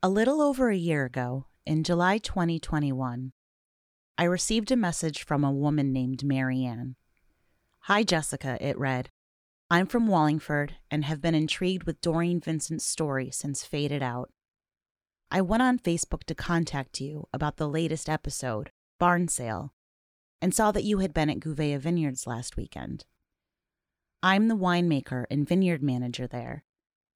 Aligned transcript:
A 0.00 0.08
little 0.08 0.40
over 0.40 0.70
a 0.70 0.76
year 0.76 1.06
ago, 1.06 1.46
in 1.66 1.82
July 1.82 2.18
2021, 2.18 3.32
I 4.16 4.22
received 4.22 4.70
a 4.70 4.76
message 4.76 5.24
from 5.24 5.42
a 5.42 5.50
woman 5.50 5.92
named 5.92 6.22
Marianne. 6.22 6.94
Hi, 7.80 8.04
Jessica, 8.04 8.56
it 8.60 8.78
read. 8.78 9.10
I'm 9.68 9.88
from 9.88 10.06
Wallingford 10.06 10.76
and 10.88 11.04
have 11.04 11.20
been 11.20 11.34
intrigued 11.34 11.82
with 11.82 12.00
Doreen 12.00 12.38
Vincent's 12.38 12.86
story 12.86 13.32
since 13.32 13.64
Faded 13.64 14.00
Out. 14.00 14.30
I 15.32 15.40
went 15.40 15.64
on 15.64 15.80
Facebook 15.80 16.22
to 16.26 16.34
contact 16.36 17.00
you 17.00 17.26
about 17.32 17.56
the 17.56 17.68
latest 17.68 18.08
episode, 18.08 18.70
Barn 19.00 19.26
Sale, 19.26 19.74
and 20.40 20.54
saw 20.54 20.70
that 20.70 20.84
you 20.84 20.98
had 20.98 21.12
been 21.12 21.28
at 21.28 21.40
Gouveia 21.40 21.80
Vineyards 21.80 22.24
last 22.24 22.56
weekend. 22.56 23.04
I'm 24.22 24.46
the 24.46 24.56
winemaker 24.56 25.24
and 25.28 25.48
vineyard 25.48 25.82
manager 25.82 26.28
there, 26.28 26.62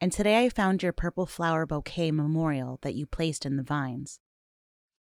and 0.03 0.11
today 0.11 0.45
I 0.45 0.49
found 0.49 0.83
your 0.83 0.93
purple 0.93 1.27
flower 1.27 1.65
bouquet 1.65 2.11
memorial 2.11 2.81
that 2.83 2.97
you 2.97 3.07
placed 3.07 3.47
in 3.47 3.57
the 3.57 3.63
vines. 3.63 4.19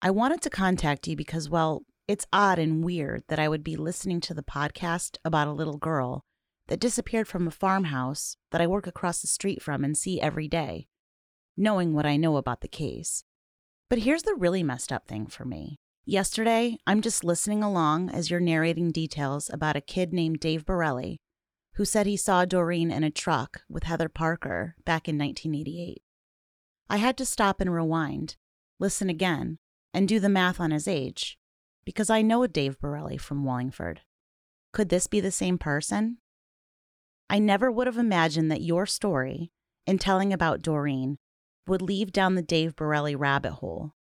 I 0.00 0.12
wanted 0.12 0.42
to 0.42 0.48
contact 0.48 1.08
you 1.08 1.16
because, 1.16 1.50
well, 1.50 1.82
it's 2.06 2.24
odd 2.32 2.60
and 2.60 2.84
weird 2.84 3.24
that 3.26 3.40
I 3.40 3.48
would 3.48 3.64
be 3.64 3.74
listening 3.74 4.20
to 4.20 4.32
the 4.32 4.44
podcast 4.44 5.16
about 5.24 5.48
a 5.48 5.52
little 5.52 5.76
girl 5.76 6.22
that 6.68 6.78
disappeared 6.78 7.26
from 7.26 7.48
a 7.48 7.50
farmhouse 7.50 8.36
that 8.52 8.60
I 8.60 8.68
work 8.68 8.86
across 8.86 9.20
the 9.20 9.26
street 9.26 9.60
from 9.60 9.82
and 9.82 9.98
see 9.98 10.20
every 10.20 10.46
day, 10.46 10.86
knowing 11.56 11.94
what 11.94 12.06
I 12.06 12.16
know 12.16 12.36
about 12.36 12.60
the 12.60 12.68
case. 12.68 13.24
But 13.90 13.98
here's 13.98 14.22
the 14.22 14.36
really 14.38 14.62
messed 14.62 14.92
up 14.92 15.08
thing 15.08 15.26
for 15.26 15.44
me. 15.44 15.80
Yesterday, 16.04 16.76
I'm 16.86 17.00
just 17.00 17.24
listening 17.24 17.64
along 17.64 18.10
as 18.10 18.30
you're 18.30 18.38
narrating 18.38 18.92
details 18.92 19.50
about 19.52 19.74
a 19.74 19.80
kid 19.80 20.12
named 20.12 20.38
Dave 20.38 20.64
Borelli 20.64 21.18
who 21.74 21.84
said 21.84 22.06
he 22.06 22.16
saw 22.16 22.44
Doreen 22.44 22.90
in 22.90 23.02
a 23.02 23.10
truck 23.10 23.62
with 23.68 23.84
Heather 23.84 24.08
Parker 24.08 24.76
back 24.84 25.08
in 25.08 25.16
1988. 25.16 26.02
I 26.90 26.96
had 26.98 27.16
to 27.16 27.24
stop 27.24 27.60
and 27.60 27.72
rewind, 27.72 28.36
listen 28.78 29.08
again, 29.08 29.58
and 29.94 30.06
do 30.06 30.20
the 30.20 30.28
math 30.28 30.60
on 30.60 30.70
his 30.70 30.86
age, 30.86 31.38
because 31.84 32.10
I 32.10 32.22
know 32.22 32.42
a 32.42 32.48
Dave 32.48 32.78
Borelli 32.78 33.16
from 33.16 33.44
Wallingford. 33.44 34.00
Could 34.72 34.90
this 34.90 35.06
be 35.06 35.20
the 35.20 35.30
same 35.30 35.58
person? 35.58 36.18
I 37.30 37.38
never 37.38 37.70
would 37.70 37.86
have 37.86 37.98
imagined 37.98 38.50
that 38.50 38.60
your 38.60 38.84
story, 38.84 39.52
in 39.86 39.98
telling 39.98 40.32
about 40.32 40.60
Doreen, 40.60 41.16
would 41.66 41.80
lead 41.80 42.12
down 42.12 42.34
the 42.34 42.42
Dave 42.42 42.76
Borelli 42.76 43.14
rabbit 43.14 43.52
hole. 43.52 43.94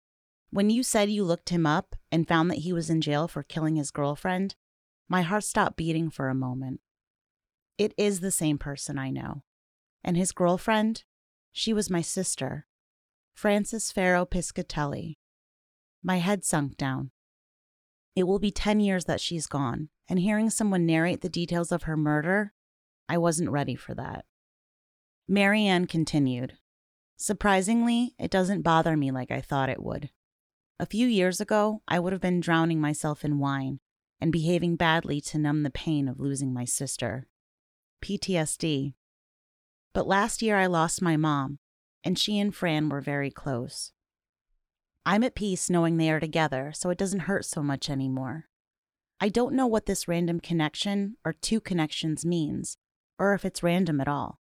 When 0.50 0.70
you 0.70 0.82
said 0.82 1.10
you 1.10 1.24
looked 1.24 1.50
him 1.50 1.66
up 1.66 1.94
and 2.10 2.26
found 2.26 2.50
that 2.50 2.58
he 2.58 2.72
was 2.72 2.88
in 2.88 3.02
jail 3.02 3.28
for 3.28 3.42
killing 3.42 3.76
his 3.76 3.90
girlfriend, 3.90 4.54
my 5.08 5.22
heart 5.22 5.44
stopped 5.44 5.76
beating 5.76 6.08
for 6.08 6.28
a 6.28 6.34
moment. 6.34 6.80
It 7.78 7.94
is 7.96 8.20
the 8.20 8.32
same 8.32 8.58
person 8.58 8.98
I 8.98 9.10
know. 9.10 9.44
And 10.02 10.16
his 10.16 10.32
girlfriend, 10.32 11.04
she 11.52 11.72
was 11.72 11.88
my 11.88 12.00
sister, 12.00 12.66
Frances 13.34 13.92
Farrow 13.92 14.26
Piscatelli. 14.26 15.16
My 16.02 16.16
head 16.16 16.44
sunk 16.44 16.76
down. 16.76 17.12
It 18.16 18.24
will 18.24 18.40
be 18.40 18.50
10 18.50 18.80
years 18.80 19.04
that 19.04 19.20
she's 19.20 19.46
gone, 19.46 19.90
and 20.08 20.18
hearing 20.18 20.50
someone 20.50 20.86
narrate 20.86 21.20
the 21.20 21.28
details 21.28 21.70
of 21.70 21.84
her 21.84 21.96
murder, 21.96 22.52
I 23.08 23.16
wasn't 23.16 23.50
ready 23.50 23.76
for 23.76 23.94
that. 23.94 24.24
Marianne 25.28 25.86
continued. 25.86 26.54
Surprisingly, 27.16 28.14
it 28.18 28.30
doesn't 28.30 28.62
bother 28.62 28.96
me 28.96 29.12
like 29.12 29.30
I 29.30 29.40
thought 29.40 29.68
it 29.68 29.82
would. 29.82 30.10
A 30.80 30.86
few 30.86 31.06
years 31.06 31.40
ago, 31.40 31.82
I 31.86 31.98
would 32.00 32.12
have 32.12 32.22
been 32.22 32.40
drowning 32.40 32.80
myself 32.80 33.24
in 33.24 33.38
wine 33.38 33.80
and 34.20 34.32
behaving 34.32 34.76
badly 34.76 35.20
to 35.20 35.38
numb 35.38 35.62
the 35.62 35.70
pain 35.70 36.08
of 36.08 36.18
losing 36.18 36.52
my 36.52 36.64
sister. 36.64 37.28
PTSD. 38.00 38.94
But 39.94 40.06
last 40.06 40.42
year 40.42 40.56
I 40.56 40.66
lost 40.66 41.02
my 41.02 41.16
mom, 41.16 41.58
and 42.04 42.18
she 42.18 42.38
and 42.38 42.54
Fran 42.54 42.88
were 42.88 43.00
very 43.00 43.30
close. 43.30 43.92
I'm 45.04 45.24
at 45.24 45.34
peace 45.34 45.70
knowing 45.70 45.96
they 45.96 46.10
are 46.10 46.20
together, 46.20 46.72
so 46.74 46.90
it 46.90 46.98
doesn't 46.98 47.20
hurt 47.20 47.44
so 47.44 47.62
much 47.62 47.88
anymore. 47.88 48.44
I 49.20 49.28
don't 49.28 49.54
know 49.54 49.66
what 49.66 49.86
this 49.86 50.06
random 50.06 50.38
connection 50.38 51.16
or 51.24 51.32
two 51.32 51.60
connections 51.60 52.24
means, 52.24 52.76
or 53.18 53.34
if 53.34 53.44
it's 53.44 53.62
random 53.62 54.00
at 54.00 54.08
all. 54.08 54.38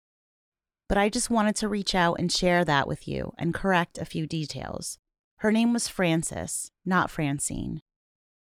But 0.89 0.99
I 0.99 1.09
just 1.09 1.31
wanted 1.31 1.57
to 1.57 1.69
reach 1.69 1.95
out 1.95 2.19
and 2.19 2.33
share 2.33 2.65
that 2.65 2.89
with 2.89 3.07
you 3.07 3.33
and 3.39 3.55
correct 3.55 3.99
a 3.99 4.05
few 4.05 4.27
details. 4.27 4.99
Her 5.39 5.53
name 5.53 5.73
was 5.73 5.89
Frances, 5.89 6.71
not 6.84 7.11
Francine. 7.11 7.83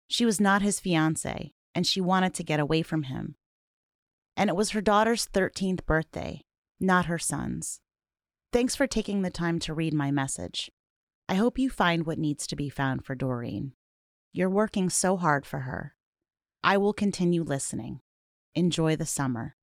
She 0.09 0.25
was 0.25 0.41
not 0.41 0.63
his 0.63 0.81
fiance, 0.81 1.53
and 1.75 1.87
she 1.87 2.01
wanted 2.01 2.35
to 2.35 2.43
get 2.43 2.61
away 2.61 2.83
from 2.83 3.05
him, 3.05 3.37
and 4.39 4.49
it 4.49 4.55
was 4.55 4.71
her 4.71 4.81
daughter's 4.81 5.27
13th 5.27 5.85
birthday, 5.85 6.41
not 6.79 7.07
her 7.07 7.19
son's. 7.19 7.81
Thanks 8.53 8.77
for 8.77 8.87
taking 8.87 9.23
the 9.23 9.31
time 9.31 9.59
to 9.59 9.75
read 9.75 9.93
my 9.93 10.13
message. 10.13 10.71
I 11.29 11.35
hope 11.35 11.59
you 11.59 11.69
find 11.69 12.07
what 12.07 12.21
needs 12.21 12.47
to 12.47 12.57
be 12.57 12.71
found 12.71 13.05
for 13.05 13.17
Doreen. 13.17 13.73
You're 14.33 14.49
working 14.49 14.91
so 14.91 15.17
hard 15.17 15.45
for 15.45 15.61
her. 15.61 15.97
I 16.63 16.77
will 16.77 16.93
continue 16.93 17.43
listening. 17.43 17.99
Enjoy 18.55 18.95
the 18.95 19.05
summer. 19.05 19.57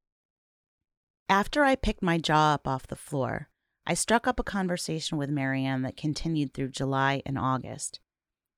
After 1.30 1.64
I 1.64 1.76
picked 1.76 2.04
my 2.04 2.18
jaw 2.18 2.54
up 2.54 2.68
off 2.68 2.86
the 2.86 2.98
floor, 2.98 3.50
I 3.88 3.94
struck 3.94 4.28
up 4.28 4.42
a 4.42 4.44
conversation 4.44 5.18
with 5.18 5.30
Marianne 5.30 5.84
that 5.84 5.96
continued 5.96 6.54
through 6.54 6.70
July 6.70 7.22
and 7.26 7.40
August. 7.40 8.02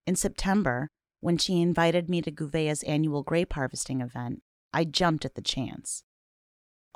In 0.07 0.16
September, 0.16 0.89
when 1.19 1.38
she 1.38 1.61
invited 1.61 2.09
me 2.09 2.23
to 2.23 2.31
Gouveia's 2.31 2.81
annual 2.84 3.22
grape 3.22 3.53
harvesting 3.53 4.01
event, 4.01 4.41
I 4.73 4.84
jumped 4.84 5.23
at 5.23 5.35
the 5.35 5.41
chance. 5.41 6.03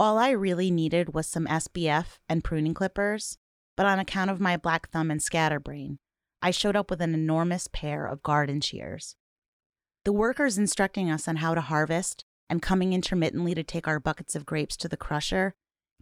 All 0.01 0.17
I 0.17 0.31
really 0.31 0.71
needed 0.71 1.13
was 1.13 1.27
some 1.27 1.45
SPF 1.45 2.17
and 2.27 2.43
pruning 2.43 2.73
clippers, 2.73 3.37
but 3.77 3.85
on 3.85 3.99
account 3.99 4.31
of 4.31 4.39
my 4.39 4.57
black 4.57 4.89
thumb 4.89 5.11
and 5.11 5.21
scatterbrain, 5.21 5.99
I 6.41 6.49
showed 6.49 6.75
up 6.75 6.89
with 6.89 7.01
an 7.01 7.13
enormous 7.13 7.67
pair 7.71 8.07
of 8.07 8.23
garden 8.23 8.61
shears. 8.61 9.15
The 10.03 10.11
workers 10.11 10.57
instructing 10.57 11.11
us 11.11 11.27
on 11.27 11.35
how 11.35 11.53
to 11.53 11.61
harvest 11.61 12.25
and 12.49 12.63
coming 12.63 12.93
intermittently 12.93 13.53
to 13.53 13.61
take 13.61 13.87
our 13.87 13.99
buckets 13.99 14.35
of 14.35 14.43
grapes 14.43 14.75
to 14.77 14.87
the 14.87 14.97
crusher 14.97 15.53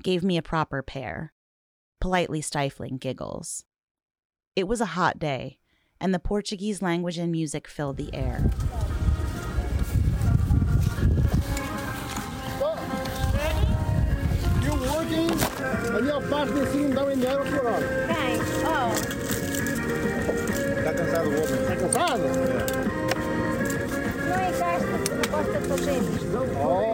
gave 0.02 0.24
me 0.24 0.38
a 0.38 0.42
proper 0.42 0.81
pair, 0.81 1.34
politely 2.00 2.40
stifling 2.40 3.00
giggles. 3.00 3.66
It 4.56 4.66
was 4.66 4.80
a 4.80 4.96
hot 4.96 5.20
day, 5.20 5.60
and 6.00 6.14
the 6.14 6.20
Portuguese 6.20 6.81
language 6.81 7.18
and 7.18 7.34
music 7.34 7.68
filled 7.68 7.98
the 7.98 8.16
air. 8.16 8.50
Ali 15.94 16.12
a 16.12 16.22
parte 16.22 16.53
de 16.53 16.66
cima 16.72 16.96
dá 16.96 17.03
um 17.06 17.09
dinheiro 17.09 17.44
por 17.44 17.66
hora. 17.66 17.88
Quem? 18.08 18.40
Oh. 18.66 18.92
Tá 20.84 20.94
cansado 20.94 21.30
o 21.30 21.34
homem? 21.34 21.66
Tá 21.68 21.75
cansado? 21.75 22.24
Não 24.28 24.36
é 24.36 24.52
gasto, 24.58 24.88
não 25.16 25.25
gosta 25.31 25.59
de 25.59 25.68
fazer. 25.68 26.00
Oh. 26.64 26.90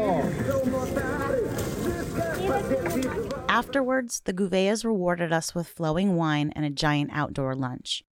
Afterwards, 3.47 4.19
the 4.21 4.33
Gouveias 4.33 4.83
rewarded 4.83 5.31
us 5.31 5.53
with 5.53 5.67
flowing 5.67 6.15
wine 6.15 6.51
and 6.55 6.65
a 6.65 6.69
giant 6.69 7.11
outdoor 7.13 7.55
lunch. 7.55 8.03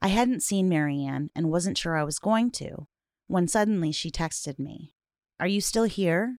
I 0.00 0.08
hadn't 0.08 0.42
seen 0.42 0.68
Marianne 0.68 1.30
and 1.34 1.50
wasn't 1.50 1.78
sure 1.78 1.96
I 1.96 2.04
was 2.04 2.18
going 2.18 2.50
to, 2.52 2.86
when 3.28 3.46
suddenly 3.46 3.92
she 3.92 4.10
texted 4.10 4.58
me, 4.58 4.94
Are 5.38 5.46
you 5.46 5.60
still 5.60 5.84
here? 5.84 6.38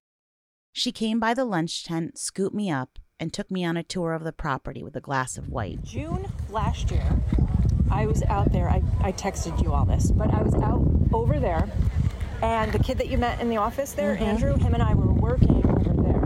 She 0.72 0.92
came 0.92 1.18
by 1.18 1.34
the 1.34 1.44
lunch 1.44 1.84
tent, 1.84 2.18
scooped 2.18 2.54
me 2.54 2.70
up, 2.70 2.98
and 3.20 3.32
took 3.32 3.50
me 3.50 3.64
on 3.64 3.76
a 3.76 3.82
tour 3.82 4.12
of 4.12 4.24
the 4.24 4.32
property 4.32 4.82
with 4.82 4.96
a 4.96 5.00
glass 5.00 5.36
of 5.38 5.48
white. 5.48 5.82
June 5.82 6.26
last 6.50 6.90
year, 6.90 7.04
I 7.90 8.06
was 8.06 8.22
out 8.24 8.52
there. 8.52 8.68
I, 8.68 8.82
I 9.00 9.12
texted 9.12 9.62
you 9.62 9.72
all 9.72 9.84
this, 9.84 10.10
but 10.10 10.32
I 10.32 10.42
was 10.42 10.54
out 10.54 10.84
over 11.12 11.38
there, 11.38 11.68
and 12.42 12.72
the 12.72 12.78
kid 12.78 12.98
that 12.98 13.08
you 13.08 13.18
met 13.18 13.40
in 13.40 13.48
the 13.48 13.56
office 13.56 13.92
there, 13.92 14.14
Mm-hmm. 14.14 14.24
Andrew, 14.24 14.56
him 14.56 14.74
and 14.74 14.82
I 14.82 14.94
were 14.94 15.12
working 15.12 15.62
over 15.64 16.02
there 16.02 16.24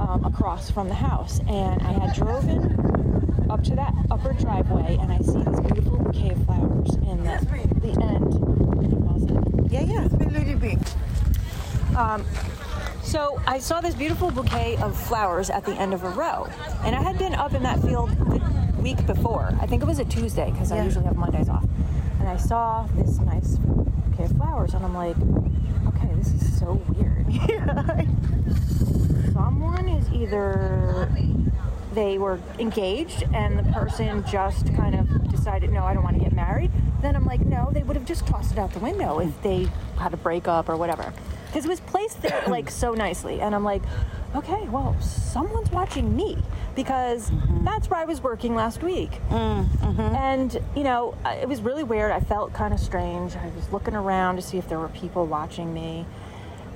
um, 0.00 0.24
across 0.24 0.70
from 0.70 0.88
the 0.88 0.94
house, 0.94 1.40
and 1.48 1.82
I 1.82 1.92
had 1.92 2.14
driven 2.14 3.46
up 3.50 3.62
to 3.64 3.74
that 3.76 3.92
upper 4.10 4.32
driveway, 4.32 4.96
and 5.00 5.12
I 5.12 5.18
see 5.18 5.42
these 5.42 5.60
beautiful 5.60 5.98
bouquet 5.98 6.30
of 6.30 6.44
flowers 6.46 6.94
in 6.96 7.22
the, 7.24 7.38
the 7.82 8.02
end. 8.02 9.70
Yeah, 9.70 9.82
yeah. 9.82 10.08
Um, 11.96 12.24
so 13.02 13.40
I 13.46 13.58
saw 13.58 13.80
this 13.80 13.94
beautiful 13.94 14.30
bouquet 14.30 14.76
of 14.78 14.96
flowers 14.96 15.50
at 15.50 15.64
the 15.64 15.72
end 15.72 15.94
of 15.94 16.04
a 16.04 16.10
row, 16.10 16.48
and 16.84 16.94
I 16.94 17.02
had 17.02 17.18
been 17.18 17.34
up 17.34 17.54
in 17.54 17.62
that 17.64 17.80
field 17.82 18.10
the 18.10 18.80
week 18.80 19.04
before. 19.06 19.52
I 19.60 19.66
think 19.66 19.82
it 19.82 19.86
was 19.86 19.98
a 19.98 20.04
Tuesday 20.04 20.50
because 20.50 20.72
I 20.72 20.84
usually 20.84 21.04
have 21.04 21.16
Mondays 21.16 21.48
off, 21.48 21.66
and 22.20 22.28
I 22.28 22.36
saw 22.36 22.86
this 22.94 23.18
nice 23.18 23.56
bouquet 23.56 24.24
of 24.24 24.36
flowers, 24.36 24.74
and 24.74 24.84
I'm 24.84 24.94
like, 24.94 25.16
okay, 25.88 26.14
this 26.14 26.32
is 26.32 26.58
so 26.58 26.80
weird. 26.88 27.26
Someone 29.32 29.88
is 29.88 30.08
either 30.12 31.10
they 31.94 32.18
were 32.18 32.38
engaged 32.58 33.24
and 33.34 33.58
the 33.58 33.72
person 33.72 34.24
just 34.26 34.74
kind 34.74 34.94
of 34.94 35.30
decided, 35.30 35.70
no, 35.70 35.84
I 35.84 35.94
don't 35.94 36.02
want 36.02 36.16
to 36.16 36.22
get 36.22 36.32
married. 36.32 36.70
Then 37.02 37.16
I'm 37.16 37.26
like, 37.26 37.40
no, 37.40 37.70
they 37.72 37.82
would 37.82 37.96
have 37.96 38.06
just 38.06 38.26
tossed 38.26 38.52
it 38.52 38.58
out 38.58 38.72
the 38.72 38.78
window 38.78 39.18
if 39.18 39.42
they 39.42 39.68
had 39.98 40.14
a 40.14 40.16
breakup 40.16 40.68
or 40.68 40.76
whatever. 40.76 41.12
Because 41.52 41.66
it 41.66 41.68
was 41.68 41.80
placed 41.80 42.22
there 42.22 42.42
like 42.48 42.70
so 42.70 42.92
nicely. 42.92 43.42
And 43.42 43.54
I'm 43.54 43.62
like, 43.64 43.82
okay, 44.34 44.66
well, 44.68 44.98
someone's 45.00 45.70
watching 45.70 46.16
me 46.16 46.38
because 46.74 47.30
mm. 47.30 47.62
that's 47.62 47.90
where 47.90 48.00
I 48.00 48.06
was 48.06 48.22
working 48.22 48.54
last 48.54 48.82
week. 48.82 49.10
Mm, 49.28 49.66
mm-hmm. 49.66 50.00
And, 50.00 50.58
you 50.74 50.82
know, 50.82 51.14
it 51.26 51.46
was 51.46 51.60
really 51.60 51.84
weird. 51.84 52.10
I 52.10 52.20
felt 52.20 52.54
kind 52.54 52.72
of 52.72 52.80
strange. 52.80 53.36
I 53.36 53.48
was 53.54 53.70
looking 53.70 53.94
around 53.94 54.36
to 54.36 54.42
see 54.42 54.56
if 54.56 54.66
there 54.68 54.78
were 54.78 54.88
people 54.88 55.26
watching 55.26 55.74
me. 55.74 56.06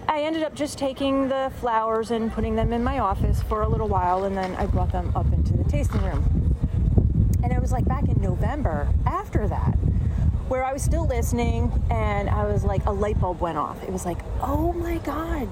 I 0.09 0.23
ended 0.23 0.43
up 0.43 0.55
just 0.55 0.79
taking 0.79 1.29
the 1.29 1.51
flowers 1.59 2.11
and 2.11 2.31
putting 2.31 2.55
them 2.55 2.73
in 2.73 2.85
my 2.85 2.99
office 2.99 3.43
for 3.43 3.63
a 3.63 3.69
little 3.69 3.89
while, 3.89 4.25
and 4.25 4.37
then 4.37 4.55
I 4.55 4.67
brought 4.67 4.93
them 4.93 5.11
up 5.17 5.33
into 5.33 5.57
the 5.57 5.65
tasting 5.65 6.03
room. 6.03 6.55
And 7.43 7.53
it 7.53 7.61
was 7.61 7.73
like 7.73 7.87
back 7.87 8.05
in 8.09 8.21
November 8.21 8.89
after 9.05 9.49
that 9.49 9.77
where 10.49 10.65
I 10.65 10.73
was 10.73 10.83
still 10.83 11.07
listening 11.07 11.73
and 11.91 12.29
I 12.31 12.45
was 12.45 12.65
like, 12.65 12.85
a 12.87 12.91
light 12.91 13.19
bulb 13.21 13.41
went 13.41 13.59
off. 13.59 13.83
It 13.83 13.91
was 13.93 14.05
like, 14.05 14.19
oh 14.41 14.73
my 14.73 14.99
God, 14.99 15.51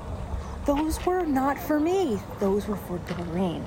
those 0.66 1.04
were 1.04 1.24
not 1.24 1.58
for 1.58 1.80
me. 1.80 2.18
Those 2.40 2.66
were 2.66 2.76
for 2.76 2.98
Doreen. 2.98 3.64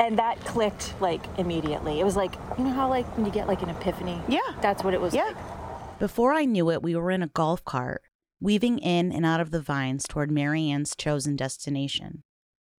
And 0.00 0.18
that 0.18 0.38
clicked 0.44 0.94
like 1.00 1.22
immediately. 1.38 1.98
It 1.98 2.04
was 2.04 2.14
like, 2.16 2.34
you 2.56 2.64
know 2.64 2.72
how 2.72 2.88
like 2.88 3.06
when 3.16 3.26
you 3.26 3.32
get 3.32 3.48
like 3.48 3.62
an 3.62 3.70
epiphany? 3.70 4.20
Yeah. 4.28 4.40
That's 4.60 4.84
what 4.84 4.94
it 4.94 5.00
was 5.00 5.14
Yeah. 5.14 5.24
like. 5.24 5.98
Before 5.98 6.32
I 6.32 6.44
knew 6.44 6.70
it, 6.70 6.82
we 6.82 6.94
were 6.94 7.10
in 7.10 7.22
a 7.22 7.28
golf 7.28 7.64
cart, 7.64 8.02
weaving 8.40 8.78
in 8.78 9.10
and 9.10 9.26
out 9.26 9.40
of 9.40 9.50
the 9.50 9.60
vines 9.60 10.04
toward 10.08 10.30
Marianne's 10.30 10.94
chosen 10.94 11.34
destination, 11.34 12.22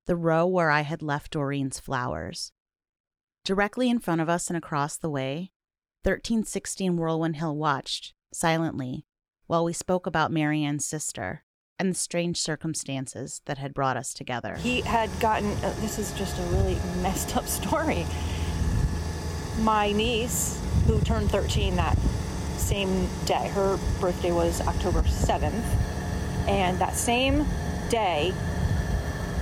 the 0.06 0.16
row 0.16 0.46
where 0.48 0.70
I 0.70 0.82
had 0.82 1.02
left 1.02 1.32
Doreen's 1.32 1.80
flowers. 1.80 2.54
Directly 3.44 3.90
in 3.90 4.00
front 4.00 4.22
of 4.22 4.30
us 4.30 4.50
and 4.50 4.56
across 4.56 4.96
the 4.96 5.10
way, 5.10 5.52
1316 6.04 6.96
Whirlwind 6.96 7.36
Hill 7.36 7.58
watched, 7.58 8.14
silently, 8.32 9.06
while 9.48 9.66
we 9.66 9.74
spoke 9.74 10.08
about 10.08 10.32
Marianne's 10.32 10.86
sister 10.86 11.44
and 11.78 11.92
the 11.92 11.96
strange 11.96 12.40
circumstances 12.40 13.42
that 13.46 13.58
had 13.58 13.74
brought 13.74 13.98
us 13.98 14.14
together. 14.14 14.56
He 14.56 14.80
had 14.82 15.10
gotten, 15.20 15.52
uh, 15.64 15.74
this 15.80 16.00
is 16.00 16.14
just 16.14 16.40
a 16.40 16.44
really 16.44 16.78
messed 17.02 17.36
up 17.36 17.48
story. 17.48 18.06
My 19.60 19.92
niece, 19.92 20.62
who 20.88 21.02
turned 21.02 21.32
13 21.32 21.76
that 21.76 21.98
same 22.58 23.10
day, 23.26 23.50
her 23.50 23.78
birthday 24.00 24.32
was 24.32 24.62
October 24.62 25.02
7th, 25.02 25.66
and 26.48 26.80
that 26.80 26.96
same 26.96 27.46
day, 27.90 28.34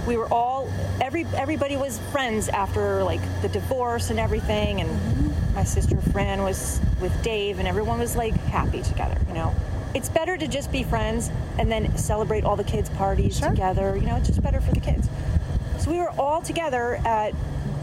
we 0.08 0.16
were 0.16 0.28
all 0.34 0.72
every 1.02 1.26
everybody 1.36 1.76
was 1.76 2.00
friends 2.12 2.48
after 2.48 3.04
like 3.04 3.20
the 3.42 3.50
divorce 3.50 4.10
and 4.10 4.20
everything 4.20 4.80
and 4.80 5.34
my 5.54 5.66
sister 5.66 5.98
Fran 6.14 6.44
was 6.44 6.80
with 7.02 7.12
Dave 7.22 7.60
and 7.60 7.68
everyone 7.68 8.00
was 8.00 8.16
like 8.16 8.34
happy 8.34 8.82
together 8.82 9.20
you 9.28 9.34
know? 9.34 9.54
It's 9.94 10.10
better 10.10 10.38
to 10.38 10.48
just 10.48 10.72
be 10.72 10.84
friends 10.84 11.30
and 11.60 11.70
then 11.70 11.96
celebrate 11.98 12.46
all 12.46 12.56
the 12.56 12.64
kids 12.64 12.90
parties 12.92 13.42
together 13.42 13.98
you 13.98 14.06
know? 14.06 14.16
It's 14.16 14.28
just 14.28 14.42
better 14.42 14.62
for 14.62 14.72
the 14.72 14.80
kids. 14.80 15.10
So 15.80 15.92
we 15.92 15.98
were 15.98 16.12
all 16.12 16.42
together 16.42 16.96
at 17.06 17.34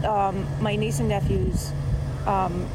um, 0.03 0.47
my 0.61 0.75
niece 0.75 0.99
and 0.99 1.09
nephew's 1.09 1.71
um, 2.25 2.67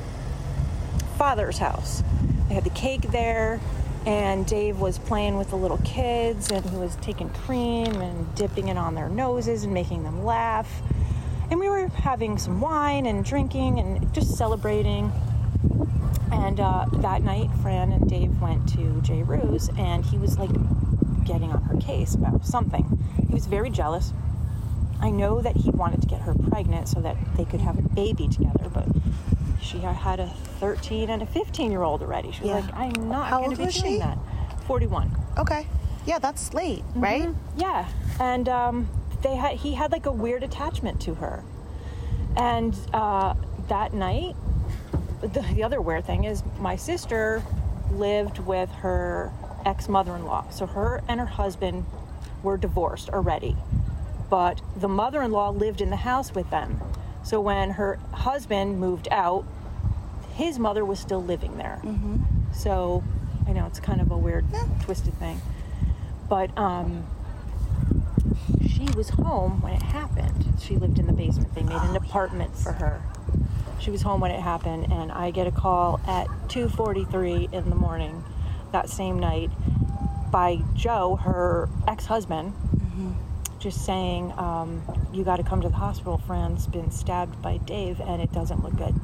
father's 1.18 1.58
house. 1.58 2.04
They 2.48 2.54
had 2.54 2.64
the 2.64 2.70
cake 2.70 3.02
there 3.10 3.60
and 4.06 4.46
Dave 4.46 4.80
was 4.80 4.98
playing 4.98 5.36
with 5.36 5.50
the 5.50 5.56
little 5.56 5.78
kids 5.78 6.50
and 6.50 6.64
he 6.64 6.76
was 6.76 6.96
taking 6.96 7.28
cream 7.30 8.00
and 8.00 8.34
dipping 8.34 8.68
it 8.68 8.76
on 8.76 8.94
their 8.94 9.08
noses 9.08 9.64
and 9.64 9.74
making 9.74 10.04
them 10.04 10.24
laugh. 10.24 10.82
And 11.50 11.60
we 11.60 11.68
were 11.68 11.88
having 11.88 12.38
some 12.38 12.60
wine 12.60 13.06
and 13.06 13.24
drinking 13.24 13.78
and 13.78 14.12
just 14.14 14.36
celebrating. 14.36 15.12
And 16.32 16.60
uh, 16.60 16.86
that 16.94 17.22
night, 17.22 17.50
Fran 17.60 17.92
and 17.92 18.08
Dave 18.08 18.40
went 18.40 18.68
to 18.70 19.00
Jay 19.02 19.22
Ruse 19.22 19.68
and 19.76 20.04
he 20.04 20.16
was 20.16 20.38
like 20.38 20.50
getting 21.24 21.52
on 21.52 21.62
her 21.62 21.76
case 21.76 22.14
about 22.14 22.46
something. 22.46 22.98
He 23.28 23.34
was 23.34 23.46
very 23.46 23.68
jealous. 23.68 24.12
I 25.00 25.10
know 25.10 25.40
that 25.40 25.56
he 25.56 25.70
wanted 25.70 26.02
to 26.02 26.08
get 26.08 26.22
her 26.22 26.34
pregnant 26.34 26.88
so 26.88 27.00
that 27.00 27.16
they 27.36 27.44
could 27.44 27.60
have 27.60 27.78
a 27.78 27.82
baby 27.82 28.28
together, 28.28 28.68
but 28.72 28.86
she 29.60 29.78
had 29.78 30.20
a 30.20 30.26
13 30.58 31.10
and 31.10 31.22
a 31.22 31.26
15 31.26 31.70
year 31.70 31.82
old 31.82 32.02
already. 32.02 32.32
She 32.32 32.40
was 32.42 32.48
Yeah. 32.50 32.54
like, 32.56 32.74
I'm 32.74 33.08
not 33.08 33.28
How 33.28 33.38
going 33.38 33.48
old 33.50 33.54
to 33.56 33.58
be 33.58 33.66
was 33.66 33.74
doing 33.80 33.92
she? 33.94 33.98
that. 33.98 34.18
41. 34.66 35.10
Okay. 35.38 35.66
Yeah, 36.06 36.18
that's 36.18 36.54
late, 36.54 36.82
right? 36.94 37.28
Mhm. 37.28 37.34
Yeah, 37.56 37.86
and 38.18 38.48
um, 38.48 38.88
they 39.22 39.36
had 39.36 39.52
he 39.56 39.74
had 39.74 39.92
like 39.92 40.06
a 40.06 40.12
weird 40.12 40.42
attachment 40.42 40.98
to 41.02 41.14
her, 41.16 41.44
and 42.36 42.74
uh, 42.94 43.34
that 43.68 43.92
night, 43.92 44.34
the, 45.20 45.40
the 45.54 45.62
other 45.62 45.80
weird 45.80 46.06
thing 46.06 46.24
is 46.24 46.42
my 46.58 46.76
sister 46.76 47.42
lived 47.92 48.38
with 48.38 48.70
her 48.70 49.30
ex 49.66 49.88
mother-in-law, 49.88 50.48
so 50.50 50.66
her 50.66 51.02
and 51.06 51.20
her 51.20 51.26
husband 51.26 51.84
were 52.42 52.56
divorced 52.56 53.10
already, 53.10 53.54
but 54.30 54.62
the 54.76 54.88
mother-in-law 54.88 55.50
lived 55.50 55.82
in 55.82 55.90
the 55.90 55.96
house 55.96 56.34
with 56.34 56.48
them. 56.50 56.80
So 57.22 57.40
when 57.40 57.70
her 57.72 57.98
husband 58.12 58.80
moved 58.80 59.08
out, 59.10 59.44
his 60.34 60.58
mother 60.58 60.84
was 60.84 60.98
still 60.98 61.22
living 61.22 61.56
there. 61.58 61.80
So 62.52 63.02
I 63.46 63.52
know 63.52 63.66
it's 63.66 63.80
kind 63.80 64.00
of 64.00 64.10
a 64.10 64.16
weird, 64.16 64.46
twisted 64.82 65.14
thing. 65.14 65.40
But 66.28 66.56
um, 66.56 67.06
she 68.68 68.86
was 68.96 69.10
home 69.10 69.60
when 69.60 69.72
it 69.74 69.82
happened. 69.82 70.54
She 70.60 70.76
lived 70.76 70.98
in 70.98 71.06
the 71.06 71.12
basement. 71.12 71.54
They 71.54 71.62
made 71.62 71.82
an 71.82 71.96
apartment 71.96 72.56
for 72.56 72.72
her. 72.72 73.02
She 73.80 73.90
was 73.90 74.02
home 74.02 74.20
when 74.20 74.30
it 74.30 74.40
happened, 74.40 74.92
and 74.92 75.10
I 75.10 75.30
get 75.30 75.46
a 75.46 75.50
call 75.50 76.00
at 76.06 76.26
2:43 76.48 77.52
in 77.52 77.70
the 77.70 77.76
morning 77.76 78.22
that 78.72 78.88
same 78.88 79.18
night 79.18 79.50
by 80.30 80.60
Joe, 80.74 81.16
her 81.16 81.68
ex-husband, 81.88 82.52
just 83.60 83.84
saying, 83.84 84.32
um, 84.38 84.82
"You 85.12 85.22
got 85.22 85.36
to 85.36 85.42
come 85.42 85.60
to 85.60 85.68
the 85.68 85.76
hospital. 85.76 86.18
Fran's 86.18 86.66
been 86.66 86.90
stabbed 86.90 87.40
by 87.42 87.58
Dave, 87.58 88.00
and 88.00 88.20
it 88.20 88.32
doesn't 88.32 88.64
look 88.64 88.76
good." 88.76 88.94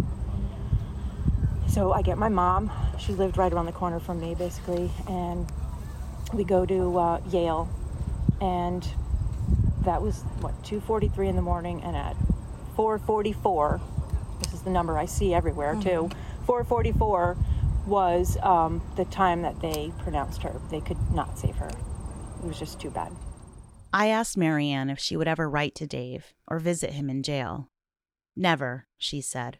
So 1.69 1.93
I 1.93 2.03
get 2.03 2.17
my 2.17 2.29
mom. 2.31 2.73
She 2.99 3.12
lived 3.12 3.37
right 3.37 3.53
around 3.53 3.67
the 3.67 3.73
corner 3.73 4.00
from 4.00 4.20
me, 4.20 4.35
basically, 4.35 4.91
and 5.08 5.47
we 6.32 6.43
go 6.43 6.64
to 6.64 6.99
uh, 6.99 7.20
Yale, 7.31 7.69
and 8.41 8.87
that 9.82 10.03
was 10.03 10.23
what 10.41 10.55
2:43 10.64 11.29
in 11.29 11.37
the 11.37 11.43
morning, 11.43 11.82
and 11.82 11.94
at 11.94 12.17
4:44, 12.76 13.81
this 14.43 14.55
is 14.55 14.62
the 14.62 14.70
number 14.70 14.99
I 14.99 15.06
see 15.06 15.35
everywhere 15.35 15.75
too. 15.76 16.11
4:44 16.47 17.37
was 17.87 18.37
um, 18.43 18.82
the 18.97 19.05
time 19.05 19.43
that 19.43 19.61
they 19.61 19.93
pronounced 19.99 20.43
her. 20.43 20.61
They 20.70 20.81
could 20.81 20.99
not 21.12 21.38
save 21.38 21.56
her. 21.56 21.69
It 21.69 22.47
was 22.47 22.59
just 22.59 22.81
too 22.81 22.91
bad. 22.91 23.12
I 23.93 24.09
asked 24.09 24.37
Marianne 24.37 24.91
if 24.91 24.99
she 24.99 25.17
would 25.17 25.29
ever 25.29 25.49
write 25.49 25.75
to 25.77 25.87
Dave 25.87 26.35
or 26.47 26.59
visit 26.59 26.91
him 26.91 27.09
in 27.09 27.23
jail. 27.23 27.71
Never, 28.37 28.87
she 28.99 29.21
said. 29.21 29.59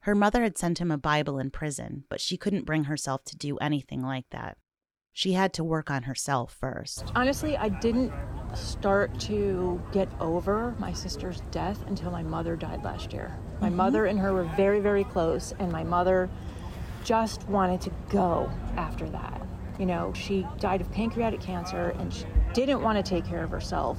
Her 0.00 0.14
mother 0.14 0.42
had 0.42 0.58
sent 0.58 0.80
him 0.80 0.90
a 0.90 0.98
Bible 0.98 1.38
in 1.38 1.50
prison, 1.50 2.04
but 2.08 2.20
she 2.20 2.36
couldn't 2.36 2.66
bring 2.66 2.84
herself 2.84 3.24
to 3.24 3.36
do 3.36 3.56
anything 3.58 4.02
like 4.02 4.26
that. 4.30 4.58
She 5.12 5.34
had 5.34 5.52
to 5.54 5.64
work 5.64 5.90
on 5.90 6.04
herself 6.04 6.54
first. 6.58 7.12
Honestly, 7.14 7.56
I 7.56 7.68
didn't 7.68 8.12
start 8.54 9.18
to 9.20 9.80
get 9.92 10.08
over 10.20 10.74
my 10.78 10.92
sister's 10.92 11.42
death 11.50 11.86
until 11.86 12.10
my 12.10 12.22
mother 12.22 12.56
died 12.56 12.82
last 12.82 13.12
year. 13.12 13.38
My 13.60 13.68
mm-hmm. 13.68 13.76
mother 13.76 14.06
and 14.06 14.18
her 14.18 14.32
were 14.32 14.50
very, 14.56 14.80
very 14.80 15.04
close, 15.04 15.52
and 15.58 15.70
my 15.70 15.84
mother 15.84 16.28
just 17.04 17.46
wanted 17.48 17.80
to 17.82 17.90
go 18.08 18.50
after 18.76 19.08
that. 19.10 19.46
You 19.78 19.86
know, 19.86 20.12
she 20.14 20.46
died 20.58 20.80
of 20.80 20.90
pancreatic 20.92 21.40
cancer 21.40 21.94
and 21.98 22.12
she 22.12 22.24
didn't 22.52 22.82
want 22.82 23.04
to 23.04 23.08
take 23.08 23.24
care 23.24 23.42
of 23.42 23.50
herself. 23.50 23.98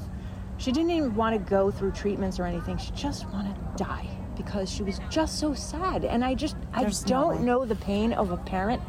She 0.57 0.71
didn't 0.71 0.91
even 0.91 1.15
want 1.15 1.33
to 1.35 1.49
go 1.49 1.71
through 1.71 1.91
treatments 1.91 2.39
or 2.39 2.45
anything. 2.45 2.77
She 2.77 2.91
just 2.91 3.27
wanted 3.29 3.55
to 3.55 3.83
die 3.83 4.07
because 4.37 4.69
she 4.71 4.83
was 4.83 4.99
just 5.09 5.39
so 5.39 5.53
sad. 5.53 6.05
And 6.05 6.23
I 6.23 6.35
just, 6.35 6.55
There's 6.79 7.03
I 7.05 7.09
no 7.09 7.21
don't 7.21 7.39
way. 7.39 7.45
know 7.45 7.65
the 7.65 7.75
pain 7.75 8.13
of 8.13 8.31
a 8.31 8.37
parent 8.37 8.81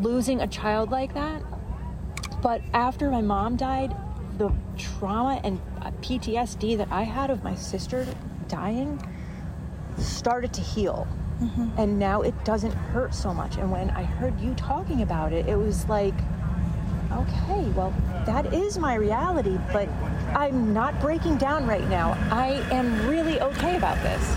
losing 0.00 0.40
a 0.40 0.46
child 0.46 0.90
like 0.90 1.14
that. 1.14 1.42
But 2.42 2.62
after 2.72 3.10
my 3.10 3.20
mom 3.20 3.56
died, 3.56 3.94
the 4.38 4.50
trauma 4.78 5.40
and 5.44 5.60
uh, 5.82 5.90
PTSD 6.00 6.78
that 6.78 6.88
I 6.90 7.02
had 7.02 7.30
of 7.30 7.44
my 7.44 7.54
sister 7.54 8.06
dying 8.48 9.00
started 9.98 10.52
to 10.54 10.60
heal. 10.62 11.06
And 11.78 11.98
now 11.98 12.20
it 12.20 12.34
doesn't 12.44 12.72
hurt 12.72 13.14
so 13.14 13.32
much. 13.32 13.56
And 13.56 13.72
when 13.72 13.88
I 13.90 14.02
heard 14.02 14.38
you 14.40 14.52
talking 14.54 15.00
about 15.00 15.32
it, 15.32 15.46
it 15.46 15.56
was 15.56 15.86
like, 15.88 16.12
okay, 17.12 17.68
well, 17.70 17.94
that 18.26 18.52
is 18.52 18.78
my 18.78 18.94
reality, 18.94 19.58
but 19.72 19.88
I'm 20.34 20.72
not 20.72 21.00
breaking 21.00 21.38
down 21.38 21.66
right 21.66 21.86
now. 21.88 22.12
I 22.30 22.64
am 22.70 23.08
really 23.08 23.40
okay 23.40 23.76
about 23.76 24.00
this. 24.02 24.36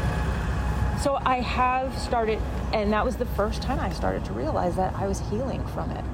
So 1.04 1.20
I 1.26 1.42
have 1.42 1.98
started, 1.98 2.40
and 2.72 2.92
that 2.94 3.04
was 3.04 3.18
the 3.18 3.26
first 3.26 3.62
time 3.62 3.80
I 3.80 3.92
started 3.92 4.24
to 4.26 4.34
realize 4.34 4.76
that 4.78 4.96
I 4.96 5.08
was 5.08 5.20
healing 5.30 5.66
from 5.68 5.92
it. 5.92 6.06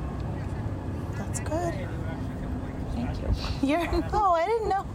That's 1.14 1.40
good. 1.40 1.88
Thank 2.94 3.22
you. 3.22 3.30
You're. 3.68 3.88
Oh, 4.12 4.34
I 4.34 4.46
didn't 4.46 4.70
know. 4.70 4.86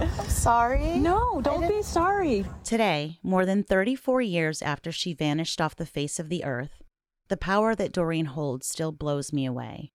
I'm 0.00 0.28
sorry. 0.28 0.98
No, 0.98 1.40
don't 1.42 1.68
be 1.68 1.82
sorry. 1.82 2.44
Today, 2.64 3.18
more 3.22 3.46
than 3.46 3.62
34 3.62 4.22
years 4.22 4.62
after 4.62 4.90
she 4.90 5.14
vanished 5.14 5.60
off 5.60 5.76
the 5.76 5.86
face 5.86 6.18
of 6.18 6.28
the 6.28 6.44
earth, 6.44 6.82
the 7.28 7.36
power 7.36 7.74
that 7.76 7.92
Doreen 7.92 8.26
holds 8.26 8.66
still 8.66 8.90
blows 8.90 9.32
me 9.32 9.46
away. 9.46 9.92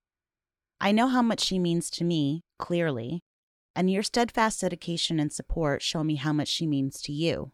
I 0.79 0.91
know 0.91 1.08
how 1.08 1.22
much 1.22 1.41
she 1.41 1.60
means 1.60 1.89
to 1.91 2.03
me, 2.03 2.44
clearly, 2.60 3.24
and 3.75 3.91
your 3.91 4.03
steadfast 4.03 4.62
dedication 4.62 5.20
and 5.20 5.32
support 5.32 5.82
show 5.82 6.03
me 6.03 6.15
how 6.15 6.34
much 6.34 6.48
she 6.48 6.67
means 6.67 7.01
to 7.01 7.12
you. 7.12 7.51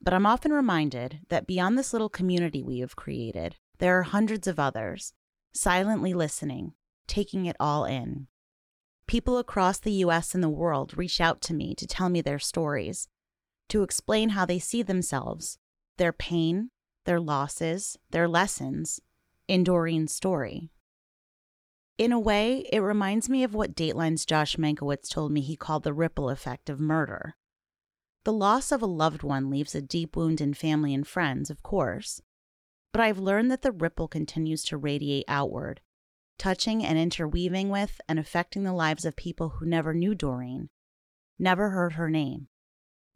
But 0.00 0.14
I'm 0.14 0.26
often 0.26 0.52
reminded 0.52 1.20
that 1.28 1.46
beyond 1.46 1.76
this 1.76 1.92
little 1.92 2.08
community 2.08 2.62
we 2.62 2.78
have 2.78 2.96
created, 2.96 3.56
there 3.78 3.98
are 3.98 4.04
hundreds 4.04 4.46
of 4.46 4.58
others, 4.58 5.12
silently 5.52 6.14
listening, 6.14 6.72
taking 7.06 7.46
it 7.46 7.56
all 7.60 7.84
in. 7.84 8.28
People 9.06 9.38
across 9.38 9.78
the 9.78 9.92
US 10.04 10.34
and 10.34 10.42
the 10.42 10.48
world 10.48 10.96
reach 10.96 11.20
out 11.20 11.40
to 11.42 11.54
me 11.54 11.74
to 11.74 11.86
tell 11.86 12.08
me 12.08 12.20
their 12.20 12.38
stories, 12.38 13.08
to 13.68 13.82
explain 13.82 14.30
how 14.30 14.44
they 14.44 14.58
see 14.58 14.82
themselves, 14.82 15.58
their 15.98 16.12
pain, 16.12 16.70
their 17.04 17.20
losses, 17.20 17.96
their 18.10 18.28
lessons 18.28 19.00
in 19.48 19.64
Doreen's 19.64 20.14
story. 20.14 20.70
In 22.00 22.12
a 22.12 22.18
way, 22.18 22.64
it 22.72 22.78
reminds 22.78 23.28
me 23.28 23.44
of 23.44 23.52
what 23.52 23.74
Dateline's 23.74 24.24
Josh 24.24 24.56
Mankiewicz 24.56 25.06
told 25.06 25.32
me 25.32 25.42
he 25.42 25.54
called 25.54 25.82
the 25.82 25.92
ripple 25.92 26.30
effect 26.30 26.70
of 26.70 26.80
murder. 26.80 27.36
The 28.24 28.32
loss 28.32 28.72
of 28.72 28.80
a 28.80 28.86
loved 28.86 29.22
one 29.22 29.50
leaves 29.50 29.74
a 29.74 29.82
deep 29.82 30.16
wound 30.16 30.40
in 30.40 30.54
family 30.54 30.94
and 30.94 31.06
friends, 31.06 31.50
of 31.50 31.62
course, 31.62 32.22
but 32.90 33.02
I've 33.02 33.18
learned 33.18 33.50
that 33.50 33.60
the 33.60 33.70
ripple 33.70 34.08
continues 34.08 34.64
to 34.64 34.78
radiate 34.78 35.26
outward, 35.28 35.82
touching 36.38 36.82
and 36.82 36.96
interweaving 36.96 37.68
with 37.68 38.00
and 38.08 38.18
affecting 38.18 38.62
the 38.62 38.72
lives 38.72 39.04
of 39.04 39.14
people 39.14 39.50
who 39.50 39.66
never 39.66 39.92
knew 39.92 40.14
Doreen, 40.14 40.70
never 41.38 41.68
heard 41.68 41.92
her 41.92 42.08
name, 42.08 42.48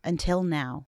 until 0.05 0.43
now. 0.43 0.89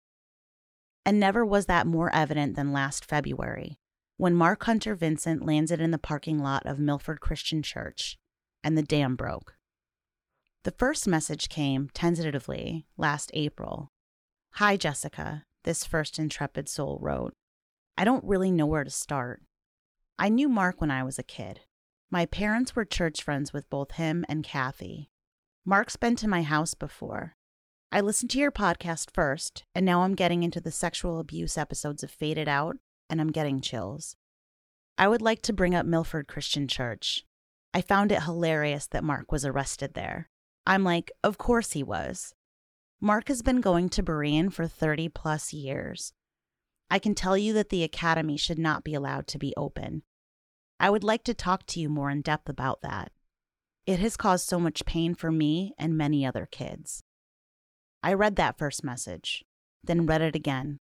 And 1.06 1.18
never 1.18 1.42
was 1.42 1.64
that 1.64 1.86
more 1.86 2.14
evident 2.14 2.54
than 2.54 2.70
last 2.70 3.06
February 3.06 3.78
when 4.18 4.34
Mark 4.34 4.64
Hunter 4.64 4.96
Vincent 4.96 5.46
landed 5.46 5.80
in 5.80 5.92
the 5.92 5.96
parking 5.96 6.40
lot 6.40 6.66
of 6.66 6.80
Milford 6.80 7.20
Christian 7.20 7.62
Church 7.62 8.18
and 8.64 8.76
the 8.76 8.82
dam 8.82 9.14
broke. 9.14 9.54
The 10.64 10.72
first 10.72 11.06
message 11.06 11.48
came 11.48 11.88
tentatively 11.94 12.84
last 12.96 13.30
April. 13.32 13.92
Hi, 14.54 14.76
Jessica, 14.76 15.44
this 15.62 15.84
first 15.84 16.18
intrepid 16.18 16.68
soul 16.68 16.98
wrote. 17.00 17.32
I 17.96 18.04
don't 18.04 18.24
really 18.24 18.50
know 18.50 18.66
where 18.66 18.82
to 18.82 18.90
start. 18.90 19.42
I 20.18 20.30
knew 20.30 20.48
Mark 20.48 20.80
when 20.80 20.90
I 20.90 21.04
was 21.04 21.20
a 21.20 21.22
kid. 21.22 21.60
My 22.10 22.26
parents 22.26 22.74
were 22.74 22.84
church 22.84 23.22
friends 23.22 23.52
with 23.52 23.70
both 23.70 23.92
him 23.92 24.24
and 24.28 24.42
Kathy. 24.42 25.10
Mark's 25.64 25.94
been 25.94 26.16
to 26.16 26.26
my 26.26 26.42
house 26.42 26.74
before. 26.74 27.36
I 27.92 28.00
listened 28.00 28.30
to 28.32 28.38
your 28.38 28.50
podcast 28.50 29.12
first, 29.14 29.62
and 29.76 29.86
now 29.86 30.02
I'm 30.02 30.16
getting 30.16 30.42
into 30.42 30.60
the 30.60 30.72
sexual 30.72 31.20
abuse 31.20 31.56
episodes 31.56 32.02
of 32.02 32.10
Faded 32.10 32.48
Out 32.48 32.78
and 33.08 33.20
I'm 33.20 33.32
getting 33.32 33.60
chills. 33.60 34.16
I 34.96 35.08
would 35.08 35.22
like 35.22 35.42
to 35.42 35.52
bring 35.52 35.74
up 35.74 35.86
Milford 35.86 36.28
Christian 36.28 36.66
Church. 36.66 37.24
I 37.72 37.80
found 37.80 38.10
it 38.10 38.22
hilarious 38.22 38.86
that 38.88 39.04
Mark 39.04 39.30
was 39.30 39.44
arrested 39.44 39.94
there. 39.94 40.28
I'm 40.66 40.84
like, 40.84 41.12
of 41.22 41.38
course 41.38 41.72
he 41.72 41.82
was. 41.82 42.34
Mark 43.00 43.28
has 43.28 43.42
been 43.42 43.60
going 43.60 43.88
to 43.90 44.02
Berean 44.02 44.52
for 44.52 44.66
30 44.66 45.08
plus 45.10 45.52
years. 45.52 46.12
I 46.90 46.98
can 46.98 47.14
tell 47.14 47.36
you 47.38 47.52
that 47.52 47.68
the 47.68 47.84
academy 47.84 48.36
should 48.36 48.58
not 48.58 48.82
be 48.82 48.94
allowed 48.94 49.26
to 49.28 49.38
be 49.38 49.54
open. 49.56 50.02
I 50.80 50.90
would 50.90 51.04
like 51.04 51.24
to 51.24 51.34
talk 51.34 51.66
to 51.66 51.80
you 51.80 51.88
more 51.88 52.10
in 52.10 52.22
depth 52.22 52.48
about 52.48 52.82
that. 52.82 53.12
It 53.86 54.00
has 54.00 54.16
caused 54.16 54.48
so 54.48 54.58
much 54.58 54.84
pain 54.84 55.14
for 55.14 55.30
me 55.30 55.74
and 55.78 55.96
many 55.96 56.26
other 56.26 56.46
kids. 56.50 57.02
I 58.02 58.12
read 58.14 58.36
that 58.36 58.58
first 58.58 58.84
message, 58.84 59.44
then 59.82 60.06
read 60.06 60.22
it 60.22 60.36
again, 60.36 60.78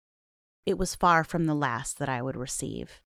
it 0.66 0.78
was 0.78 0.94
far 0.94 1.24
from 1.24 1.44
the 1.44 1.54
last 1.54 1.98
that 1.98 2.08
I 2.08 2.22
would 2.22 2.36
receive. 2.36 3.02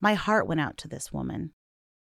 My 0.00 0.14
heart 0.14 0.46
went 0.46 0.60
out 0.60 0.76
to 0.78 0.88
this 0.88 1.12
woman. 1.12 1.52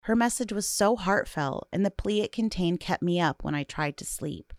Her 0.01 0.15
message 0.15 0.51
was 0.51 0.67
so 0.67 0.95
heartfelt, 0.95 1.67
and 1.71 1.85
the 1.85 1.91
plea 1.91 2.21
it 2.21 2.31
contained 2.31 2.79
kept 2.79 3.03
me 3.03 3.19
up 3.19 3.43
when 3.43 3.53
I 3.53 3.63
tried 3.63 3.97
to 3.97 4.05
sleep. 4.05 4.53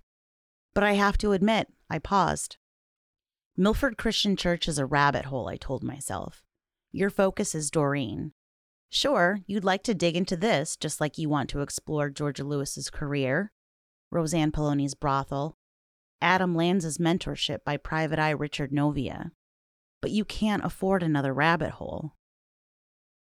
But 0.74 0.84
I 0.84 0.92
have 0.92 1.18
to 1.18 1.32
admit, 1.32 1.68
I 1.90 1.98
paused. 1.98 2.56
Milford 3.56 3.98
Christian 3.98 4.36
Church 4.36 4.68
is 4.68 4.78
a 4.78 4.86
rabbit 4.86 5.26
hole, 5.26 5.48
I 5.48 5.56
told 5.56 5.82
myself. 5.82 6.44
Your 6.92 7.10
focus 7.10 7.54
is 7.54 7.70
Doreen. 7.70 8.32
Sure, 8.88 9.40
you'd 9.46 9.64
like 9.64 9.82
to 9.84 9.94
dig 9.94 10.16
into 10.16 10.36
this 10.36 10.76
just 10.76 11.00
like 11.00 11.18
you 11.18 11.28
want 11.28 11.50
to 11.50 11.62
explore 11.62 12.10
Georgia 12.10 12.44
Lewis's 12.44 12.90
career, 12.90 13.50
Roseanne 14.10 14.52
Poloni's 14.52 14.94
brothel, 14.94 15.56
Adam 16.20 16.54
Lanza's 16.54 16.98
mentorship 16.98 17.64
by 17.64 17.76
Private 17.76 18.18
Eye 18.18 18.30
Richard 18.30 18.72
Novia 18.72 19.32
but 20.02 20.10
you 20.10 20.24
can't 20.26 20.64
afford 20.64 21.02
another 21.02 21.32
rabbit 21.32 21.70
hole. 21.70 22.12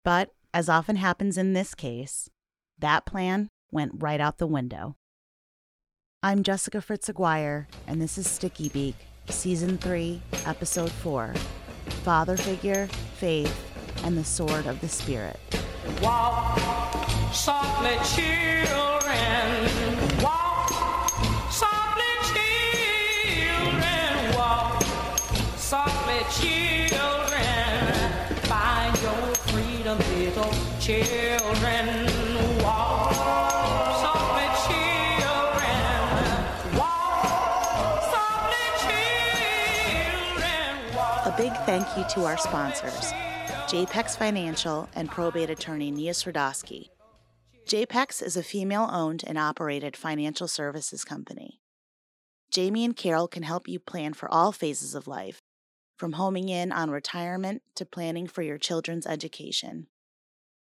But, 0.03 0.31
as 0.53 0.69
often 0.69 0.95
happens 0.95 1.37
in 1.37 1.53
this 1.53 1.75
case, 1.75 2.29
that 2.79 3.05
plan 3.05 3.49
went 3.69 3.91
right 4.01 4.19
out 4.19 4.39
the 4.39 4.47
window. 4.47 4.95
I'm 6.23 6.41
Jessica 6.41 6.81
Fritz 6.81 7.09
Aguirre, 7.09 7.67
and 7.85 8.01
this 8.01 8.17
is 8.17 8.27
Sticky 8.27 8.69
Beak, 8.69 8.95
Season 9.27 9.77
3, 9.77 10.21
Episode 10.45 10.91
4 10.91 11.35
Father 12.03 12.37
Figure, 12.37 12.87
Faith, 13.17 13.55
and 14.03 14.17
the 14.17 14.23
Sword 14.23 14.65
of 14.65 14.79
the 14.79 14.87
Spirit. 14.87 15.39
Walk 16.01 16.59
softly, 17.33 17.97
children. 18.05 19.78
Children 30.89 31.85
walk. 32.63 33.11
A 41.25 41.33
big 41.37 41.53
thank 41.67 41.85
you 41.95 42.03
to 42.09 42.25
our 42.25 42.39
sponsors, 42.39 43.13
JPEX 43.67 44.17
Financial 44.17 44.89
and 44.95 45.11
probate 45.11 45.51
attorney 45.51 45.91
Nia 45.91 46.13
Swerdowski. 46.13 46.89
JPEX 47.67 48.23
is 48.23 48.35
a 48.35 48.41
female 48.41 48.89
owned 48.91 49.23
and 49.27 49.37
operated 49.37 49.95
financial 49.95 50.47
services 50.47 51.03
company. 51.03 51.59
Jamie 52.49 52.83
and 52.83 52.95
Carol 52.95 53.27
can 53.27 53.43
help 53.43 53.67
you 53.67 53.77
plan 53.79 54.13
for 54.13 54.27
all 54.33 54.51
phases 54.51 54.95
of 54.95 55.05
life, 55.05 55.39
from 55.97 56.13
homing 56.13 56.49
in 56.49 56.71
on 56.71 56.89
retirement 56.89 57.61
to 57.75 57.85
planning 57.85 58.25
for 58.25 58.41
your 58.41 58.57
children's 58.57 59.05
education. 59.05 59.85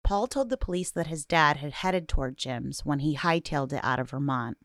Paul 0.03 0.27
told 0.27 0.49
the 0.49 0.57
police 0.57 0.91
that 0.93 1.09
his 1.09 1.27
dad 1.27 1.59
had 1.59 1.73
headed 1.75 2.09
toward 2.09 2.39
Jim's 2.39 2.87
when 2.87 3.01
he 3.01 3.15
hightailed 3.15 3.75
it 3.75 3.85
out 3.85 4.01
of 4.01 4.09
Vermont. 4.09 4.57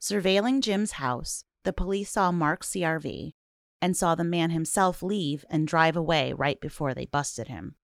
Surveilling 0.00 0.60
Jim's 0.60 0.92
house, 0.92 1.44
the 1.62 1.72
police 1.72 2.10
saw 2.10 2.32
Mark's 2.32 2.70
CRV 2.70 3.34
and 3.80 3.96
saw 3.96 4.16
the 4.16 4.24
man 4.24 4.50
himself 4.50 5.04
leave 5.04 5.44
and 5.48 5.68
drive 5.68 5.96
away 5.96 6.32
right 6.32 6.60
before 6.60 6.94
they 6.94 7.06
busted 7.06 7.46
him. 7.46 7.76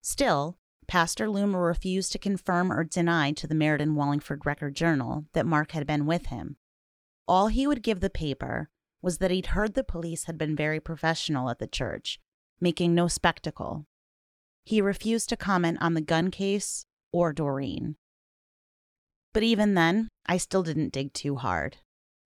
Still, 0.00 0.58
Pastor 0.86 1.26
Loomer 1.26 1.66
refused 1.66 2.12
to 2.12 2.18
confirm 2.20 2.72
or 2.72 2.84
deny 2.84 3.32
to 3.32 3.48
the 3.48 3.54
Meriden 3.54 3.96
Wallingford 3.96 4.46
Record 4.46 4.76
Journal 4.76 5.24
that 5.32 5.46
Mark 5.46 5.72
had 5.72 5.88
been 5.88 6.06
with 6.06 6.26
him. 6.26 6.56
All 7.26 7.48
he 7.48 7.66
would 7.66 7.82
give 7.82 7.98
the 7.98 8.10
paper 8.10 8.68
was 9.02 9.18
that 9.18 9.30
he'd 9.30 9.46
heard 9.46 9.74
the 9.74 9.84
police 9.84 10.24
had 10.24 10.38
been 10.38 10.56
very 10.56 10.80
professional 10.80 11.50
at 11.50 11.58
the 11.58 11.66
church, 11.66 12.20
making 12.60 12.94
no 12.94 13.08
spectacle. 13.08 13.84
He 14.64 14.80
refused 14.80 15.28
to 15.30 15.36
comment 15.36 15.78
on 15.80 15.94
the 15.94 16.00
gun 16.00 16.30
case 16.30 16.86
or 17.12 17.32
Doreen. 17.32 17.96
But 19.34 19.42
even 19.42 19.74
then, 19.74 20.08
I 20.26 20.36
still 20.36 20.62
didn't 20.62 20.92
dig 20.92 21.12
too 21.12 21.36
hard. 21.36 21.78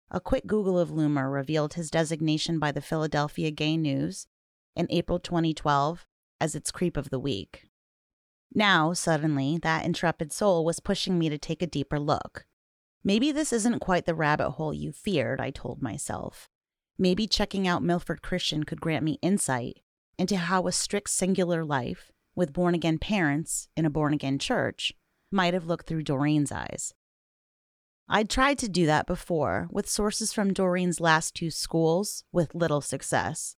A 0.09 0.19
quick 0.19 0.47
Google 0.47 0.79
of 0.79 0.89
Loomer 0.89 1.31
revealed 1.31 1.73
his 1.73 1.91
designation 1.91 2.59
by 2.59 2.71
the 2.71 2.81
Philadelphia 2.81 3.51
Gay 3.51 3.77
News 3.77 4.27
in 4.75 4.87
April 4.89 5.19
2012 5.19 6.05
as 6.39 6.55
its 6.55 6.71
creep 6.71 6.97
of 6.97 7.09
the 7.09 7.19
week. 7.19 7.67
Now, 8.53 8.93
suddenly, 8.93 9.57
that 9.61 9.85
intrepid 9.85 10.33
soul 10.33 10.65
was 10.65 10.79
pushing 10.79 11.17
me 11.17 11.29
to 11.29 11.37
take 11.37 11.61
a 11.61 11.67
deeper 11.67 11.99
look. 11.99 12.45
Maybe 13.03 13.31
this 13.31 13.53
isn't 13.53 13.79
quite 13.79 14.05
the 14.05 14.13
rabbit 14.13 14.51
hole 14.51 14.73
you 14.73 14.91
feared, 14.91 15.39
I 15.39 15.49
told 15.49 15.81
myself. 15.81 16.49
Maybe 17.01 17.25
checking 17.25 17.67
out 17.67 17.81
Milford 17.81 18.21
Christian 18.21 18.63
could 18.63 18.79
grant 18.79 19.03
me 19.03 19.17
insight 19.23 19.79
into 20.19 20.37
how 20.37 20.67
a 20.67 20.71
strict 20.71 21.09
singular 21.09 21.65
life 21.65 22.11
with 22.35 22.53
born 22.53 22.75
again 22.75 22.99
parents 22.99 23.67
in 23.75 23.87
a 23.87 23.89
born 23.89 24.13
again 24.13 24.37
church 24.37 24.93
might 25.31 25.55
have 25.55 25.65
looked 25.65 25.87
through 25.87 26.03
Doreen's 26.03 26.51
eyes. 26.51 26.93
I'd 28.07 28.29
tried 28.29 28.59
to 28.59 28.69
do 28.69 28.85
that 28.85 29.07
before 29.07 29.67
with 29.71 29.89
sources 29.89 30.31
from 30.31 30.53
Doreen's 30.53 30.99
last 30.99 31.33
two 31.33 31.49
schools 31.49 32.23
with 32.31 32.53
little 32.53 32.81
success. 32.81 33.55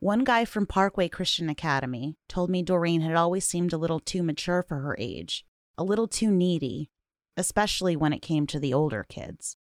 One 0.00 0.24
guy 0.24 0.44
from 0.44 0.66
Parkway 0.66 1.08
Christian 1.08 1.48
Academy 1.48 2.16
told 2.28 2.50
me 2.50 2.64
Doreen 2.64 3.02
had 3.02 3.14
always 3.14 3.46
seemed 3.46 3.72
a 3.72 3.78
little 3.78 4.00
too 4.00 4.24
mature 4.24 4.60
for 4.60 4.80
her 4.80 4.96
age, 4.98 5.46
a 5.78 5.84
little 5.84 6.08
too 6.08 6.32
needy, 6.32 6.90
especially 7.36 7.94
when 7.94 8.12
it 8.12 8.22
came 8.22 8.44
to 8.48 8.58
the 8.58 8.74
older 8.74 9.06
kids. 9.08 9.56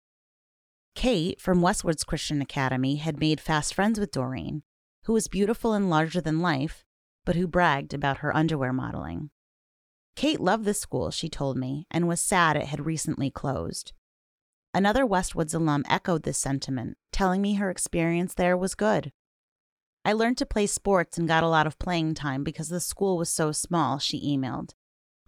Kate 1.00 1.40
from 1.40 1.62
Westwoods 1.62 2.06
Christian 2.06 2.42
Academy 2.42 2.98
had 2.98 3.22
made 3.22 3.40
fast 3.40 3.74
friends 3.74 3.98
with 3.98 4.12
Doreen, 4.12 4.64
who 5.06 5.14
was 5.14 5.30
beautiful 5.30 5.72
and 5.72 5.90
larger 5.90 6.20
than 6.20 6.42
life, 6.42 6.84
but 7.24 7.38
who 7.38 7.48
bragged 7.48 7.94
about 7.94 8.18
her 8.18 8.36
underwear 8.36 8.74
modeling. 8.74 9.30
Kate 10.18 10.42
loved 10.42 10.66
the 10.66 10.74
school, 10.74 11.10
she 11.10 11.30
told 11.30 11.56
me, 11.56 11.88
and 11.90 12.06
was 12.06 12.20
sad 12.20 12.58
it 12.58 12.66
had 12.66 12.86
recently 12.86 13.32
closed. 13.32 13.94
Another 14.74 15.06
Westwoods 15.06 15.56
alum 15.56 15.86
echoed 15.88 16.24
this 16.24 16.38
sentiment, 16.38 16.98
telling 17.14 17.42
me 17.42 17.54
her 17.54 17.70
experience 17.70 18.34
there 18.34 18.58
was 18.58 18.76
good. 18.76 19.14
I 20.04 20.12
learned 20.12 20.38
to 20.40 20.46
play 20.46 20.68
sports 20.68 21.18
and 21.18 21.30
got 21.30 21.46
a 21.46 21.48
lot 21.48 21.66
of 21.66 21.80
playing 21.80 22.16
time 22.16 22.44
because 22.44 22.68
the 22.68 22.82
school 22.82 23.18
was 23.18 23.30
so 23.30 23.54
small, 23.54 24.00
she 24.00 24.20
emailed. 24.38 24.72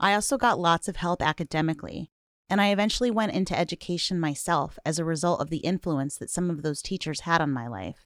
I 0.01 0.15
also 0.15 0.37
got 0.37 0.59
lots 0.59 0.89
of 0.89 0.97
help 0.97 1.21
academically, 1.21 2.11
and 2.51 2.59
I 2.59 2.71
eventually 2.71 3.09
went 3.09 3.31
into 3.31 3.57
education 3.57 4.19
myself 4.19 4.77
as 4.85 4.99
a 4.99 5.05
result 5.05 5.39
of 5.39 5.49
the 5.49 5.59
influence 5.59 6.17
that 6.17 6.29
some 6.29 6.49
of 6.49 6.63
those 6.63 6.81
teachers 6.81 7.21
had 7.21 7.39
on 7.39 7.49
my 7.49 7.65
life. 7.65 8.05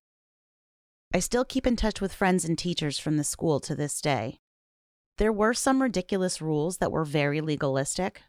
I 1.12 1.20
still 1.20 1.44
keep 1.44 1.66
in 1.66 1.76
touch 1.76 2.00
with 2.00 2.14
friends 2.14 2.46
and 2.46 2.56
teachers 2.56 3.00
from 3.00 3.18
the 3.18 3.24
school 3.24 3.60
to 3.62 3.74
this 3.74 4.00
day. 4.00 4.38
There 5.18 5.34
were 5.34 5.56
some 5.56 5.82
ridiculous 5.82 6.44
rules 6.44 6.78
that 6.78 6.92
were 6.92 7.06
very 7.06 7.42
legalistic, 7.42 8.22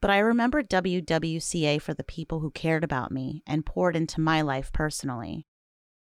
but 0.00 0.10
I 0.10 0.20
remember 0.20 0.62
WWCA 0.62 1.82
for 1.82 1.92
the 1.92 2.02
people 2.02 2.40
who 2.40 2.50
cared 2.50 2.82
about 2.82 3.12
me 3.12 3.42
and 3.46 3.66
poured 3.66 3.94
into 3.94 4.22
my 4.22 4.40
life 4.40 4.72
personally. 4.72 5.44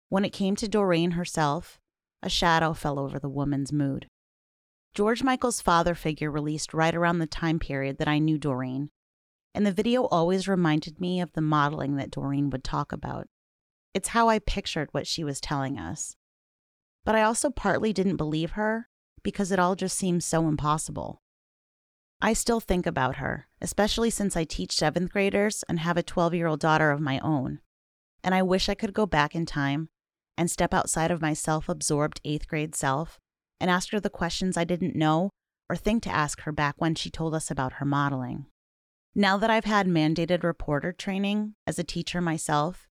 When 0.09 0.25
it 0.25 0.33
came 0.33 0.57
to 0.57 0.69
Doreen 0.69 1.13
herself, 1.13 1.79
a 2.25 2.29
shadow 2.29 2.73
fell 2.73 2.99
over 2.99 3.21
the 3.21 3.29
woman's 3.29 3.73
mood. 3.73 4.09
George 4.95 5.23
Michael's 5.23 5.61
father 5.61 5.95
figure 5.95 6.31
released 6.31 6.75
right 6.75 6.95
around 6.95 7.21
the 7.21 7.27
time 7.29 7.61
period 7.61 7.99
that 7.99 8.09
I 8.09 8.19
knew 8.19 8.37
Doreen, 8.37 8.91
and 9.55 9.65
the 9.65 9.73
video 9.73 10.05
always 10.07 10.49
reminded 10.49 11.01
me 11.01 11.21
of 11.21 11.33
the 11.33 11.41
modeling 11.41 11.97
that 11.97 12.11
Doreen 12.11 12.51
would 12.51 12.65
talk 12.65 12.93
about. 12.93 13.29
It's 13.95 14.09
how 14.09 14.29
I 14.29 14.41
pictured 14.41 14.89
what 14.91 15.07
she 15.07 15.23
was 15.23 15.41
telling 15.41 15.79
us. 15.79 16.17
But 17.05 17.15
I 17.15 17.23
also 17.23 17.51
partly 17.51 17.93
didn't 17.93 18.17
believe 18.17 18.53
her 18.53 18.89
because 19.23 19.53
it 19.53 19.59
all 19.59 19.77
just 19.77 19.97
seemed 19.97 20.25
so 20.25 20.49
impossible. 20.49 21.23
I 22.21 22.33
still 22.33 22.61
think 22.61 22.87
about 22.87 23.17
her, 23.17 23.47
especially 23.61 24.11
since 24.11 24.37
I 24.37 24.45
teach 24.45 24.73
seventh 24.73 25.13
graders 25.13 25.63
and 25.69 25.79
have 25.79 25.97
a 25.97 26.03
12 26.03 26.35
year 26.35 26.47
old 26.47 26.61
daughter 26.61 26.91
of 26.91 27.01
my 27.01 27.19
own. 27.21 27.61
And 28.23 28.35
I 28.35 28.43
wish 28.43 28.69
I 28.69 28.75
could 28.75 28.95
go 28.95 29.07
back 29.07 29.35
in 29.35 29.47
time 29.47 29.89
and 30.37 30.51
step 30.51 30.75
outside 30.75 31.11
of 31.11 31.21
my 31.21 31.35
self 31.35 31.69
absorbed 31.69 32.21
eighth 32.25 32.49
grade 32.49 32.75
self 32.75 33.19
and 33.61 33.71
ask 33.71 33.91
her 33.93 34.01
the 34.01 34.11
questions 34.11 34.57
I 34.57 34.65
didn't 34.65 34.97
know 34.97 35.31
or 35.69 35.77
think 35.77 36.03
to 36.05 36.11
ask 36.11 36.41
her 36.43 36.53
back 36.53 36.75
when 36.79 36.95
she 36.95 37.11
told 37.11 37.35
us 37.35 37.51
about 37.51 37.75
her 37.75 37.85
modeling. 37.85 38.47
Now 39.17 39.37
that 39.39 39.51
I've 39.51 39.65
had 39.65 39.87
mandated 39.87 40.43
reporter 40.43 40.93
training 40.93 41.55
as 41.69 41.79
a 41.79 41.85
teacher 41.85 42.21
myself, 42.21 42.89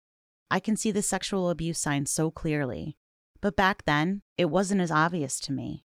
I 0.51 0.61
can 0.61 0.75
see 0.77 0.91
the 0.91 1.03
sexual 1.03 1.51
abuse 1.51 1.79
signs 1.79 2.11
so 2.11 2.31
clearly, 2.31 2.97
but 3.43 3.55
back 3.55 3.85
then, 3.85 4.23
it 4.39 4.47
wasn't 4.47 4.81
as 4.81 4.91
obvious 4.91 5.39
to 5.41 5.53
me. 5.53 5.85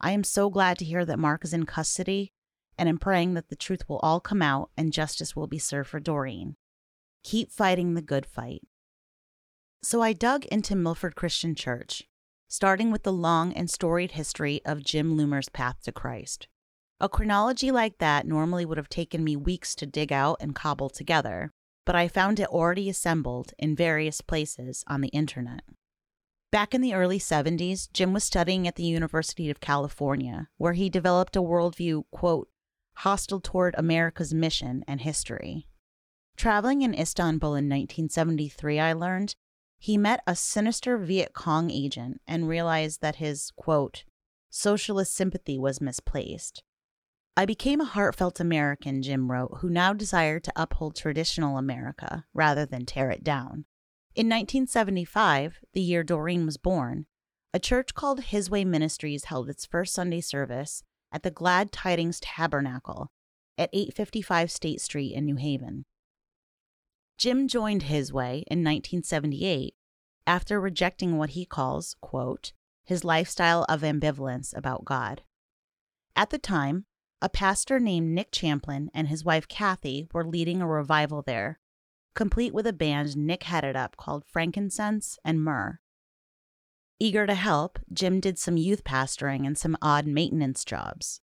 I 0.00 0.10
am 0.10 0.22
so 0.22 0.50
glad 0.50 0.78
to 0.78 0.84
hear 0.84 1.06
that 1.06 1.18
Mark 1.18 1.44
is 1.44 1.54
in 1.54 1.64
custody 1.64 2.32
and 2.76 2.90
am 2.90 2.98
praying 2.98 3.34
that 3.34 3.48
the 3.48 3.56
truth 3.56 3.88
will 3.88 3.98
all 4.00 4.20
come 4.20 4.42
out 4.42 4.70
and 4.76 4.92
justice 4.92 5.34
will 5.34 5.46
be 5.46 5.58
served 5.58 5.88
for 5.88 5.98
Doreen. 5.98 6.56
Keep 7.24 7.50
fighting 7.50 7.94
the 7.94 8.02
good 8.02 8.26
fight. 8.26 8.62
So 9.82 10.02
I 10.02 10.12
dug 10.12 10.44
into 10.46 10.76
Milford 10.76 11.14
Christian 11.16 11.54
Church, 11.54 12.04
starting 12.48 12.90
with 12.90 13.02
the 13.02 13.12
long 13.12 13.54
and 13.54 13.70
storied 13.70 14.12
history 14.12 14.60
of 14.66 14.84
Jim 14.84 15.16
Loomer's 15.16 15.48
path 15.48 15.76
to 15.84 15.92
Christ. 15.92 16.48
A 17.00 17.08
chronology 17.08 17.70
like 17.70 17.98
that 17.98 18.26
normally 18.26 18.64
would 18.64 18.76
have 18.76 18.88
taken 18.88 19.22
me 19.22 19.36
weeks 19.36 19.76
to 19.76 19.86
dig 19.86 20.12
out 20.12 20.38
and 20.40 20.52
cobble 20.52 20.90
together, 20.90 21.52
but 21.86 21.94
I 21.94 22.08
found 22.08 22.40
it 22.40 22.48
already 22.48 22.90
assembled 22.90 23.52
in 23.56 23.76
various 23.76 24.20
places 24.20 24.82
on 24.88 25.00
the 25.00 25.08
internet. 25.08 25.62
Back 26.50 26.74
in 26.74 26.80
the 26.80 26.94
early 26.94 27.20
70s, 27.20 27.88
Jim 27.92 28.12
was 28.12 28.24
studying 28.24 28.66
at 28.66 28.74
the 28.74 28.82
University 28.82 29.48
of 29.48 29.60
California, 29.60 30.48
where 30.56 30.72
he 30.72 30.90
developed 30.90 31.36
a 31.36 31.42
worldview, 31.42 32.02
quote, 32.10 32.48
hostile 32.96 33.40
toward 33.40 33.76
America's 33.78 34.34
mission 34.34 34.82
and 34.88 35.02
history. 35.02 35.68
Traveling 36.36 36.82
in 36.82 36.94
Istanbul 36.94 37.50
in 37.50 37.68
1973, 37.68 38.80
I 38.80 38.92
learned 38.92 39.36
he 39.78 39.96
met 39.96 40.20
a 40.26 40.34
sinister 40.34 40.98
Viet 40.98 41.32
Cong 41.32 41.70
agent 41.70 42.20
and 42.26 42.48
realized 42.48 43.02
that 43.02 43.16
his, 43.16 43.52
quote, 43.54 44.02
socialist 44.50 45.14
sympathy 45.14 45.58
was 45.58 45.80
misplaced. 45.80 46.64
I 47.38 47.46
became 47.46 47.80
a 47.80 47.84
heartfelt 47.84 48.40
American, 48.40 49.00
Jim 49.00 49.30
wrote, 49.30 49.58
who 49.60 49.70
now 49.70 49.92
desired 49.92 50.42
to 50.42 50.52
uphold 50.56 50.96
traditional 50.96 51.56
America 51.56 52.24
rather 52.34 52.66
than 52.66 52.84
tear 52.84 53.12
it 53.12 53.22
down. 53.22 53.64
In 54.16 54.26
1975, 54.26 55.60
the 55.72 55.80
year 55.80 56.02
Doreen 56.02 56.46
was 56.46 56.56
born, 56.56 57.06
a 57.54 57.60
church 57.60 57.94
called 57.94 58.24
His 58.24 58.50
Way 58.50 58.64
Ministries 58.64 59.26
held 59.26 59.48
its 59.48 59.64
first 59.64 59.94
Sunday 59.94 60.20
service 60.20 60.82
at 61.12 61.22
the 61.22 61.30
Glad 61.30 61.70
Tidings 61.70 62.18
Tabernacle 62.18 63.12
at 63.56 63.70
855 63.72 64.50
State 64.50 64.80
Street 64.80 65.14
in 65.14 65.24
New 65.24 65.36
Haven. 65.36 65.84
Jim 67.18 67.46
joined 67.46 67.84
His 67.84 68.12
Way 68.12 68.42
in 68.48 68.64
1978 68.64 69.76
after 70.26 70.60
rejecting 70.60 71.16
what 71.16 71.30
he 71.30 71.46
calls, 71.46 71.94
quote, 72.00 72.52
his 72.84 73.04
lifestyle 73.04 73.64
of 73.68 73.82
ambivalence 73.82 74.52
about 74.56 74.84
God. 74.84 75.22
At 76.16 76.30
the 76.30 76.38
time, 76.38 76.86
a 77.20 77.28
pastor 77.28 77.80
named 77.80 78.14
Nick 78.14 78.30
Champlin 78.30 78.90
and 78.94 79.08
his 79.08 79.24
wife 79.24 79.48
Kathy 79.48 80.06
were 80.12 80.24
leading 80.24 80.62
a 80.62 80.66
revival 80.66 81.22
there, 81.22 81.58
complete 82.14 82.54
with 82.54 82.66
a 82.66 82.72
band 82.72 83.16
Nick 83.16 83.44
headed 83.44 83.76
up 83.76 83.96
called 83.96 84.24
Frankincense 84.24 85.18
and 85.24 85.42
Myrrh. 85.42 85.80
Eager 87.00 87.26
to 87.26 87.34
help, 87.34 87.78
Jim 87.92 88.20
did 88.20 88.38
some 88.38 88.56
youth 88.56 88.84
pastoring 88.84 89.46
and 89.46 89.56
some 89.56 89.76
odd 89.80 90.06
maintenance 90.06 90.64
jobs. 90.64 91.20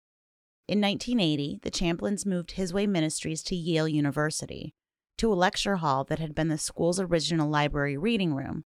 In 0.68 0.80
1980, 0.80 1.60
the 1.62 1.72
Champlins 1.72 2.26
moved 2.26 2.52
His 2.52 2.74
Way 2.74 2.88
Ministries 2.88 3.44
to 3.44 3.56
Yale 3.56 3.88
University, 3.88 4.74
to 5.18 5.32
a 5.32 5.36
lecture 5.36 5.78
hall 5.78 6.04
that 6.06 6.20
had 6.20 6.34
been 6.34 6.48
the 6.48 6.58
school's 6.58 7.00
original 7.00 7.50
library 7.50 7.98
reading 7.98 8.34
room, 8.34 8.66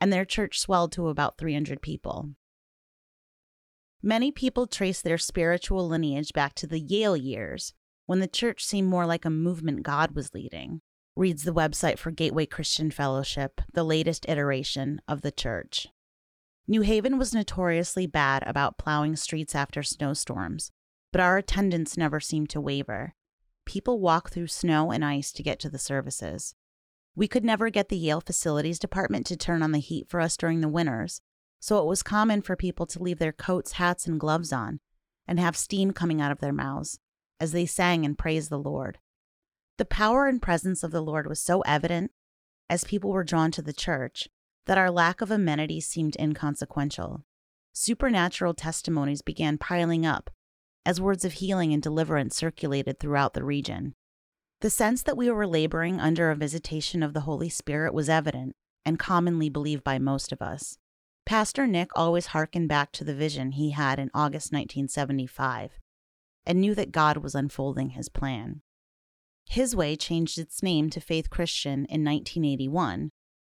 and 0.00 0.12
their 0.12 0.24
church 0.24 0.58
swelled 0.60 0.92
to 0.92 1.08
about 1.08 1.38
300 1.38 1.82
people. 1.82 2.30
Many 4.02 4.32
people 4.32 4.66
trace 4.66 5.02
their 5.02 5.18
spiritual 5.18 5.86
lineage 5.86 6.32
back 6.32 6.54
to 6.54 6.66
the 6.66 6.80
Yale 6.80 7.16
years, 7.16 7.74
when 8.06 8.20
the 8.20 8.26
church 8.26 8.64
seemed 8.64 8.88
more 8.88 9.04
like 9.04 9.26
a 9.26 9.30
movement 9.30 9.82
God 9.82 10.16
was 10.16 10.32
leading, 10.32 10.80
reads 11.14 11.44
the 11.44 11.52
website 11.52 11.98
for 11.98 12.10
Gateway 12.10 12.46
Christian 12.46 12.90
Fellowship, 12.90 13.60
the 13.74 13.84
latest 13.84 14.26
iteration 14.26 15.02
of 15.06 15.20
the 15.20 15.30
church. 15.30 15.88
New 16.66 16.80
Haven 16.80 17.18
was 17.18 17.34
notoriously 17.34 18.06
bad 18.06 18.42
about 18.46 18.78
plowing 18.78 19.16
streets 19.16 19.54
after 19.54 19.82
snowstorms, 19.82 20.70
but 21.12 21.20
our 21.20 21.36
attendance 21.36 21.98
never 21.98 22.20
seemed 22.20 22.48
to 22.50 22.60
waver. 22.60 23.14
People 23.66 24.00
walk 24.00 24.30
through 24.30 24.46
snow 24.46 24.90
and 24.90 25.04
ice 25.04 25.30
to 25.32 25.42
get 25.42 25.60
to 25.60 25.68
the 25.68 25.78
services. 25.78 26.54
We 27.14 27.28
could 27.28 27.44
never 27.44 27.68
get 27.68 27.90
the 27.90 27.98
Yale 27.98 28.22
Facilities 28.22 28.78
Department 28.78 29.26
to 29.26 29.36
turn 29.36 29.62
on 29.62 29.72
the 29.72 29.78
heat 29.78 30.08
for 30.08 30.20
us 30.20 30.38
during 30.38 30.62
the 30.62 30.68
winters, 30.68 31.20
so 31.60 31.78
it 31.78 31.86
was 31.86 32.02
common 32.02 32.42
for 32.42 32.56
people 32.56 32.86
to 32.86 33.02
leave 33.02 33.18
their 33.18 33.32
coats, 33.32 33.72
hats, 33.72 34.06
and 34.06 34.18
gloves 34.18 34.52
on 34.52 34.80
and 35.28 35.38
have 35.38 35.56
steam 35.56 35.92
coming 35.92 36.20
out 36.20 36.32
of 36.32 36.40
their 36.40 36.52
mouths 36.52 36.98
as 37.38 37.52
they 37.52 37.66
sang 37.66 38.04
and 38.04 38.18
praised 38.18 38.50
the 38.50 38.58
Lord. 38.58 38.98
The 39.78 39.84
power 39.84 40.26
and 40.26 40.42
presence 40.42 40.82
of 40.82 40.90
the 40.90 41.00
Lord 41.00 41.26
was 41.26 41.40
so 41.40 41.60
evident 41.62 42.10
as 42.68 42.84
people 42.84 43.10
were 43.10 43.24
drawn 43.24 43.50
to 43.52 43.62
the 43.62 43.72
church 43.72 44.28
that 44.66 44.78
our 44.78 44.90
lack 44.90 45.20
of 45.20 45.30
amenities 45.30 45.86
seemed 45.86 46.16
inconsequential. 46.18 47.24
Supernatural 47.72 48.54
testimonies 48.54 49.22
began 49.22 49.58
piling 49.58 50.04
up 50.04 50.30
as 50.84 51.00
words 51.00 51.24
of 51.24 51.34
healing 51.34 51.72
and 51.72 51.82
deliverance 51.82 52.36
circulated 52.36 52.98
throughout 52.98 53.34
the 53.34 53.44
region. 53.44 53.94
The 54.60 54.70
sense 54.70 55.02
that 55.02 55.16
we 55.16 55.30
were 55.30 55.46
laboring 55.46 56.00
under 56.00 56.30
a 56.30 56.36
visitation 56.36 57.02
of 57.02 57.14
the 57.14 57.20
Holy 57.20 57.48
Spirit 57.48 57.94
was 57.94 58.08
evident 58.08 58.54
and 58.84 58.98
commonly 58.98 59.48
believed 59.48 59.84
by 59.84 59.98
most 59.98 60.32
of 60.32 60.42
us. 60.42 60.78
Pastor 61.30 61.64
Nick 61.68 61.92
always 61.94 62.26
hearkened 62.26 62.68
back 62.68 62.90
to 62.90 63.04
the 63.04 63.14
vision 63.14 63.52
he 63.52 63.70
had 63.70 64.00
in 64.00 64.10
August 64.12 64.52
1975 64.52 65.78
and 66.44 66.60
knew 66.60 66.74
that 66.74 66.90
God 66.90 67.18
was 67.18 67.36
unfolding 67.36 67.90
his 67.90 68.08
plan. 68.08 68.62
His 69.48 69.76
Way 69.76 69.94
changed 69.94 70.38
its 70.38 70.60
name 70.60 70.90
to 70.90 71.00
Faith 71.00 71.30
Christian 71.30 71.84
in 71.84 72.02
1981, 72.02 73.10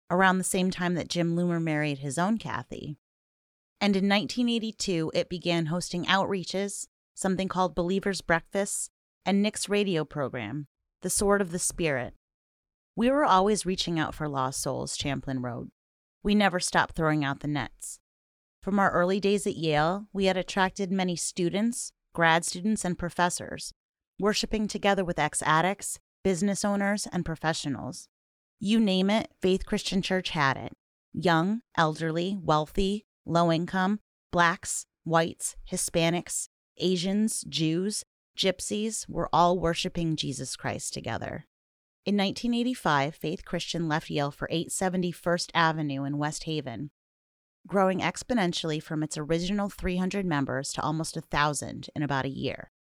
around 0.09 0.37
the 0.37 0.43
same 0.43 0.69
time 0.69 0.95
that 0.95 1.07
Jim 1.07 1.33
Loomer 1.33 1.63
married 1.63 1.99
his 1.99 2.17
own 2.17 2.37
Kathy. 2.37 2.97
And 3.79 3.95
in 3.95 4.09
1982, 4.09 5.13
it 5.13 5.29
began 5.29 5.67
hosting 5.67 6.03
outreaches, 6.07 6.87
something 7.13 7.47
called 7.47 7.73
Believers 7.73 8.19
Breakfasts, 8.19 8.89
and 9.25 9.41
Nick's 9.41 9.69
radio 9.69 10.03
program, 10.03 10.67
The 11.03 11.09
Sword 11.09 11.39
of 11.39 11.53
the 11.53 11.57
Spirit. 11.57 12.15
We 12.97 13.09
were 13.09 13.23
always 13.23 13.65
reaching 13.65 13.97
out 13.97 14.13
for 14.13 14.27
lost 14.27 14.61
souls, 14.61 14.97
Champlin 14.97 15.41
wrote. 15.41 15.69
We 16.23 16.35
never 16.35 16.59
stopped 16.59 16.95
throwing 16.95 17.25
out 17.25 17.39
the 17.39 17.47
nets. 17.47 17.99
From 18.61 18.77
our 18.77 18.91
early 18.91 19.19
days 19.19 19.47
at 19.47 19.55
Yale, 19.55 20.05
we 20.13 20.25
had 20.25 20.37
attracted 20.37 20.91
many 20.91 21.15
students, 21.15 21.93
grad 22.13 22.45
students, 22.45 22.85
and 22.85 22.97
professors, 22.97 23.73
worshiping 24.19 24.67
together 24.67 25.03
with 25.03 25.17
ex 25.17 25.41
addicts, 25.43 25.97
business 26.23 26.63
owners, 26.63 27.07
and 27.11 27.25
professionals. 27.25 28.07
You 28.59 28.79
name 28.79 29.09
it, 29.09 29.31
Faith 29.41 29.65
Christian 29.65 30.03
Church 30.03 30.29
had 30.29 30.57
it. 30.57 30.73
Young, 31.11 31.61
elderly, 31.75 32.37
wealthy, 32.39 33.05
low 33.25 33.51
income, 33.51 33.99
blacks, 34.31 34.85
whites, 35.03 35.55
Hispanics, 35.69 36.47
Asians, 36.77 37.41
Jews, 37.49 38.03
gypsies 38.37 39.09
were 39.09 39.29
all 39.33 39.59
worshiping 39.59 40.15
Jesus 40.15 40.55
Christ 40.55 40.93
together. 40.93 41.47
In 42.03 42.17
1985, 42.17 43.13
Faith 43.13 43.45
Christian 43.45 43.87
left 43.87 44.09
Yale 44.09 44.31
for 44.31 44.47
870 44.49 45.11
First 45.11 45.51
Avenue 45.53 46.03
in 46.03 46.17
West 46.17 46.45
Haven, 46.45 46.89
growing 47.67 47.99
exponentially 47.99 48.81
from 48.81 49.03
its 49.03 49.19
original 49.19 49.69
300 49.69 50.25
members 50.25 50.73
to 50.73 50.81
almost 50.81 51.15
1,000 51.15 51.91
in 51.95 52.01
about 52.01 52.25
a 52.25 52.29
year. 52.29 52.71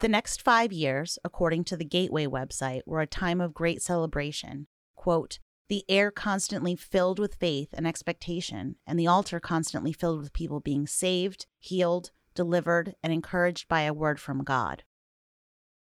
The 0.00 0.08
next 0.08 0.40
five 0.40 0.72
years, 0.72 1.18
according 1.22 1.64
to 1.64 1.76
the 1.76 1.84
Gateway 1.84 2.24
website, 2.24 2.80
were 2.86 3.02
a 3.02 3.06
time 3.06 3.38
of 3.38 3.52
great 3.52 3.82
celebration. 3.82 4.66
Quote, 4.96 5.38
the 5.68 5.84
air 5.90 6.10
constantly 6.10 6.74
filled 6.74 7.18
with 7.18 7.34
faith 7.34 7.68
and 7.74 7.86
expectation, 7.86 8.76
and 8.86 8.98
the 8.98 9.06
altar 9.06 9.40
constantly 9.40 9.92
filled 9.92 10.20
with 10.20 10.32
people 10.32 10.60
being 10.60 10.86
saved, 10.86 11.44
healed, 11.58 12.10
delivered, 12.34 12.94
and 13.02 13.12
encouraged 13.12 13.68
by 13.68 13.82
a 13.82 13.92
word 13.92 14.18
from 14.18 14.42
God. 14.42 14.84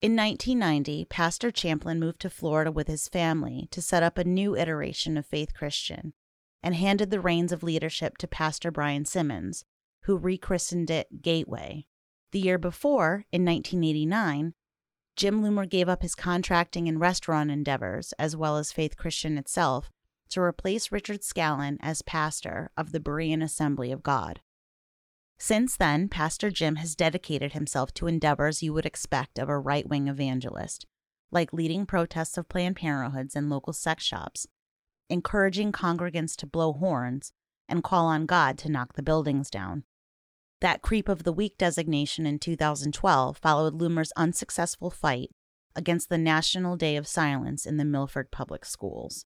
In 0.01 0.15
1990, 0.15 1.07
Pastor 1.07 1.51
Champlin 1.51 1.99
moved 1.99 2.21
to 2.21 2.31
Florida 2.31 2.71
with 2.71 2.87
his 2.87 3.09
family 3.09 3.67
to 3.73 3.83
set 3.83 4.05
up 4.05 4.17
a 4.17 4.23
new 4.23 4.57
iteration 4.57 5.17
of 5.17 5.27
Faith 5.27 5.53
Christian 5.55 6.13
and 6.63 6.77
handed 6.77 7.11
the 7.11 7.19
reins 7.19 7.51
of 7.51 7.65
leadership 7.65 8.17
to 8.19 8.29
Pastor 8.29 8.71
Brian 8.71 9.05
Simmons, 9.05 9.65
who 10.03 10.17
rechristened 10.17 10.89
it 10.89 11.21
Gateway. 11.21 11.89
The 12.31 12.39
year 12.39 12.59
before, 12.59 13.25
in 13.33 13.45
1989, 13.45 14.55
Jim 15.17 15.43
Loomer 15.43 15.69
gave 15.69 15.89
up 15.89 16.03
his 16.03 16.15
contracting 16.15 16.87
and 16.87 17.01
restaurant 17.01 17.51
endeavors, 17.51 18.13
as 18.21 18.37
well 18.37 18.57
as 18.57 18.71
Faith 18.71 18.97
Christian 18.97 19.37
itself, 19.37 19.91
to 20.29 20.41
replace 20.41 20.93
Richard 20.93 21.23
Scallon 21.23 21.77
as 21.81 22.03
pastor 22.03 22.71
of 22.77 22.93
the 22.93 23.01
Berean 23.01 23.43
Assembly 23.43 23.91
of 23.91 24.05
God. 24.05 24.43
Since 25.39 25.77
then, 25.77 26.09
Pastor 26.09 26.51
Jim 26.51 26.77
has 26.77 26.97
dedicated 26.97 27.53
himself 27.53 27.95
to 27.95 28.09
endeavors 28.09 28.63
you 28.63 28.73
would 28.73 28.87
expect 28.87 29.39
of 29.39 29.49
a 29.49 29.59
right 29.59 29.89
wing 29.89 30.09
evangelist, 30.09 30.85
like 31.31 31.53
leading 31.53 31.87
protests 31.87 32.37
of 32.37 32.49
Planned 32.49 32.77
Parenthoods 32.77 33.37
and 33.37 33.49
local 33.49 33.73
sex 33.73 34.03
shops, 34.03 34.49
encouraging 35.09 35.71
congregants 35.71 36.35
to 36.37 36.47
blow 36.47 36.73
horns, 36.73 37.33
and 37.69 37.85
call 37.85 38.07
on 38.07 38.27
God 38.27 38.59
to 38.59 38.69
knock 38.69 38.95
the 38.95 39.03
buildings 39.03 39.49
down. 39.49 39.85
That 40.61 40.83
Creep 40.83 41.09
of 41.09 41.23
the 41.23 41.33
Week 41.33 41.57
designation 41.57 42.27
in 42.27 42.41
2012 42.41 43.39
followed 43.39 43.75
Loomer's 43.75 44.13
unsuccessful 44.17 44.91
fight 44.91 45.31
against 45.77 46.09
the 46.09 46.19
National 46.19 46.77
Day 46.77 46.97
of 46.97 47.07
Silence 47.07 47.65
in 47.65 47.77
the 47.77 47.85
Milford 47.85 48.33
Public 48.33 48.65
Schools. 48.65 49.25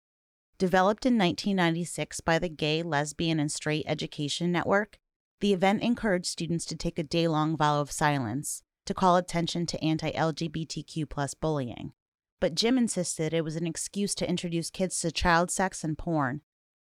Developed 0.58 1.06
in 1.06 1.14
1996 1.14 2.20
by 2.20 2.38
the 2.38 2.50
Gay, 2.50 2.82
Lesbian, 2.82 3.40
and 3.40 3.50
Straight 3.50 3.84
Education 3.88 4.52
Network, 4.52 4.98
the 5.42 5.52
event 5.52 5.82
encouraged 5.82 6.26
students 6.26 6.64
to 6.64 6.76
take 6.76 7.00
a 7.00 7.02
day 7.02 7.26
long 7.26 7.56
vow 7.56 7.80
of 7.80 7.90
silence 7.90 8.62
to 8.86 8.94
call 8.94 9.16
attention 9.16 9.66
to 9.66 9.84
anti 9.84 10.12
LGBTQ 10.12 11.40
bullying. 11.40 11.92
But 12.40 12.54
Jim 12.54 12.78
insisted 12.78 13.34
it 13.34 13.42
was 13.42 13.56
an 13.56 13.66
excuse 13.66 14.14
to 14.14 14.28
introduce 14.28 14.70
kids 14.70 15.00
to 15.00 15.10
child 15.10 15.50
sex 15.50 15.82
and 15.82 15.98
porn 15.98 16.42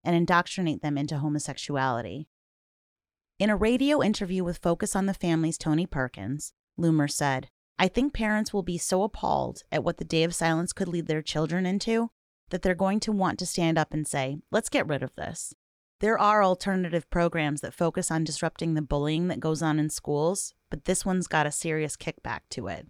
and 0.03 0.15
indoctrinate 0.15 0.83
them 0.83 0.99
into 0.99 1.17
homosexuality. 1.17 2.27
In 3.39 3.49
a 3.49 3.55
radio 3.55 4.03
interview 4.03 4.43
with 4.43 4.59
Focus 4.59 4.95
on 4.95 5.07
the 5.07 5.15
Family's 5.15 5.57
Tony 5.57 5.87
Perkins, 5.87 6.53
Loomer 6.79 7.09
said, 7.09 7.49
I 7.79 7.87
think 7.87 8.13
parents 8.13 8.53
will 8.53 8.61
be 8.61 8.77
so 8.77 9.01
appalled 9.01 9.63
at 9.71 9.83
what 9.83 9.97
the 9.97 10.05
Day 10.05 10.23
of 10.23 10.35
Silence 10.35 10.73
could 10.73 10.87
lead 10.87 11.07
their 11.07 11.23
children 11.23 11.65
into 11.65 12.11
that 12.51 12.61
they're 12.61 12.75
going 12.75 12.99
to 12.99 13.11
want 13.11 13.39
to 13.39 13.47
stand 13.47 13.79
up 13.79 13.93
and 13.95 14.07
say, 14.07 14.37
let's 14.51 14.69
get 14.69 14.85
rid 14.85 15.01
of 15.01 15.15
this. 15.15 15.55
There 16.03 16.19
are 16.19 16.43
alternative 16.43 17.09
programs 17.09 17.61
that 17.61 17.73
focus 17.73 18.11
on 18.11 18.25
disrupting 18.25 18.73
the 18.73 18.81
bullying 18.81 19.29
that 19.29 19.39
goes 19.39 19.61
on 19.61 19.79
in 19.79 19.89
schools, 19.89 20.53
but 20.69 20.83
this 20.83 21.05
one's 21.05 21.27
got 21.27 21.45
a 21.47 21.51
serious 21.51 21.95
kickback 21.95 22.41
to 22.49 22.67
it. 22.67 22.87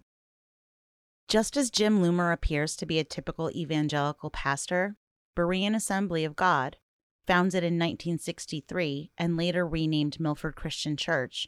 Just 1.28 1.56
as 1.56 1.70
Jim 1.70 2.02
Loomer 2.02 2.32
appears 2.32 2.74
to 2.74 2.86
be 2.86 2.98
a 2.98 3.04
typical 3.04 3.52
evangelical 3.52 4.30
pastor, 4.30 4.96
Berean 5.36 5.76
Assembly 5.76 6.24
of 6.24 6.34
God, 6.34 6.78
founded 7.24 7.62
in 7.62 7.74
1963 7.74 9.12
and 9.16 9.36
later 9.36 9.64
renamed 9.64 10.18
Milford 10.18 10.56
Christian 10.56 10.96
Church, 10.96 11.46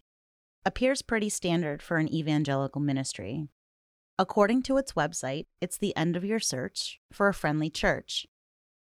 appears 0.65 1.03
pretty 1.03 1.29
standard 1.29 1.83
for 1.83 1.97
an 1.97 2.15
evangelical 2.15 2.81
ministry. 2.81 3.49
According 4.21 4.63
to 4.63 4.77
its 4.77 4.93
website, 4.93 5.47
it's 5.61 5.79
the 5.79 5.97
end 5.97 6.15
of 6.15 6.25
your 6.25 6.39
search 6.39 7.01
for 7.13 7.27
a 7.27 7.35
friendly 7.35 7.71
church 7.71 8.29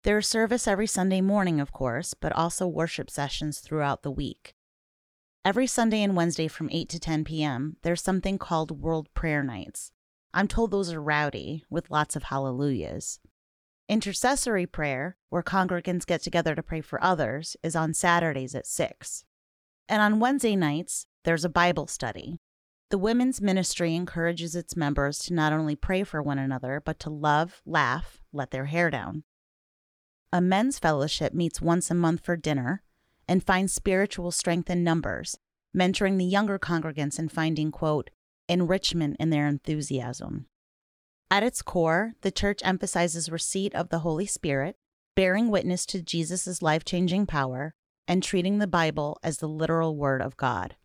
there's 0.07 0.29
service 0.29 0.69
every 0.69 0.87
Sunday 0.87 1.21
morning, 1.21 1.59
of 1.59 1.73
course, 1.73 2.15
but 2.15 2.33
also 2.33 2.65
worship 2.65 3.11
sessions 3.11 3.59
throughout 3.59 4.05
the 4.05 4.11
week. 4.11 4.55
Every 5.45 5.67
Sunday 5.67 6.01
and 6.01 6.15
Wednesday 6.15 6.47
from 6.47 6.71
8 6.71 6.89
to 6.91 7.01
10 7.01 7.25
p.m., 7.25 7.77
there's 7.83 8.05
something 8.05 8.39
called 8.39 8.81
World 8.81 9.13
Prayer 9.15 9.43
Nights. 9.43 9.91
I'm 10.33 10.47
told 10.47 10.71
those 10.71 10.93
are 10.93 11.03
rowdy, 11.03 11.65
with 11.69 11.91
lots 11.91 12.15
of 12.15 12.23
hallelujahs. 12.23 13.19
Intercessory 13.89 14.65
prayer, 14.65 15.17
where 15.29 15.43
congregants 15.43 16.07
get 16.07 16.23
together 16.23 16.55
to 16.55 16.63
pray 16.63 16.83
for 16.83 17.03
others, 17.03 17.57
is 17.65 17.75
on 17.75 17.93
Saturdays 17.93 18.55
at 18.55 18.69
6. 18.69 19.25
And 19.89 20.01
on 20.01 20.21
Wednesday 20.21 20.55
nights, 20.55 21.07
there's 21.25 21.45
a 21.45 21.49
Bible 21.49 21.89
study. 21.89 22.39
The 22.91 22.99
women's 22.99 23.41
ministry 23.41 23.97
encourages 23.97 24.55
its 24.55 24.77
members 24.77 25.19
to 25.25 25.35
not 25.35 25.53
only 25.53 25.75
pray 25.75 26.05
for 26.05 26.23
one 26.23 26.39
another, 26.39 26.81
but 26.85 27.01
to 27.01 27.11
love, 27.11 27.61
laugh, 27.67 28.23
let 28.33 28.53
their 28.53 28.67
hair 28.67 28.89
down. 28.89 29.25
A 30.37 30.41
men's 30.43 30.79
fellowship 30.79 31.33
meets 31.33 31.63
once 31.63 31.91
a 31.91 31.95
month 31.95 32.23
for 32.23 32.37
dinner 32.37 32.83
and 33.27 33.43
finds 33.43 33.73
spiritual 33.73 34.31
strength 34.31 34.69
in 34.69 34.85
numbers, 34.85 35.39
mentoring 35.75 36.19
the 36.19 36.27
younger 36.27 36.59
congregants 36.59 37.19
and 37.19 37.33
finding, 37.33 37.71
quote, 37.71 38.11
enrichment 38.47 39.17
in 39.19 39.31
their 39.31 39.47
enthusiasm. 39.49 40.45
At 41.31 41.43
its 41.43 41.63
core, 41.63 42.17
the 42.21 42.31
church 42.31 42.61
emphasizes 42.63 43.31
receipt 43.31 43.75
of 43.75 43.89
the 43.89 44.01
Holy 44.01 44.27
Spirit, 44.27 44.77
bearing 45.15 45.49
witness 45.49 45.87
to 45.87 46.03
Jesus' 46.03 46.61
life 46.61 46.85
changing 46.85 47.25
power, 47.25 47.75
and 48.07 48.23
treating 48.23 48.59
the 48.59 48.67
Bible 48.67 49.19
as 49.23 49.39
the 49.39 49.49
literal 49.49 49.97
Word 49.97 50.21
of 50.21 50.37
God. 50.37 50.77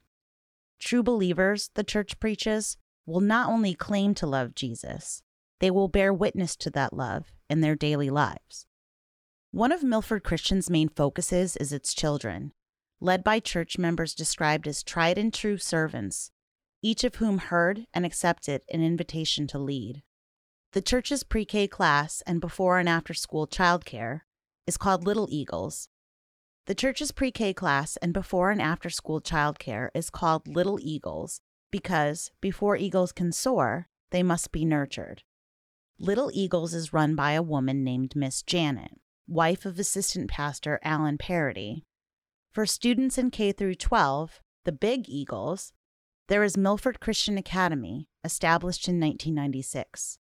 True 0.80 1.04
believers, 1.04 1.72
the 1.74 1.84
church 1.84 2.22
preaches, 2.22 2.78
will 3.06 3.20
not 3.20 3.50
only 3.50 3.74
claim 3.74 4.16
to 4.16 4.26
love 4.26 4.56
Jesus, 4.56 5.24
they 5.60 5.70
will 5.70 5.90
bear 5.90 6.14
witness 6.14 6.56
to 6.56 6.70
that 6.70 6.94
love 6.94 7.34
in 7.50 7.60
their 7.60 7.76
daily 7.76 8.10
lives. 8.10 8.66
One 9.54 9.74
of 9.74 9.84
Milford 9.84 10.24
Christian's 10.24 10.70
main 10.70 10.88
focuses 10.88 11.58
is 11.58 11.74
its 11.74 11.94
children, 11.94 12.54
led 13.02 13.22
by 13.22 13.42
church 13.42 13.78
members 13.78 14.16
described 14.16 14.66
as 14.66 14.82
tried 14.82 15.18
and 15.18 15.34
true 15.34 15.58
servants, 15.58 16.32
each 16.82 17.04
of 17.04 17.16
whom 17.16 17.38
heard 17.38 17.86
and 17.94 18.06
accepted 18.06 18.62
an 18.72 18.82
invitation 18.82 19.48
to 19.48 19.60
lead. 19.60 20.04
The 20.72 20.82
church's 20.82 21.24
pre 21.24 21.44
K 21.44 21.68
class 21.68 22.24
and 22.26 22.40
before 22.40 22.80
and 22.80 22.88
after 22.88 23.14
school 23.14 23.46
childcare 23.46 24.22
is 24.66 24.78
called 24.78 25.06
Little 25.06 25.28
Eagles. 25.30 25.90
The 26.66 26.76
church's 26.76 27.12
pre 27.12 27.30
K 27.30 27.54
class 27.54 27.98
and 27.98 28.14
before 28.14 28.52
and 28.52 28.62
after 28.62 28.90
school 28.90 29.20
childcare 29.20 29.90
is 29.94 30.10
called 30.10 30.48
Little 30.48 30.80
Eagles 30.82 31.42
because 31.72 32.32
before 32.40 32.78
eagles 32.78 33.12
can 33.12 33.34
soar, 33.34 33.90
they 34.12 34.24
must 34.24 34.54
be 34.54 34.64
nurtured. 34.64 35.24
Little 36.00 36.32
Eagles 36.34 36.74
is 36.74 36.94
run 36.94 37.16
by 37.16 37.34
a 37.34 37.44
woman 37.44 37.84
named 37.84 38.16
Miss 38.16 38.42
Janet, 38.44 38.94
wife 39.32 39.66
of 39.66 39.80
assistant 39.80 40.30
pastor 40.30 40.78
Alan 40.84 41.18
Parody. 41.18 41.86
For 42.52 42.66
students 42.66 43.18
in 43.18 43.32
K 43.32 43.54
through 43.54 43.76
12, 43.76 44.42
the 44.66 44.74
Big 44.74 45.08
Eagles, 45.08 45.72
there 46.28 46.44
is 46.44 46.58
Milford 46.58 47.00
Christian 47.00 47.38
Academy, 47.38 48.10
established 48.26 48.90
in 48.90 49.00
1996. 49.00 50.18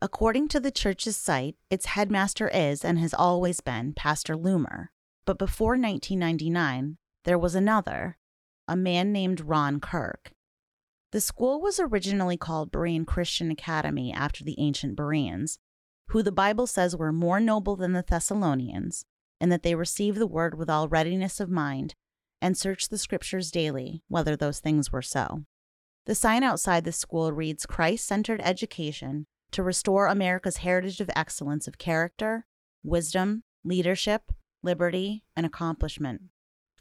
According 0.00 0.46
to 0.48 0.60
the 0.60 0.70
church's 0.70 1.16
site, 1.16 1.56
its 1.70 1.86
headmaster 1.86 2.48
is 2.48 2.84
and 2.84 3.00
has 3.00 3.12
always 3.12 3.60
been 3.60 3.92
Pastor 3.94 4.36
Loomer. 4.36 4.88
But 5.24 5.38
before 5.38 5.72
1999, 5.72 6.98
there 7.24 7.38
was 7.38 7.56
another, 7.56 8.16
a 8.68 8.76
man 8.76 9.12
named 9.12 9.40
Ron 9.40 9.80
Kirk. 9.80 10.30
The 11.10 11.20
school 11.20 11.60
was 11.60 11.80
originally 11.80 12.36
called 12.36 12.70
Berean 12.70 13.06
Christian 13.06 13.50
Academy 13.50 14.12
after 14.12 14.44
the 14.44 14.56
ancient 14.58 14.94
Bereans, 14.94 15.58
who 16.08 16.22
the 16.22 16.32
Bible 16.32 16.66
says 16.66 16.96
were 16.96 17.12
more 17.12 17.40
noble 17.40 17.76
than 17.76 17.92
the 17.92 18.04
Thessalonians, 18.06 19.04
and 19.40 19.50
that 19.50 19.62
they 19.62 19.74
received 19.74 20.18
the 20.18 20.26
word 20.26 20.56
with 20.56 20.70
all 20.70 20.88
readiness 20.88 21.40
of 21.40 21.50
mind 21.50 21.94
and 22.40 22.56
searched 22.56 22.90
the 22.90 22.98
scriptures 22.98 23.50
daily, 23.50 24.02
whether 24.08 24.36
those 24.36 24.60
things 24.60 24.92
were 24.92 25.02
so. 25.02 25.44
The 26.06 26.14
sign 26.14 26.42
outside 26.42 26.84
the 26.84 26.92
school 26.92 27.32
reads 27.32 27.66
Christ 27.66 28.06
centered 28.06 28.40
education 28.42 29.26
to 29.50 29.62
restore 29.62 30.06
America's 30.06 30.58
heritage 30.58 31.00
of 31.00 31.10
excellence 31.16 31.66
of 31.66 31.78
character, 31.78 32.46
wisdom, 32.84 33.42
leadership, 33.64 34.32
liberty, 34.62 35.24
and 35.34 35.44
accomplishment. 35.44 36.22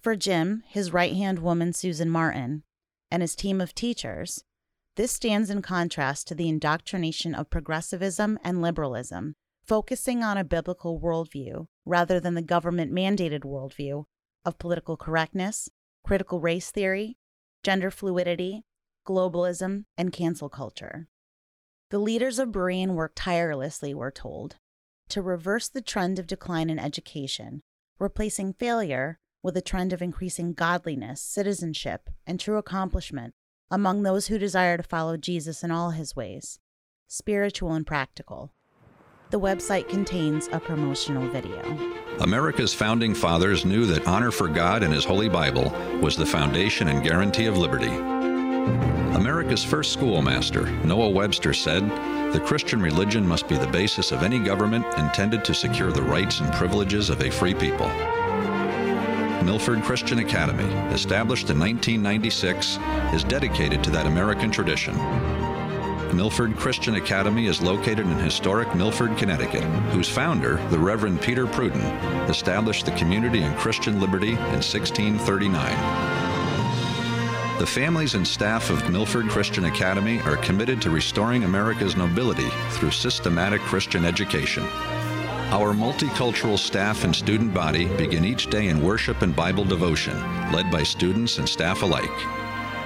For 0.01 0.15
Jim, 0.15 0.63
his 0.67 0.93
right 0.93 1.13
hand 1.13 1.39
woman, 1.39 1.73
Susan 1.73 2.09
Martin, 2.09 2.63
and 3.09 3.21
his 3.21 3.35
team 3.35 3.59
of 3.59 3.73
teachers, 3.73 4.43
this 4.95 5.11
stands 5.11 5.49
in 5.49 5.61
contrast 5.61 6.27
to 6.27 6.35
the 6.35 6.47
indoctrination 6.47 7.35
of 7.35 7.49
progressivism 7.49 8.39
and 8.43 8.61
liberalism, 8.61 9.35
focusing 9.63 10.23
on 10.23 10.37
a 10.37 10.43
biblical 10.43 10.99
worldview 10.99 11.67
rather 11.85 12.19
than 12.19 12.33
the 12.33 12.41
government 12.41 12.93
mandated 12.93 13.41
worldview 13.41 14.05
of 14.45 14.59
political 14.59 14.95
correctness, 14.95 15.69
critical 16.05 16.39
race 16.39 16.71
theory, 16.71 17.17
gender 17.63 17.91
fluidity, 17.91 18.63
globalism, 19.05 19.85
and 19.97 20.13
cancel 20.13 20.49
culture. 20.49 21.07
The 21.89 21.99
leaders 21.99 22.39
of 22.39 22.49
Berean 22.49 22.93
worked 22.93 23.17
tirelessly, 23.17 23.93
we're 23.93 24.11
told, 24.11 24.55
to 25.09 25.21
reverse 25.21 25.67
the 25.67 25.81
trend 25.81 26.19
of 26.19 26.27
decline 26.27 26.69
in 26.69 26.79
education, 26.79 27.63
replacing 27.99 28.53
failure 28.53 29.19
with 29.43 29.57
a 29.57 29.61
trend 29.61 29.93
of 29.93 30.01
increasing 30.01 30.53
godliness, 30.53 31.21
citizenship, 31.21 32.09
and 32.25 32.39
true 32.39 32.57
accomplishment 32.57 33.33
among 33.69 34.03
those 34.03 34.27
who 34.27 34.37
desire 34.37 34.77
to 34.77 34.83
follow 34.83 35.17
Jesus 35.17 35.63
in 35.63 35.71
all 35.71 35.91
his 35.91 36.15
ways, 36.15 36.59
spiritual 37.07 37.73
and 37.73 37.85
practical. 37.85 38.51
The 39.31 39.39
website 39.39 39.89
contains 39.89 40.47
a 40.51 40.59
promotional 40.59 41.27
video. 41.29 41.61
America's 42.19 42.73
founding 42.73 43.15
fathers 43.15 43.65
knew 43.65 43.85
that 43.87 44.07
honor 44.07 44.31
for 44.31 44.47
God 44.47 44.83
and 44.83 44.93
His 44.93 45.03
Holy 45.03 45.27
Bible 45.27 45.71
was 45.99 46.15
the 46.15 46.25
foundation 46.25 46.87
and 46.87 47.03
guarantee 47.03 47.47
of 47.47 47.57
liberty. 47.57 47.93
America's 49.15 49.63
first 49.63 49.93
schoolmaster, 49.93 50.69
Noah 50.85 51.09
Webster, 51.09 51.53
said, 51.53 51.83
The 52.33 52.43
Christian 52.45 52.81
religion 52.81 53.27
must 53.27 53.47
be 53.47 53.57
the 53.57 53.67
basis 53.67 54.11
of 54.11 54.23
any 54.23 54.39
government 54.39 54.85
intended 54.97 55.43
to 55.45 55.53
secure 55.53 55.91
the 55.91 56.01
rights 56.01 56.39
and 56.39 56.53
privileges 56.53 57.09
of 57.09 57.21
a 57.21 57.31
free 57.31 57.53
people. 57.53 57.89
Milford 59.45 59.83
Christian 59.83 60.17
Academy, 60.17 60.63
established 60.91 61.51
in 61.51 61.59
1996, 61.59 62.79
is 63.13 63.23
dedicated 63.23 63.83
to 63.83 63.91
that 63.91 64.07
American 64.07 64.49
tradition. 64.49 64.95
Milford 66.17 66.57
Christian 66.57 66.95
Academy 66.95 67.45
is 67.45 67.61
located 67.61 68.07
in 68.07 68.17
historic 68.17 68.73
Milford, 68.73 69.15
Connecticut, 69.17 69.61
whose 69.91 70.09
founder, 70.09 70.55
the 70.69 70.79
Reverend 70.79 71.21
Peter 71.21 71.45
Prudden, 71.45 71.81
established 72.27 72.87
the 72.87 72.91
community 72.93 73.43
in 73.43 73.53
Christian 73.53 73.99
liberty 73.99 74.31
in 74.31 74.63
1639. 74.63 77.59
The 77.59 77.67
families 77.67 78.15
and 78.15 78.27
staff 78.27 78.71
of 78.71 78.89
Milford 78.89 79.29
Christian 79.29 79.65
Academy 79.65 80.21
are 80.21 80.37
committed 80.37 80.81
to 80.81 80.89
restoring 80.89 81.43
America's 81.43 81.95
nobility 81.95 82.49
through 82.71 82.91
systematic 82.91 83.61
Christian 83.61 84.05
education. 84.05 84.65
Our 85.51 85.73
multicultural 85.73 86.57
staff 86.57 87.03
and 87.03 87.15
student 87.15 87.53
body 87.53 87.85
begin 87.97 88.25
each 88.25 88.49
day 88.49 88.67
in 88.67 88.83
worship 88.83 89.21
and 89.21 89.35
Bible 89.35 89.63
devotion, 89.63 90.19
led 90.51 90.71
by 90.71 90.81
students 90.81 91.37
and 91.37 91.47
staff 91.47 91.83
alike. 91.83 92.09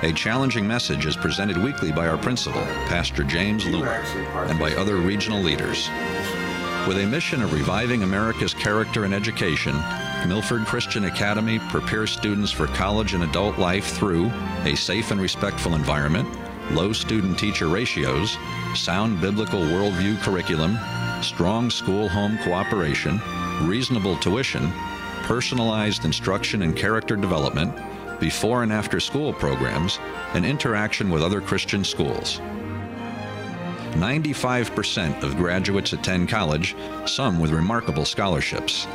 A 0.03 0.11
challenging 0.11 0.67
message 0.67 1.05
is 1.05 1.15
presented 1.15 1.57
weekly 1.57 1.91
by 1.91 2.07
our 2.07 2.17
principal, 2.17 2.61
Pastor 2.87 3.23
James 3.23 3.65
Lewis, 3.65 4.07
and 4.49 4.59
by 4.59 4.75
other 4.75 4.97
regional 4.97 5.41
leaders. 5.41 5.87
With 6.85 6.99
a 6.99 7.07
mission 7.07 7.41
of 7.41 7.53
reviving 7.53 8.03
America's 8.03 8.53
character 8.53 9.05
and 9.05 9.13
education, 9.13 9.75
Milford 10.27 10.65
Christian 10.65 11.05
Academy 11.05 11.59
prepares 11.69 12.11
students 12.11 12.51
for 12.51 12.67
college 12.67 13.13
and 13.13 13.23
adult 13.23 13.57
life 13.57 13.95
through 13.95 14.31
a 14.65 14.75
safe 14.75 15.11
and 15.11 15.21
respectful 15.21 15.75
environment, 15.75 16.27
low 16.71 16.91
student 16.91 17.39
teacher 17.39 17.67
ratios, 17.67 18.37
sound 18.75 19.21
biblical 19.21 19.61
worldview 19.61 20.21
curriculum, 20.21 20.77
strong 21.21 21.69
school 21.69 22.07
home 22.07 22.37
cooperation, 22.39 23.19
reasonable 23.61 24.17
tuition, 24.17 24.71
personalized 25.23 26.05
instruction 26.05 26.61
and 26.61 26.75
character 26.75 27.15
development, 27.15 27.73
before 28.19 28.63
and 28.63 28.73
after 28.73 28.99
school 28.99 29.33
programs, 29.33 29.99
and 30.33 30.45
interaction 30.45 31.09
with 31.09 31.21
other 31.21 31.41
Christian 31.41 31.83
schools. 31.83 32.39
95% 33.93 35.23
of 35.23 35.37
graduates 35.37 35.93
attend 35.93 36.29
college, 36.29 36.75
some 37.05 37.39
with 37.39 37.51
remarkable 37.51 38.05
scholarships. 38.05 38.87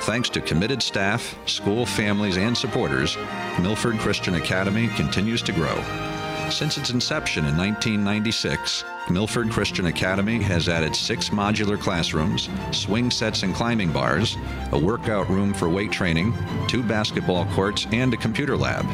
Thanks 0.00 0.28
to 0.30 0.40
committed 0.40 0.82
staff, 0.82 1.36
school 1.46 1.86
families, 1.86 2.36
and 2.36 2.56
supporters, 2.56 3.16
Milford 3.60 3.98
Christian 3.98 4.34
Academy 4.34 4.88
continues 4.88 5.42
to 5.42 5.52
grow. 5.52 6.11
Since 6.52 6.76
its 6.76 6.90
inception 6.90 7.46
in 7.46 7.56
1996, 7.56 8.84
Milford 9.08 9.50
Christian 9.50 9.86
Academy 9.86 10.40
has 10.42 10.68
added 10.68 10.94
six 10.94 11.30
modular 11.30 11.80
classrooms, 11.80 12.50
swing 12.72 13.10
sets 13.10 13.42
and 13.42 13.54
climbing 13.54 13.90
bars, 13.90 14.36
a 14.72 14.78
workout 14.78 15.30
room 15.30 15.54
for 15.54 15.70
weight 15.70 15.90
training, 15.90 16.34
two 16.68 16.82
basketball 16.82 17.46
courts, 17.46 17.86
and 17.90 18.12
a 18.12 18.18
computer 18.18 18.54
lab. 18.54 18.86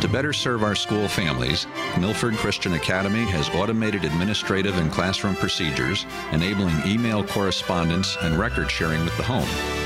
To 0.00 0.08
better 0.08 0.32
serve 0.32 0.62
our 0.62 0.76
school 0.76 1.08
families, 1.08 1.66
Milford 1.98 2.34
Christian 2.34 2.74
Academy 2.74 3.24
has 3.24 3.50
automated 3.50 4.04
administrative 4.04 4.78
and 4.78 4.90
classroom 4.92 5.34
procedures, 5.34 6.06
enabling 6.30 6.86
email 6.86 7.24
correspondence 7.24 8.16
and 8.22 8.38
record 8.38 8.70
sharing 8.70 9.04
with 9.04 9.16
the 9.16 9.24
home. 9.24 9.85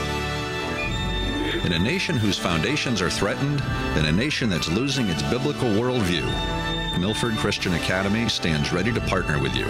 In 1.64 1.74
a 1.74 1.78
nation 1.78 2.16
whose 2.16 2.38
foundations 2.38 3.02
are 3.02 3.10
threatened, 3.10 3.60
in 3.98 4.06
a 4.06 4.12
nation 4.12 4.48
that's 4.48 4.68
losing 4.68 5.08
its 5.08 5.22
biblical 5.24 5.68
worldview, 5.68 6.24
Milford 6.98 7.36
Christian 7.36 7.74
Academy 7.74 8.28
stands 8.28 8.72
ready 8.72 8.92
to 8.92 9.00
partner 9.02 9.40
with 9.40 9.54
you. 9.54 9.66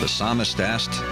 The 0.00 0.08
psalmist 0.08 0.60
asked, 0.60 1.02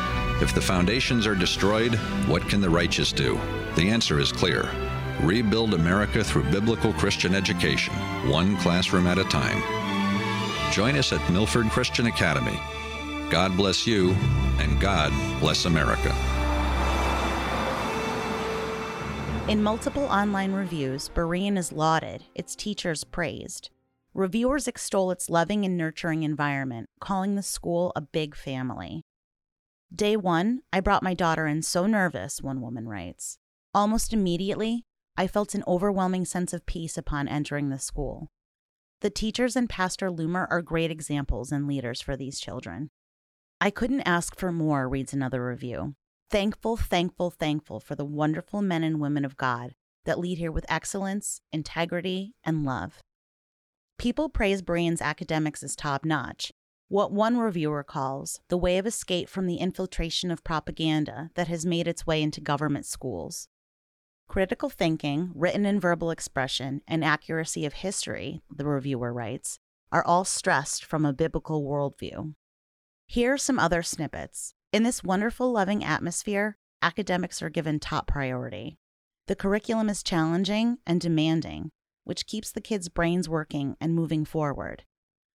If 0.43 0.55
the 0.55 0.61
foundations 0.61 1.27
are 1.27 1.35
destroyed, 1.35 1.95
what 2.27 2.49
can 2.49 2.61
the 2.61 2.71
righteous 2.71 3.13
do? 3.13 3.41
The 3.75 3.89
answer 3.89 4.21
is 4.21 4.33
clear 4.33 4.71
rebuild 5.23 5.75
America 5.75 6.25
through 6.25 6.51
biblical 6.51 6.93
Christian 6.93 7.35
education, 7.35 7.95
one 8.29 8.57
classroom 8.59 9.07
at 9.07 9.19
a 9.19 9.25
time. 9.25 9.63
Join 10.73 10.97
us 10.97 11.13
at 11.13 11.31
Milford 11.31 11.71
Christian 11.71 12.07
Academy. 12.07 12.59
God 13.31 13.57
bless 13.57 13.87
you, 13.87 14.11
and 14.59 14.81
God 14.81 15.13
bless 15.41 15.65
America. 15.65 16.15
In 19.53 19.63
multiple 19.63 20.05
online 20.05 20.53
reviews, 20.53 21.11
Berean 21.11 21.59
is 21.59 21.73
lauded, 21.73 22.25
its 22.35 22.57
teachers 22.57 23.05
praised. 23.05 23.69
Reviewers 24.15 24.67
extol 24.67 25.11
its 25.11 25.29
loving 25.29 25.67
and 25.67 25.77
nurturing 25.77 26.23
environment, 26.23 26.89
calling 27.01 27.35
the 27.35 27.43
school 27.43 27.93
a 27.95 28.01
big 28.01 28.35
family. 28.35 29.03
Day 29.95 30.17
one, 30.17 30.63
I 30.73 30.81
brought 30.81 31.03
my 31.03 31.13
daughter 31.13 31.47
in 31.47 31.61
so 31.61 31.87
nervous, 31.87 32.41
one 32.41 32.63
woman 32.63 32.89
writes. 32.89 33.37
Almost 33.75 34.15
immediately, 34.15 34.87
I 35.19 35.27
felt 35.27 35.55
an 35.55 35.65
overwhelming 35.69 36.25
sense 36.25 36.55
of 36.55 36.65
peace 36.65 36.97
upon 36.97 37.29
entering 37.29 37.69
the 37.69 37.79
school. 37.79 38.31
The 39.03 39.11
teachers 39.11 39.55
and 39.55 39.69
Pastor 39.69 40.09
Loomer 40.09 40.47
are 40.49 40.63
great 40.63 40.91
examples 40.91 41.53
and 41.53 41.69
leaders 41.69 42.01
for 42.01 42.17
these 42.17 42.41
children. 42.41 42.89
I 43.61 43.69
couldn't 43.69 44.09
ask 44.09 44.35
for 44.35 44.51
more, 44.51 44.89
reads 44.89 45.13
another 45.13 45.45
review. 45.45 45.95
Thankful, 46.33 46.79
thankful, 46.79 47.29
thankful 47.31 47.79
for 47.79 47.95
the 47.95 48.07
wonderful 48.07 48.63
men 48.63 48.83
and 48.83 48.99
women 48.99 49.27
of 49.27 49.37
God 49.37 49.75
that 50.07 50.19
lead 50.19 50.39
here 50.39 50.51
with 50.51 50.65
excellence, 50.67 51.43
integrity, 51.53 52.33
and 52.43 52.65
love. 52.65 53.03
People 53.99 54.31
praise 54.31 54.63
Berean's 54.63 55.03
academics 55.03 55.63
as 55.63 55.77
top 55.77 56.07
notch, 56.07 56.51
what 56.89 57.13
one 57.13 57.37
reviewer 57.37 57.85
calls 57.85 58.41
the 58.49 58.57
way 58.57 58.79
of 58.79 58.87
escape 58.87 59.29
from 59.29 59.47
the 59.47 59.57
infiltration 59.57 60.31
of 60.31 60.43
propaganda 60.43 61.29
that 61.35 61.49
has 61.49 61.67
made 61.67 61.87
its 61.87 62.07
way 62.07 62.23
into 62.23 62.41
government 62.41 62.87
schools. 62.87 63.49
Critical 64.27 64.71
thinking, 64.71 65.33
written 65.35 65.67
and 65.67 65.83
verbal 65.83 66.11
expression, 66.11 66.81
and 66.89 67.05
accuracy 67.05 67.67
of 67.67 67.75
history, 67.75 68.41
the 68.51 68.65
reviewer 68.65 69.13
writes, 69.13 69.59
are 69.93 70.03
all 70.03 70.25
stressed 70.25 70.83
from 70.83 71.05
a 71.05 71.13
biblical 71.13 71.63
worldview. 71.63 72.33
Here 73.07 73.35
are 73.35 73.39
some 73.39 73.59
other 73.59 73.83
snippets. 73.83 74.55
In 74.73 74.85
this 74.85 75.05
wonderful, 75.05 75.53
loving 75.53 75.85
atmosphere, 75.85 76.57
academics 76.81 77.43
are 77.43 77.51
given 77.51 77.79
top 77.79 78.07
priority. 78.07 78.79
The 79.27 79.37
curriculum 79.37 79.91
is 79.91 80.03
challenging 80.03 80.79
and 80.87 80.99
demanding, 80.99 81.73
which 82.05 82.27
keeps 82.27 82.51
the 82.51 82.63
kids' 82.63 82.89
brains 82.89 83.29
working 83.29 83.77
and 83.83 83.95
moving 83.95 84.25
forward. 84.25 84.85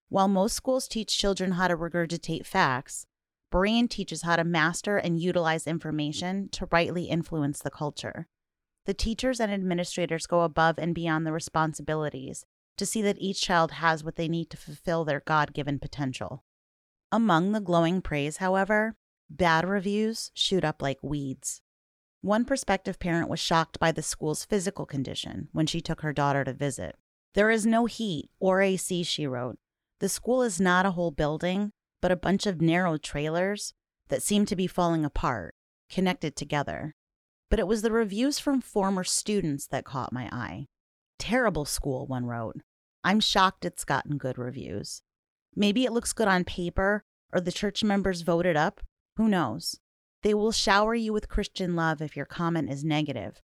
While 0.09 0.27
most 0.27 0.55
schools 0.55 0.87
teach 0.87 1.15
children 1.15 1.51
how 1.51 1.67
to 1.67 1.77
regurgitate 1.77 2.47
facts, 2.47 3.05
Berean 3.53 3.87
teaches 3.87 4.23
how 4.23 4.37
to 4.37 4.43
master 4.43 4.97
and 4.97 5.21
utilize 5.21 5.67
information 5.67 6.49
to 6.53 6.67
rightly 6.71 7.03
influence 7.03 7.59
the 7.59 7.69
culture. 7.69 8.27
The 8.87 8.95
teachers 8.95 9.39
and 9.39 9.51
administrators 9.51 10.25
go 10.25 10.41
above 10.41 10.79
and 10.79 10.95
beyond 10.95 11.27
the 11.27 11.31
responsibilities 11.31 12.43
to 12.77 12.87
see 12.87 13.03
that 13.03 13.21
each 13.21 13.41
child 13.41 13.73
has 13.73 14.03
what 14.03 14.15
they 14.15 14.27
need 14.27 14.49
to 14.49 14.57
fulfill 14.57 15.05
their 15.05 15.21
God 15.27 15.53
given 15.53 15.77
potential. 15.77 16.43
Among 17.11 17.51
the 17.51 17.61
glowing 17.61 18.01
praise, 18.01 18.37
however, 18.37 18.95
bad 19.29 19.67
reviews 19.67 20.31
shoot 20.33 20.63
up 20.63 20.81
like 20.81 20.99
weeds. 21.01 21.61
One 22.21 22.45
prospective 22.45 22.99
parent 22.99 23.29
was 23.29 23.39
shocked 23.39 23.79
by 23.79 23.91
the 23.91 24.01
school's 24.01 24.45
physical 24.45 24.85
condition 24.85 25.49
when 25.51 25.67
she 25.67 25.81
took 25.81 26.01
her 26.01 26.13
daughter 26.13 26.43
to 26.43 26.53
visit. 26.53 26.95
There 27.35 27.51
is 27.51 27.65
no 27.65 27.85
heat 27.85 28.29
or 28.39 28.61
AC, 28.61 29.03
she 29.03 29.27
wrote. 29.27 29.57
The 29.99 30.09
school 30.09 30.41
is 30.41 30.59
not 30.59 30.85
a 30.85 30.91
whole 30.91 31.11
building, 31.11 31.71
but 32.01 32.11
a 32.11 32.15
bunch 32.15 32.45
of 32.45 32.61
narrow 32.61 32.97
trailers 32.97 33.73
that 34.09 34.23
seem 34.23 34.45
to 34.45 34.55
be 34.55 34.67
falling 34.67 35.05
apart, 35.05 35.55
connected 35.89 36.35
together. 36.35 36.95
But 37.49 37.59
it 37.59 37.67
was 37.67 37.81
the 37.81 37.91
reviews 37.91 38.39
from 38.39 38.61
former 38.61 39.03
students 39.03 39.67
that 39.67 39.85
caught 39.85 40.11
my 40.11 40.29
eye. 40.31 40.65
Terrible 41.19 41.65
school, 41.65 42.05
one 42.05 42.25
wrote. 42.25 42.57
I'm 43.03 43.19
shocked 43.19 43.65
it's 43.65 43.85
gotten 43.85 44.17
good 44.17 44.37
reviews. 44.37 45.01
Maybe 45.55 45.85
it 45.85 45.93
looks 45.93 46.13
good 46.13 46.27
on 46.27 46.43
paper, 46.43 47.03
or 47.31 47.39
the 47.39 47.51
church 47.51 47.83
members 47.83 48.21
voted 48.21 48.57
up. 48.57 48.81
Who 49.17 49.27
knows? 49.27 49.79
They 50.23 50.33
will 50.33 50.51
shower 50.51 50.95
you 50.95 51.13
with 51.13 51.29
Christian 51.29 51.75
love 51.75 52.01
if 52.01 52.15
your 52.15 52.25
comment 52.25 52.71
is 52.71 52.83
negative, 52.83 53.41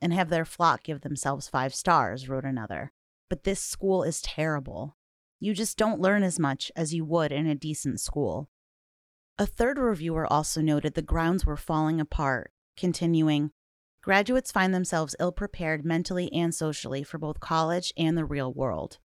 and 0.00 0.12
have 0.12 0.30
their 0.30 0.44
flock 0.44 0.84
give 0.84 1.00
themselves 1.00 1.48
five 1.48 1.74
stars, 1.74 2.28
wrote 2.28 2.44
another. 2.44 2.92
But 3.28 3.44
this 3.44 3.60
school 3.60 4.02
is 4.02 4.22
terrible. 4.22 4.96
You 5.40 5.54
just 5.54 5.76
don't 5.76 6.00
learn 6.00 6.22
as 6.22 6.38
much 6.38 6.70
as 6.76 6.94
you 6.94 7.04
would 7.04 7.32
in 7.32 7.46
a 7.46 7.54
decent 7.54 8.00
school. 8.00 8.48
A 9.38 9.46
third 9.46 9.78
reviewer 9.78 10.30
also 10.32 10.60
noted 10.60 10.94
the 10.94 11.02
grounds 11.02 11.44
were 11.44 11.56
falling 11.56 12.00
apart, 12.00 12.52
continuing, 12.76 13.50
Graduates 14.04 14.52
find 14.52 14.74
themselves 14.74 15.16
ill 15.18 15.32
prepared 15.32 15.82
mentally 15.82 16.30
and 16.30 16.54
socially 16.54 17.02
for 17.02 17.16
both 17.16 17.40
college 17.40 17.90
and 17.96 18.18
the 18.18 18.24
real 18.26 18.52
world. 18.52 18.98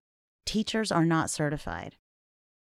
Teachers 0.45 0.91
are 0.91 1.05
not 1.05 1.31
certified. 1.31 1.95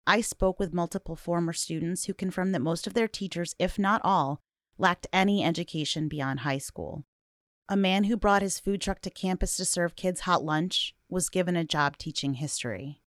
I 0.07 0.21
spoke 0.21 0.59
with 0.59 0.73
multiple 0.73 1.15
former 1.15 1.53
students 1.53 2.05
who 2.05 2.13
confirmed 2.13 2.53
that 2.53 2.61
most 2.61 2.85
of 2.85 2.93
their 2.93 3.07
teachers, 3.07 3.55
if 3.57 3.79
not 3.79 4.01
all, 4.03 4.39
lacked 4.77 5.07
any 5.11 5.43
education 5.43 6.07
beyond 6.07 6.41
high 6.41 6.59
school. 6.59 7.05
A 7.67 7.75
man 7.75 8.03
who 8.03 8.15
brought 8.15 8.43
his 8.43 8.59
food 8.59 8.81
truck 8.81 9.01
to 9.01 9.09
campus 9.09 9.57
to 9.57 9.65
serve 9.65 9.95
kids 9.95 10.21
hot 10.21 10.43
lunch 10.43 10.95
was 11.09 11.29
given 11.29 11.55
a 11.55 11.63
job 11.63 11.97
teaching 11.97 12.35
history. 12.35 13.01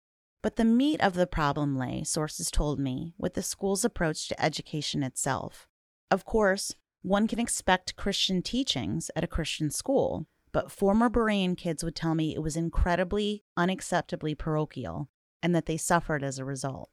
But 0.41 0.55
the 0.55 0.65
meat 0.65 1.01
of 1.01 1.15
the 1.15 1.27
problem 1.27 1.77
lay, 1.77 2.05
sources 2.05 2.51
told 2.51 2.79
me, 2.79 3.15
with 3.19 3.35
the 3.35 3.43
school's 3.43 3.85
approach 3.85 4.29
to 4.29 4.45
education 4.45 5.03
itself. 5.03 5.67
Of 6.13 6.25
course, 6.25 6.77
one 7.03 7.27
can 7.27 7.41
expect 7.41 7.97
Christian 7.97 8.41
teachings 8.41 9.11
at 9.17 9.25
a 9.25 9.29
Christian 9.29 9.71
school, 9.71 10.27
but 10.53 10.71
former 10.71 11.11
Berean 11.11 11.57
kids 11.57 11.83
would 11.83 11.97
tell 11.97 12.15
me 12.15 12.35
it 12.35 12.43
was 12.43 12.57
incredibly, 12.57 13.43
unacceptably 13.59 14.39
parochial 14.39 15.09
and 15.45 15.55
that 15.55 15.67
they 15.67 15.77
suffered 15.77 16.25
as 16.25 16.39
a 16.39 16.45
result. 16.45 16.89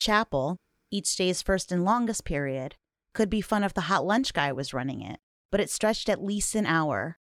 Chapel, 0.00 0.56
each 0.90 1.14
day's 1.14 1.42
first 1.42 1.70
and 1.70 1.84
longest 1.84 2.24
period, 2.24 2.76
could 3.12 3.28
be 3.28 3.42
fun 3.42 3.62
if 3.62 3.74
the 3.74 3.82
hot 3.82 4.06
lunch 4.06 4.32
guy 4.32 4.50
was 4.50 4.72
running 4.72 5.02
it, 5.02 5.20
but 5.52 5.60
it 5.60 5.68
stretched 5.68 6.08
at 6.08 6.24
least 6.24 6.54
an 6.54 6.64
hour, 6.64 7.18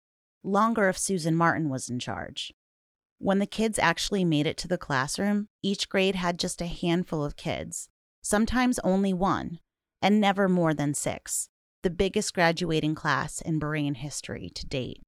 longer 0.42 0.88
if 0.88 0.98
Susan 0.98 1.36
Martin 1.36 1.68
was 1.68 1.88
in 1.88 2.00
charge. 2.00 2.52
When 3.18 3.38
the 3.38 3.46
kids 3.46 3.78
actually 3.78 4.24
made 4.24 4.48
it 4.48 4.56
to 4.58 4.68
the 4.68 4.76
classroom, 4.76 5.46
each 5.62 5.88
grade 5.88 6.16
had 6.16 6.40
just 6.40 6.60
a 6.60 6.66
handful 6.66 7.24
of 7.24 7.36
kids, 7.36 7.88
sometimes 8.20 8.80
only 8.80 9.14
one, 9.14 9.60
and 10.02 10.20
never 10.20 10.48
more 10.48 10.74
than 10.74 10.94
six, 10.94 11.48
the 11.84 11.90
biggest 11.90 12.34
graduating 12.34 12.96
class 12.96 13.40
in 13.40 13.60
Berean 13.60 13.98
history 13.98 14.50
to 14.56 14.66
date. 14.66 15.00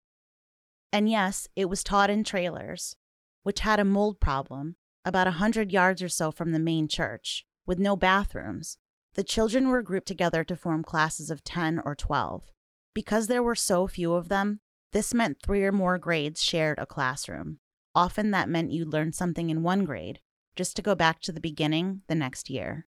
And 0.92 1.10
yes, 1.10 1.48
it 1.56 1.68
was 1.68 1.82
taught 1.82 2.10
in 2.10 2.22
trailers, 2.22 2.94
which 3.42 3.60
had 3.60 3.80
a 3.80 3.84
mold 3.84 4.20
problem 4.20 4.76
about 5.06 5.28
a 5.28 5.38
hundred 5.42 5.72
yards 5.72 6.02
or 6.02 6.08
so 6.08 6.32
from 6.32 6.50
the 6.50 6.58
main 6.58 6.88
church, 6.88 7.46
with 7.64 7.78
no 7.78 7.96
bathrooms. 7.96 8.76
The 9.14 9.22
children 9.22 9.68
were 9.68 9.80
grouped 9.80 10.08
together 10.08 10.42
to 10.44 10.56
form 10.56 10.82
classes 10.82 11.30
of 11.30 11.44
10 11.44 11.80
or 11.84 11.94
12. 11.94 12.52
Because 12.92 13.28
there 13.28 13.42
were 13.42 13.54
so 13.54 13.86
few 13.86 14.14
of 14.14 14.28
them, 14.28 14.60
this 14.92 15.14
meant 15.14 15.38
three 15.40 15.62
or 15.62 15.72
more 15.72 15.96
grades 15.96 16.42
shared 16.42 16.78
a 16.78 16.86
classroom. 16.86 17.60
Often 17.94 18.32
that 18.32 18.48
meant 18.48 18.72
you 18.72 18.84
learned 18.84 19.14
something 19.14 19.48
in 19.48 19.62
one 19.62 19.84
grade, 19.84 20.20
just 20.56 20.74
to 20.76 20.82
go 20.82 20.94
back 20.94 21.20
to 21.20 21.32
the 21.32 21.40
beginning 21.40 22.02
the 22.08 22.14
next 22.14 22.50
year. 22.50 22.86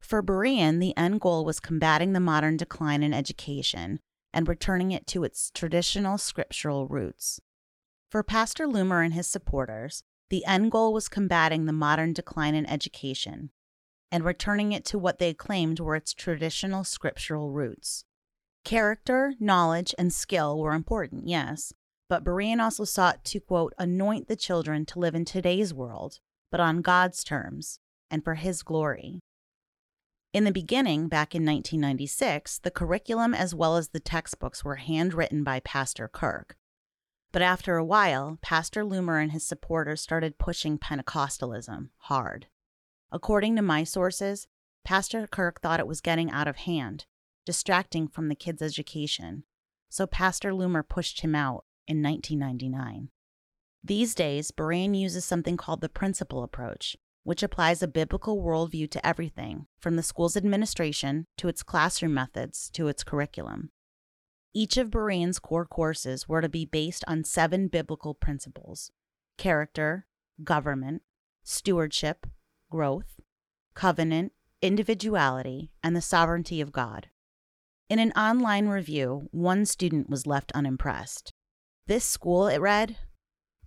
For 0.00 0.22
Berean, 0.22 0.80
the 0.80 0.96
end 0.96 1.20
goal 1.20 1.44
was 1.44 1.60
combating 1.60 2.14
the 2.14 2.20
modern 2.20 2.56
decline 2.56 3.02
in 3.02 3.12
education 3.12 4.00
and 4.32 4.48
returning 4.48 4.92
it 4.92 5.06
to 5.08 5.24
its 5.24 5.50
traditional 5.50 6.16
scriptural 6.16 6.86
roots. 6.86 7.40
For 8.10 8.22
Pastor 8.22 8.66
Loomer 8.66 9.04
and 9.04 9.12
his 9.12 9.26
supporters, 9.26 10.02
the 10.30 10.44
end 10.44 10.70
goal 10.70 10.92
was 10.92 11.08
combating 11.08 11.64
the 11.64 11.72
modern 11.72 12.12
decline 12.12 12.54
in 12.54 12.66
education 12.66 13.50
and 14.10 14.24
returning 14.24 14.72
it 14.72 14.84
to 14.86 14.98
what 14.98 15.18
they 15.18 15.34
claimed 15.34 15.80
were 15.80 15.96
its 15.96 16.14
traditional 16.14 16.84
scriptural 16.84 17.50
roots. 17.50 18.04
Character, 18.64 19.34
knowledge, 19.38 19.94
and 19.98 20.12
skill 20.12 20.58
were 20.58 20.72
important, 20.72 21.28
yes, 21.28 21.72
but 22.08 22.24
Berean 22.24 22.60
also 22.60 22.84
sought 22.84 23.24
to, 23.26 23.40
quote, 23.40 23.74
anoint 23.78 24.28
the 24.28 24.36
children 24.36 24.86
to 24.86 24.98
live 24.98 25.14
in 25.14 25.24
today's 25.24 25.74
world, 25.74 26.18
but 26.50 26.60
on 26.60 26.82
God's 26.82 27.22
terms 27.22 27.80
and 28.10 28.24
for 28.24 28.34
His 28.34 28.62
glory. 28.62 29.20
In 30.32 30.44
the 30.44 30.52
beginning, 30.52 31.08
back 31.08 31.34
in 31.34 31.44
1996, 31.44 32.58
the 32.58 32.70
curriculum 32.70 33.34
as 33.34 33.54
well 33.54 33.76
as 33.76 33.88
the 33.88 34.00
textbooks 34.00 34.64
were 34.64 34.76
handwritten 34.76 35.42
by 35.42 35.60
Pastor 35.60 36.08
Kirk, 36.08 36.56
but 37.32 37.42
after 37.42 37.76
a 37.76 37.84
while, 37.84 38.38
Pastor 38.40 38.84
Loomer 38.84 39.22
and 39.22 39.32
his 39.32 39.46
supporters 39.46 40.00
started 40.00 40.38
pushing 40.38 40.78
Pentecostalism 40.78 41.90
hard. 41.98 42.46
According 43.10 43.56
to 43.56 43.62
my 43.62 43.84
sources, 43.84 44.46
Pastor 44.84 45.26
Kirk 45.26 45.60
thought 45.60 45.80
it 45.80 45.86
was 45.86 46.00
getting 46.00 46.30
out 46.30 46.48
of 46.48 46.56
hand, 46.56 47.06
distracting 47.44 48.08
from 48.08 48.28
the 48.28 48.34
kids' 48.34 48.62
education, 48.62 49.44
so 49.88 50.06
Pastor 50.06 50.52
Loomer 50.52 50.86
pushed 50.86 51.20
him 51.20 51.34
out 51.34 51.64
in 51.86 52.02
1999. 52.02 53.10
These 53.82 54.14
days, 54.14 54.50
Berean 54.50 54.98
uses 54.98 55.24
something 55.24 55.56
called 55.56 55.80
the 55.80 55.88
principle 55.88 56.42
approach, 56.42 56.96
which 57.22 57.42
applies 57.42 57.82
a 57.82 57.88
biblical 57.88 58.42
worldview 58.42 58.90
to 58.90 59.06
everything, 59.06 59.66
from 59.78 59.96
the 59.96 60.02
school's 60.02 60.36
administration 60.36 61.26
to 61.36 61.48
its 61.48 61.62
classroom 61.62 62.14
methods 62.14 62.70
to 62.70 62.88
its 62.88 63.04
curriculum. 63.04 63.70
Each 64.60 64.76
of 64.76 64.90
Berean's 64.90 65.38
core 65.38 65.64
courses 65.64 66.28
were 66.28 66.40
to 66.40 66.48
be 66.48 66.64
based 66.64 67.04
on 67.06 67.22
seven 67.22 67.68
biblical 67.68 68.12
principles 68.12 68.90
character, 69.36 70.08
government, 70.42 71.02
stewardship, 71.44 72.26
growth, 72.68 73.20
covenant, 73.74 74.32
individuality, 74.60 75.70
and 75.80 75.94
the 75.94 76.02
sovereignty 76.02 76.60
of 76.60 76.72
God. 76.72 77.06
In 77.88 78.00
an 78.00 78.10
online 78.16 78.66
review, 78.66 79.28
one 79.30 79.64
student 79.64 80.10
was 80.10 80.26
left 80.26 80.50
unimpressed. 80.56 81.30
This 81.86 82.04
school, 82.04 82.48
it 82.48 82.58
read, 82.58 82.96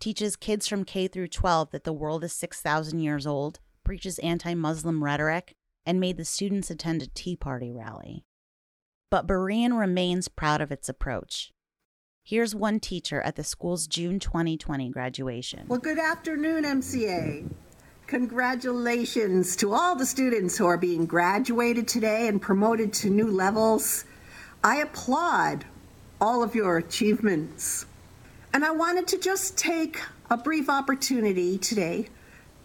teaches 0.02 0.36
kids 0.36 0.68
from 0.68 0.84
K 0.84 1.08
through 1.08 1.30
12 1.30 1.72
that 1.72 1.86
the 1.86 1.94
world 1.94 2.22
is 2.26 2.34
6,000 2.34 3.00
years 3.00 3.26
old, 3.26 3.62
preaches 3.86 4.20
anti 4.20 4.56
Muslim 4.56 5.06
rhetoric, 5.06 5.56
and 5.86 6.02
made 6.02 6.18
the 6.18 6.26
students 6.26 6.70
attend 6.70 7.02
a 7.02 7.08
Tea 7.08 7.38
Party 7.38 7.72
rally. 7.72 8.26
But 9.12 9.28
Berean 9.28 9.78
remains 9.78 10.30
proud 10.30 10.62
of 10.62 10.72
its 10.72 10.88
approach. 10.88 11.52
Here's 12.24 12.56
one 12.56 12.80
teacher 12.80 13.22
at 13.22 13.36
the 13.36 13.44
school's 13.44 13.86
June 13.86 14.20
2020 14.20 14.90
graduation. 14.90 15.66
Well, 15.68 15.80
good 15.80 16.00
afternoon, 16.00 16.64
MCA. 16.64 17.52
Congratulations 18.08 19.58
to 19.58 19.74
all 19.74 19.98
the 19.98 20.06
students 20.06 20.58
who 20.58 20.66
are 20.66 20.78
being 20.78 21.06
graduated 21.06 21.90
today 21.90 22.30
and 22.30 22.42
promoted 22.42 22.94
to 22.94 23.10
new 23.10 23.30
levels. 23.30 24.06
I 24.64 24.78
applaud 24.78 25.66
all 26.22 26.42
of 26.42 26.56
your 26.56 26.78
achievements. 26.78 27.86
And 28.54 28.64
I 28.64 28.72
wanted 28.72 29.08
to 29.08 29.18
just 29.18 29.58
take 29.58 30.00
a 30.30 30.38
brief 30.38 30.70
opportunity 30.70 31.58
today 31.58 32.08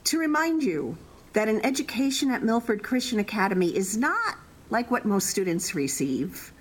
to 0.05 0.19
remind 0.19 0.63
you 0.63 0.97
that 1.33 1.49
an 1.49 1.65
education 1.67 2.31
at 2.31 2.45
Milford 2.45 2.85
Christian 2.85 3.19
Academy 3.19 3.77
is 3.77 3.97
not 3.97 4.37
like 4.71 4.91
what 4.91 5.05
most 5.05 5.29
students 5.29 5.75
receive. 5.75 6.53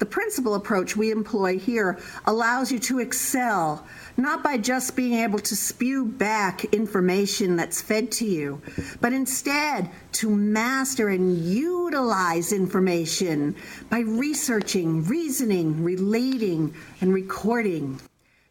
The 0.00 0.06
principle 0.06 0.54
approach 0.54 0.96
we 0.96 1.10
employ 1.10 1.58
here 1.58 1.98
allows 2.24 2.72
you 2.72 2.78
to 2.78 3.00
excel, 3.00 3.86
not 4.16 4.42
by 4.42 4.56
just 4.56 4.96
being 4.96 5.12
able 5.12 5.38
to 5.40 5.54
spew 5.54 6.06
back 6.06 6.64
information 6.72 7.54
that's 7.54 7.82
fed 7.82 8.10
to 8.12 8.24
you, 8.24 8.62
but 9.02 9.12
instead 9.12 9.90
to 10.12 10.30
master 10.30 11.10
and 11.10 11.36
utilize 11.44 12.50
information 12.50 13.54
by 13.90 13.98
researching, 13.98 15.04
reasoning, 15.04 15.84
relating, 15.84 16.74
and 17.02 17.12
recording. 17.12 18.00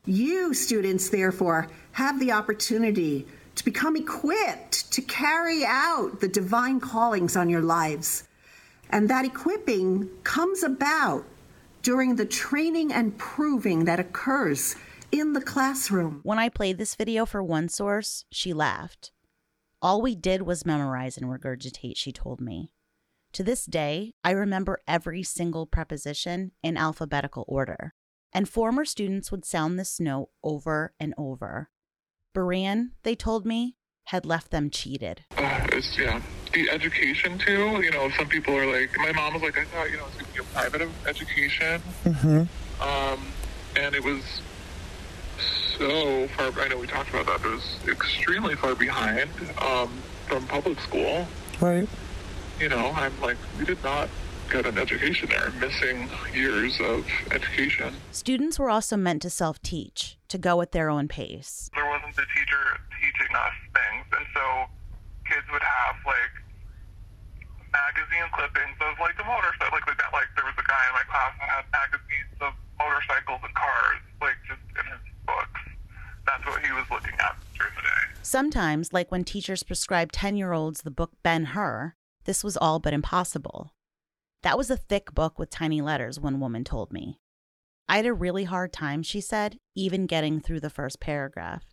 You, 0.05 0.53
students, 0.53 1.09
therefore, 1.09 1.67
have 1.93 2.19
the 2.19 2.31
opportunity 2.31 3.25
to 3.55 3.65
become 3.65 3.95
equipped 3.95 4.91
to 4.93 5.01
carry 5.01 5.65
out 5.65 6.19
the 6.21 6.27
divine 6.27 6.79
callings 6.79 7.35
on 7.35 7.49
your 7.49 7.61
lives. 7.61 8.28
And 8.89 9.09
that 9.09 9.25
equipping 9.25 10.09
comes 10.23 10.63
about 10.63 11.25
during 11.83 12.15
the 12.15 12.25
training 12.25 12.91
and 12.91 13.17
proving 13.17 13.85
that 13.85 13.99
occurs 13.99 14.75
in 15.11 15.33
the 15.33 15.41
classroom. 15.41 16.21
When 16.23 16.39
I 16.39 16.49
played 16.49 16.77
this 16.77 16.95
video 16.95 17.25
for 17.25 17.43
one 17.43 17.69
source, 17.69 18.25
she 18.31 18.53
laughed. 18.53 19.11
All 19.81 20.01
we 20.01 20.15
did 20.15 20.41
was 20.41 20.65
memorize 20.65 21.17
and 21.17 21.27
regurgitate, 21.27 21.97
she 21.97 22.11
told 22.11 22.41
me. 22.41 22.71
To 23.33 23.43
this 23.43 23.65
day, 23.65 24.13
I 24.23 24.31
remember 24.31 24.81
every 24.87 25.23
single 25.23 25.65
preposition 25.67 26.51
in 26.63 26.75
alphabetical 26.75 27.45
order, 27.47 27.93
and 28.33 28.49
former 28.49 28.85
students 28.85 29.31
would 29.31 29.45
sound 29.45 29.79
this 29.79 29.99
note 29.99 30.29
over 30.43 30.93
and 30.99 31.13
over. 31.17 31.69
Berean, 32.35 32.89
they 33.03 33.15
told 33.15 33.45
me, 33.45 33.77
had 34.05 34.25
left 34.25 34.51
them 34.51 34.69
cheated. 34.69 35.25
uh, 35.37 35.67
it's 35.71 35.97
yeah 35.97 36.21
the 36.53 36.69
education 36.69 37.37
too 37.37 37.79
you 37.81 37.91
know 37.91 38.09
some 38.17 38.27
people 38.27 38.55
are 38.55 38.65
like 38.65 38.89
my 38.97 39.11
mom 39.11 39.33
was 39.33 39.41
like 39.43 39.57
i 39.57 39.63
thought 39.65 39.89
you 39.91 39.97
know 39.97 40.05
it's 40.07 40.15
going 40.15 40.25
to 40.25 40.33
be 40.33 40.39
a 40.39 40.43
private 40.53 40.81
of- 40.81 41.07
education 41.07 41.81
um, 42.81 43.19
and 43.75 43.93
it 43.95 44.03
was 44.03 44.21
so 45.77 46.27
far 46.29 46.51
i 46.61 46.67
know 46.67 46.77
we 46.77 46.87
talked 46.87 47.09
about 47.09 47.25
that 47.25 47.39
but 47.41 47.49
it 47.49 47.55
was 47.55 47.77
extremely 47.87 48.55
far 48.55 48.75
behind 48.75 49.29
um, 49.61 49.89
from 50.27 50.45
public 50.47 50.79
school 50.81 51.27
Right. 51.61 51.87
you 52.59 52.69
know 52.69 52.91
i'm 52.95 53.13
like 53.21 53.37
we 53.57 53.65
did 53.65 53.81
not 53.83 54.09
get 54.49 54.65
an 54.65 54.77
education 54.79 55.29
there 55.29 55.51
missing 55.59 56.09
years 56.33 56.79
of 56.79 57.05
education 57.31 57.93
Students 58.11 58.57
were 58.57 58.69
also 58.71 58.97
meant 58.97 59.21
to 59.21 59.29
self 59.29 59.61
teach, 59.61 60.17
to 60.27 60.39
go 60.39 60.59
at 60.61 60.71
their 60.71 60.89
own 60.89 61.07
pace. 61.07 61.69
there 61.75 61.85
wasn't 61.87 62.13
a 62.13 62.25
teacher 62.35 62.79
teaching 62.99 63.35
us 63.35 63.53
things, 63.75 64.05
and 64.17 64.25
so 64.33 64.65
kids 65.29 65.45
would 65.53 65.61
have 65.61 65.95
like 66.05 66.33
magazine 67.69 68.27
clippings 68.33 68.77
of 68.81 68.97
like 68.97 69.13
the 69.15 69.23
motorcycle. 69.23 69.77
Like, 69.77 69.85
that, 69.85 70.09
like 70.11 70.29
there 70.35 70.45
was 70.45 70.57
a 70.57 70.65
guy 70.65 70.83
in 70.89 70.93
my 70.97 71.05
class 71.05 71.31
that 71.37 71.49
had 71.49 71.65
magazines 71.69 72.37
of 72.41 72.51
motorcycles 72.81 73.41
and 73.45 73.53
cars, 73.53 74.01
like 74.21 74.37
just 74.49 74.65
in 74.73 74.85
his 74.89 75.03
books. 75.29 75.61
That's 76.25 76.45
what 76.45 76.65
he 76.65 76.71
was 76.73 76.85
looking 76.89 77.13
at 77.21 77.37
during 77.57 77.73
the 77.77 77.85
day. 77.85 78.03
Sometimes, 78.21 78.93
like 78.93 79.11
when 79.11 79.23
teachers 79.23 79.63
prescribed 79.63 80.13
10 80.13 80.35
year 80.35 80.51
olds 80.51 80.81
the 80.81 80.91
book 80.91 81.13
Ben 81.23 81.53
Hur, 81.53 81.93
this 82.25 82.43
was 82.43 82.57
all 82.57 82.79
but 82.79 82.93
impossible. 82.93 83.73
That 84.41 84.57
was 84.57 84.69
a 84.69 84.77
thick 84.77 85.13
book 85.13 85.37
with 85.37 85.49
tiny 85.49 85.81
letters, 85.81 86.19
one 86.19 86.39
woman 86.39 86.63
told 86.63 86.93
me. 86.93 87.19
I 87.87 87.97
had 87.97 88.05
a 88.05 88.13
really 88.13 88.43
hard 88.45 88.71
time, 88.71 89.03
she 89.03 89.19
said, 89.19 89.57
even 89.75 90.05
getting 90.05 90.39
through 90.39 90.59
the 90.59 90.69
first 90.69 90.99
paragraph. 90.99 91.63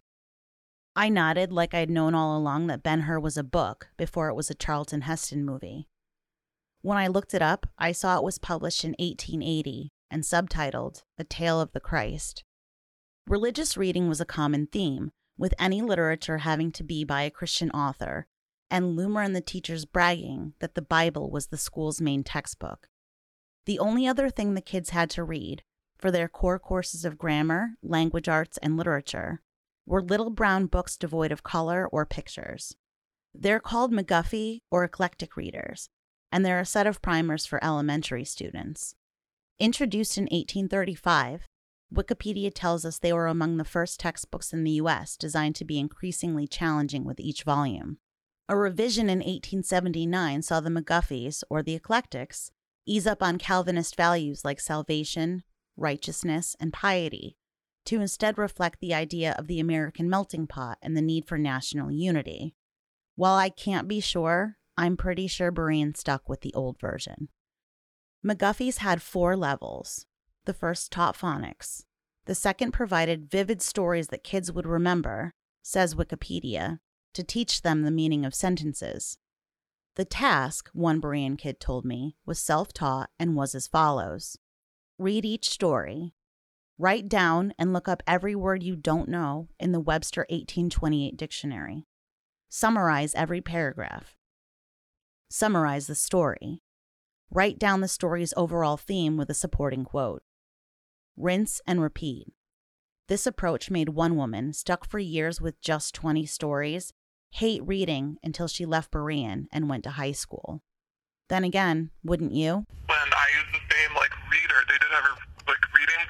I 0.98 1.10
nodded 1.10 1.52
like 1.52 1.74
I'd 1.74 1.90
known 1.90 2.14
all 2.14 2.38
along 2.38 2.68
that 2.68 2.82
Ben 2.82 3.00
Hur 3.02 3.20
was 3.20 3.36
a 3.36 3.44
book 3.44 3.88
before 3.98 4.30
it 4.30 4.34
was 4.34 4.48
a 4.48 4.54
Charlton 4.54 5.02
Heston 5.02 5.44
movie. 5.44 5.88
When 6.80 6.96
I 6.96 7.06
looked 7.06 7.34
it 7.34 7.42
up, 7.42 7.66
I 7.78 7.92
saw 7.92 8.16
it 8.16 8.24
was 8.24 8.38
published 8.38 8.82
in 8.82 8.92
1880 8.98 9.90
and 10.10 10.22
subtitled 10.22 11.02
The 11.18 11.24
Tale 11.24 11.60
of 11.60 11.72
the 11.72 11.80
Christ. 11.80 12.44
Religious 13.26 13.76
reading 13.76 14.08
was 14.08 14.22
a 14.22 14.24
common 14.24 14.68
theme, 14.68 15.10
with 15.36 15.52
any 15.58 15.82
literature 15.82 16.38
having 16.38 16.72
to 16.72 16.82
be 16.82 17.04
by 17.04 17.22
a 17.22 17.30
Christian 17.30 17.70
author, 17.72 18.26
and 18.70 18.96
Loomer 18.96 19.22
and 19.22 19.36
the 19.36 19.42
teachers 19.42 19.84
bragging 19.84 20.54
that 20.60 20.74
the 20.74 20.80
Bible 20.80 21.30
was 21.30 21.48
the 21.48 21.58
school's 21.58 22.00
main 22.00 22.24
textbook. 22.24 22.88
The 23.66 23.78
only 23.78 24.06
other 24.06 24.30
thing 24.30 24.54
the 24.54 24.62
kids 24.62 24.90
had 24.90 25.10
to 25.10 25.24
read, 25.24 25.62
for 25.98 26.10
their 26.10 26.28
core 26.28 26.58
courses 26.58 27.04
of 27.04 27.18
grammar, 27.18 27.72
language 27.82 28.28
arts, 28.30 28.56
and 28.58 28.78
literature, 28.78 29.42
were 29.86 30.02
little 30.02 30.30
brown 30.30 30.66
books 30.66 30.96
devoid 30.96 31.32
of 31.32 31.42
color 31.42 31.88
or 31.90 32.04
pictures. 32.04 32.76
They're 33.34 33.60
called 33.60 33.92
McGuffey 33.92 34.60
or 34.70 34.84
eclectic 34.84 35.36
readers, 35.36 35.88
and 36.32 36.44
they're 36.44 36.60
a 36.60 36.66
set 36.66 36.86
of 36.86 37.02
primers 37.02 37.46
for 37.46 37.62
elementary 37.62 38.24
students. 38.24 38.94
Introduced 39.58 40.18
in 40.18 40.24
1835, 40.24 41.46
Wikipedia 41.94 42.50
tells 42.52 42.84
us 42.84 42.98
they 42.98 43.12
were 43.12 43.28
among 43.28 43.56
the 43.56 43.64
first 43.64 44.00
textbooks 44.00 44.52
in 44.52 44.64
the 44.64 44.72
US 44.72 45.16
designed 45.16 45.54
to 45.56 45.64
be 45.64 45.78
increasingly 45.78 46.46
challenging 46.46 47.04
with 47.04 47.20
each 47.20 47.44
volume. 47.44 47.98
A 48.48 48.56
revision 48.56 49.08
in 49.08 49.18
1879 49.18 50.42
saw 50.42 50.60
the 50.60 50.70
McGuffeys, 50.70 51.42
or 51.48 51.62
the 51.62 51.74
eclectics, 51.74 52.50
ease 52.86 53.06
up 53.06 53.22
on 53.22 53.38
Calvinist 53.38 53.96
values 53.96 54.44
like 54.44 54.60
salvation, 54.60 55.42
righteousness, 55.76 56.54
and 56.60 56.72
piety, 56.72 57.36
to 57.86 58.00
instead 58.00 58.38
reflect 58.38 58.80
the 58.80 58.94
idea 58.94 59.34
of 59.38 59.46
the 59.46 59.60
American 59.60 60.08
melting 60.10 60.46
pot 60.46 60.78
and 60.82 60.96
the 60.96 61.02
need 61.02 61.26
for 61.26 61.38
national 61.38 61.90
unity. 61.90 62.54
While 63.14 63.36
I 63.36 63.48
can't 63.48 63.88
be 63.88 64.00
sure, 64.00 64.58
I'm 64.76 64.96
pretty 64.96 65.26
sure 65.26 65.50
Berean 65.50 65.96
stuck 65.96 66.28
with 66.28 66.42
the 66.42 66.52
old 66.54 66.78
version. 66.78 67.28
McGuffey's 68.24 68.78
had 68.78 69.00
four 69.00 69.36
levels. 69.36 70.06
The 70.44 70.54
first 70.54 70.92
taught 70.92 71.16
phonics. 71.16 71.84
The 72.26 72.34
second 72.34 72.72
provided 72.72 73.30
vivid 73.30 73.62
stories 73.62 74.08
that 74.08 74.24
kids 74.24 74.52
would 74.52 74.66
remember, 74.66 75.32
says 75.62 75.94
Wikipedia, 75.94 76.80
to 77.14 77.22
teach 77.22 77.62
them 77.62 77.82
the 77.82 77.90
meaning 77.90 78.24
of 78.24 78.34
sentences. 78.34 79.18
The 79.94 80.04
task, 80.04 80.68
one 80.72 81.00
Berean 81.00 81.38
kid 81.38 81.60
told 81.60 81.84
me, 81.84 82.16
was 82.26 82.38
self 82.38 82.72
taught 82.72 83.10
and 83.18 83.34
was 83.34 83.54
as 83.54 83.66
follows 83.66 84.36
Read 84.98 85.24
each 85.24 85.48
story, 85.48 86.14
write 86.78 87.08
down 87.08 87.54
and 87.58 87.72
look 87.72 87.88
up 87.88 88.02
every 88.06 88.34
word 88.34 88.62
you 88.62 88.76
don't 88.76 89.08
know 89.08 89.48
in 89.58 89.72
the 89.72 89.80
Webster 89.80 90.22
1828 90.28 91.16
dictionary, 91.16 91.86
summarize 92.48 93.14
every 93.14 93.40
paragraph, 93.40 94.16
summarize 95.30 95.86
the 95.86 95.94
story, 95.94 96.60
write 97.30 97.58
down 97.58 97.80
the 97.80 97.88
story's 97.88 98.34
overall 98.36 98.76
theme 98.76 99.16
with 99.16 99.30
a 99.30 99.34
supporting 99.34 99.84
quote, 99.84 100.22
rinse 101.16 101.60
and 101.66 101.80
repeat. 101.80 102.32
This 103.08 103.26
approach 103.26 103.70
made 103.70 103.90
one 103.90 104.16
woman, 104.16 104.52
stuck 104.52 104.86
for 104.88 104.98
years 104.98 105.40
with 105.40 105.60
just 105.60 105.94
20 105.94 106.26
stories, 106.26 106.92
hate 107.30 107.62
reading 107.64 108.16
until 108.22 108.48
she 108.48 108.66
left 108.66 108.90
Berean 108.90 109.46
and 109.52 109.68
went 109.68 109.84
to 109.84 109.90
high 109.90 110.12
school. 110.12 110.62
Then 111.28 111.44
again, 111.44 111.90
wouldn't 112.04 112.32
you? 112.32 112.66
When 112.86 112.98
I 112.98 113.26
used 113.38 113.54
the 113.54 113.74
same 113.74 113.94
like 113.94 114.10
reader, 114.30 114.60
they 114.68 114.78
did 114.78 114.90
have 114.90 115.18
like 115.46 115.74
reading 115.74 116.06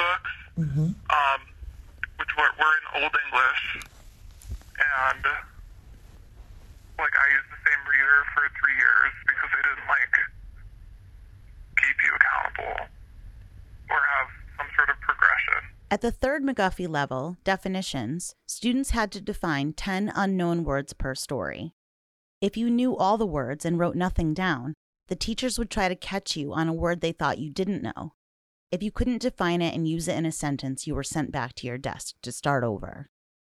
books, 0.57 0.69
um, 0.69 1.41
which 2.19 2.33
were, 2.37 2.51
were 2.59 2.75
in 2.81 3.03
Old 3.03 3.15
English, 3.27 3.63
and 4.81 5.25
like 6.99 7.13
I 7.13 7.27
used 7.37 7.49
the 7.53 7.61
same 7.69 7.83
reader 7.85 8.25
for 8.33 8.49
three 8.57 8.77
years 8.77 9.13
because 9.27 9.51
they 9.53 9.63
didn't 9.69 9.89
like 9.89 10.15
keep 11.77 11.97
you 12.05 12.13
accountable 12.17 12.89
or 13.91 14.01
have 14.01 14.29
some 14.57 14.67
sort 14.77 14.89
of 14.89 14.97
progression. 15.01 15.77
At 15.91 16.01
the 16.01 16.11
third 16.11 16.43
McGuffey 16.43 16.89
level, 16.89 17.37
definitions, 17.45 18.35
students 18.47 18.91
had 18.91 19.13
to 19.13 19.21
define 19.21 19.73
10 19.73 20.13
unknown 20.15 20.65
words 20.65 20.93
per 20.93 21.15
story. 21.15 21.75
If 22.41 22.57
you 22.57 22.71
knew 22.71 22.97
all 22.97 23.17
the 23.17 23.27
words 23.27 23.65
and 23.65 23.79
wrote 23.79 23.97
nothing 23.97 24.35
down, 24.35 24.75
the 25.09 25.17
teachers 25.17 25.59
would 25.59 25.71
try 25.71 25.89
to 25.89 25.95
catch 25.95 26.37
you 26.37 26.53
on 26.53 26.69
a 26.69 26.73
word 26.73 27.01
they 27.01 27.13
thought 27.13 27.39
you 27.39 27.51
didn't 27.51 27.83
know. 27.83 28.13
If 28.73 28.83
you 28.83 28.91
couldn't 28.91 29.23
define 29.23 29.63
it 29.63 29.75
and 29.75 29.89
use 29.89 30.09
it 30.09 30.17
in 30.17 30.27
a 30.27 30.33
sentence, 30.33 30.87
you 30.87 30.95
were 30.95 31.05
sent 31.05 31.31
back 31.31 31.55
to 31.55 31.67
your 31.67 31.79
desk 31.79 32.17
to 32.23 32.33
start 32.33 32.65
over. 32.65 33.09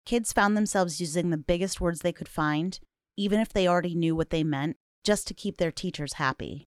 Kids 0.06 0.32
found 0.32 0.56
themselves 0.56 1.00
using 1.00 1.30
the 1.30 1.36
biggest 1.36 1.80
words 1.80 2.00
they 2.00 2.12
could 2.12 2.28
find, 2.28 2.78
even 3.16 3.40
if 3.40 3.52
they 3.52 3.66
already 3.66 3.94
knew 3.94 4.14
what 4.14 4.30
they 4.30 4.44
meant, 4.44 4.76
just 5.04 5.26
to 5.26 5.34
keep 5.34 5.56
their 5.56 5.72
teachers 5.72 6.14
happy. 6.14 6.68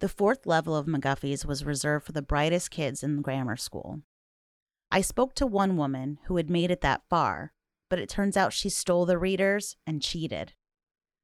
The 0.00 0.08
fourth 0.08 0.46
level 0.46 0.76
of 0.76 0.86
McGuffey's 0.86 1.44
was 1.44 1.64
reserved 1.64 2.06
for 2.06 2.12
the 2.12 2.22
brightest 2.22 2.70
kids 2.70 3.02
in 3.02 3.22
grammar 3.22 3.56
school. 3.56 4.02
I 4.92 5.00
spoke 5.00 5.34
to 5.34 5.46
one 5.46 5.76
woman 5.76 6.18
who 6.26 6.36
had 6.36 6.48
made 6.48 6.70
it 6.70 6.82
that 6.82 7.02
far, 7.10 7.52
but 7.90 7.98
it 7.98 8.08
turns 8.08 8.36
out 8.36 8.52
she 8.52 8.68
stole 8.68 9.06
the 9.06 9.18
readers 9.18 9.76
and 9.86 10.02
cheated. 10.02 10.52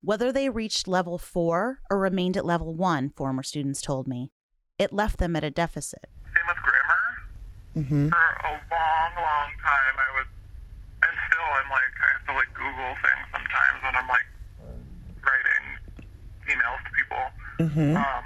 Whether 0.02 0.32
they 0.32 0.48
reached 0.48 0.88
level 0.88 1.18
four 1.18 1.80
or 1.88 1.98
remained 1.98 2.36
at 2.36 2.44
level 2.44 2.74
one, 2.74 3.10
former 3.10 3.42
students 3.42 3.80
told 3.80 4.06
me, 4.08 4.32
it 4.78 4.92
left 4.92 5.18
them 5.18 5.36
at 5.36 5.44
a 5.44 5.50
deficit. 5.50 6.06
Same 7.74 7.82
with 7.82 7.88
grammar. 7.90 8.06
Mm-hmm. 8.06 8.08
For 8.08 8.46
a 8.46 8.52
long, 8.70 9.10
long 9.16 9.50
time, 9.62 9.94
I 9.98 10.08
was, 10.14 10.26
and 11.02 11.14
still, 11.28 11.48
I'm 11.50 11.70
like, 11.70 11.94
I 12.00 12.06
have 12.14 12.26
to 12.26 12.32
like 12.34 12.54
Google 12.54 12.94
things 13.02 13.26
sometimes 13.32 13.82
when 13.82 13.94
I'm 13.96 14.08
like 14.08 14.28
writing 15.24 15.66
emails 16.48 16.80
to 16.84 16.90
people. 16.94 17.24
Mm-hmm. 17.60 17.96
Um, 17.96 18.24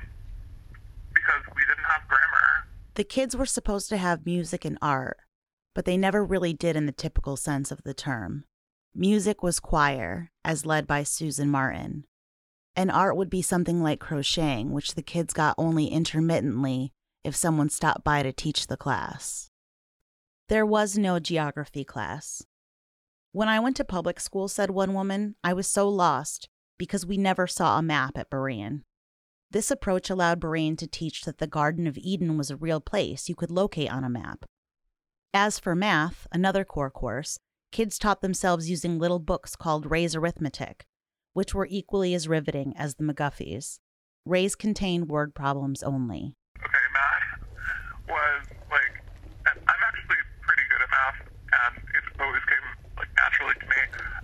because 1.15 1.43
we 1.57 1.63
didn't 1.63 1.85
have 1.85 2.03
grammar. 2.09 2.67
The 2.95 3.05
kids 3.05 3.37
were 3.37 3.47
supposed 3.47 3.89
to 3.91 3.97
have 3.97 4.27
music 4.27 4.65
and 4.65 4.79
art, 4.83 5.19
but 5.75 5.85
they 5.85 5.97
never 5.97 6.25
really 6.25 6.53
did 6.53 6.77
in 6.77 6.87
the 6.87 6.93
typical 6.93 7.37
sense 7.37 7.71
of 7.71 7.83
the 7.85 7.95
term. 7.95 8.45
Music 8.95 9.43
was 9.43 9.61
choir, 9.61 10.31
as 10.45 10.67
led 10.67 10.87
by 10.87 11.03
Susan 11.03 11.51
Martin. 11.51 12.05
And 12.75 12.91
art 12.91 13.17
would 13.17 13.31
be 13.31 13.43
something 13.43 13.83
like 13.83 14.01
crocheting, 14.01 14.73
which 14.73 14.95
the 14.95 15.03
kids 15.03 15.33
got 15.33 15.55
only 15.59 15.87
intermittently 15.89 16.93
if 17.25 17.37
someone 17.37 17.69
stopped 17.69 18.05
by 18.05 18.23
to 18.23 18.33
teach 18.33 18.67
the 18.67 18.77
class. 18.77 19.51
There 20.49 20.65
was 20.65 20.97
no 20.97 21.19
geography 21.19 21.85
class. 21.85 22.45
When 23.33 23.49
I 23.49 23.61
went 23.61 23.77
to 23.77 23.85
public 23.85 24.19
school, 24.19 24.49
said 24.49 24.71
one 24.71 24.95
woman, 24.95 25.37
I 25.45 25.53
was 25.53 25.67
so 25.67 25.89
lost 25.89 26.49
because 26.79 27.05
we 27.05 27.19
never 27.19 27.47
saw 27.47 27.79
a 27.79 27.83
map 27.83 28.17
at 28.17 28.31
Berean. 28.31 28.83
This 29.51 29.71
approach 29.71 30.11
allowed 30.11 30.41
Berean 30.41 30.77
to 30.79 30.87
teach 30.87 31.23
that 31.23 31.39
the 31.39 31.47
Garden 31.47 31.87
of 31.87 31.99
Eden 31.99 32.37
was 32.37 32.51
a 32.51 32.57
real 32.57 32.81
place 32.81 33.29
you 33.29 33.35
could 33.35 33.51
locate 33.51 33.91
on 33.91 34.05
a 34.05 34.11
map. 34.11 34.45
As 35.35 35.59
for 35.59 35.75
math, 35.75 36.27
another 36.33 36.65
core 36.65 36.91
course, 36.91 37.39
kids 37.73 37.99
taught 37.99 38.23
themselves 38.23 38.71
using 38.71 38.99
little 38.99 39.19
books 39.19 39.57
called 39.57 39.91
Ray's 39.91 40.17
Arithmetic, 40.17 40.87
which 41.33 41.55
were 41.55 41.69
equally 41.71 42.15
as 42.15 42.29
riveting 42.29 42.75
as 42.77 42.95
the 42.95 43.05
McGuffeys. 43.05 43.79
Ray's 44.25 44.55
contained 44.55 45.09
word 45.09 45.35
problems 45.35 45.83
only. 45.83 46.35
Was 48.09 48.45
like, 48.73 48.95
I'm 49.45 49.83
actually 49.85 50.21
pretty 50.41 50.65
good 50.73 50.81
at 50.81 50.91
math, 50.91 51.21
and 51.29 51.75
it 51.93 52.05
always 52.17 52.41
came 52.49 52.67
like 52.97 53.13
naturally 53.21 53.53
to 53.61 53.67
me. 53.69 53.81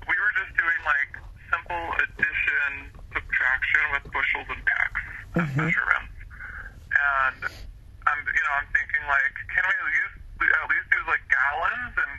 We 0.08 0.16
were 0.16 0.32
just 0.40 0.56
doing 0.56 0.80
like 0.88 1.12
simple 1.52 1.84
addition, 2.00 2.90
subtraction 3.12 3.84
with 3.92 4.04
bushels 4.08 4.48
and 4.48 4.62
pecks 4.64 5.02
as 5.36 5.44
mm-hmm. 5.44 5.68
measurements, 5.68 6.16
and 6.96 7.40
I'm, 8.08 8.20
you 8.24 8.42
know, 8.44 8.54
I'm 8.56 8.68
thinking 8.72 9.04
like, 9.04 9.34
can 9.52 9.64
we 9.68 9.76
use 10.00 10.14
at 10.48 10.66
least 10.68 10.88
use 10.88 11.08
like 11.08 11.24
gallons 11.28 11.94
and 12.00 12.12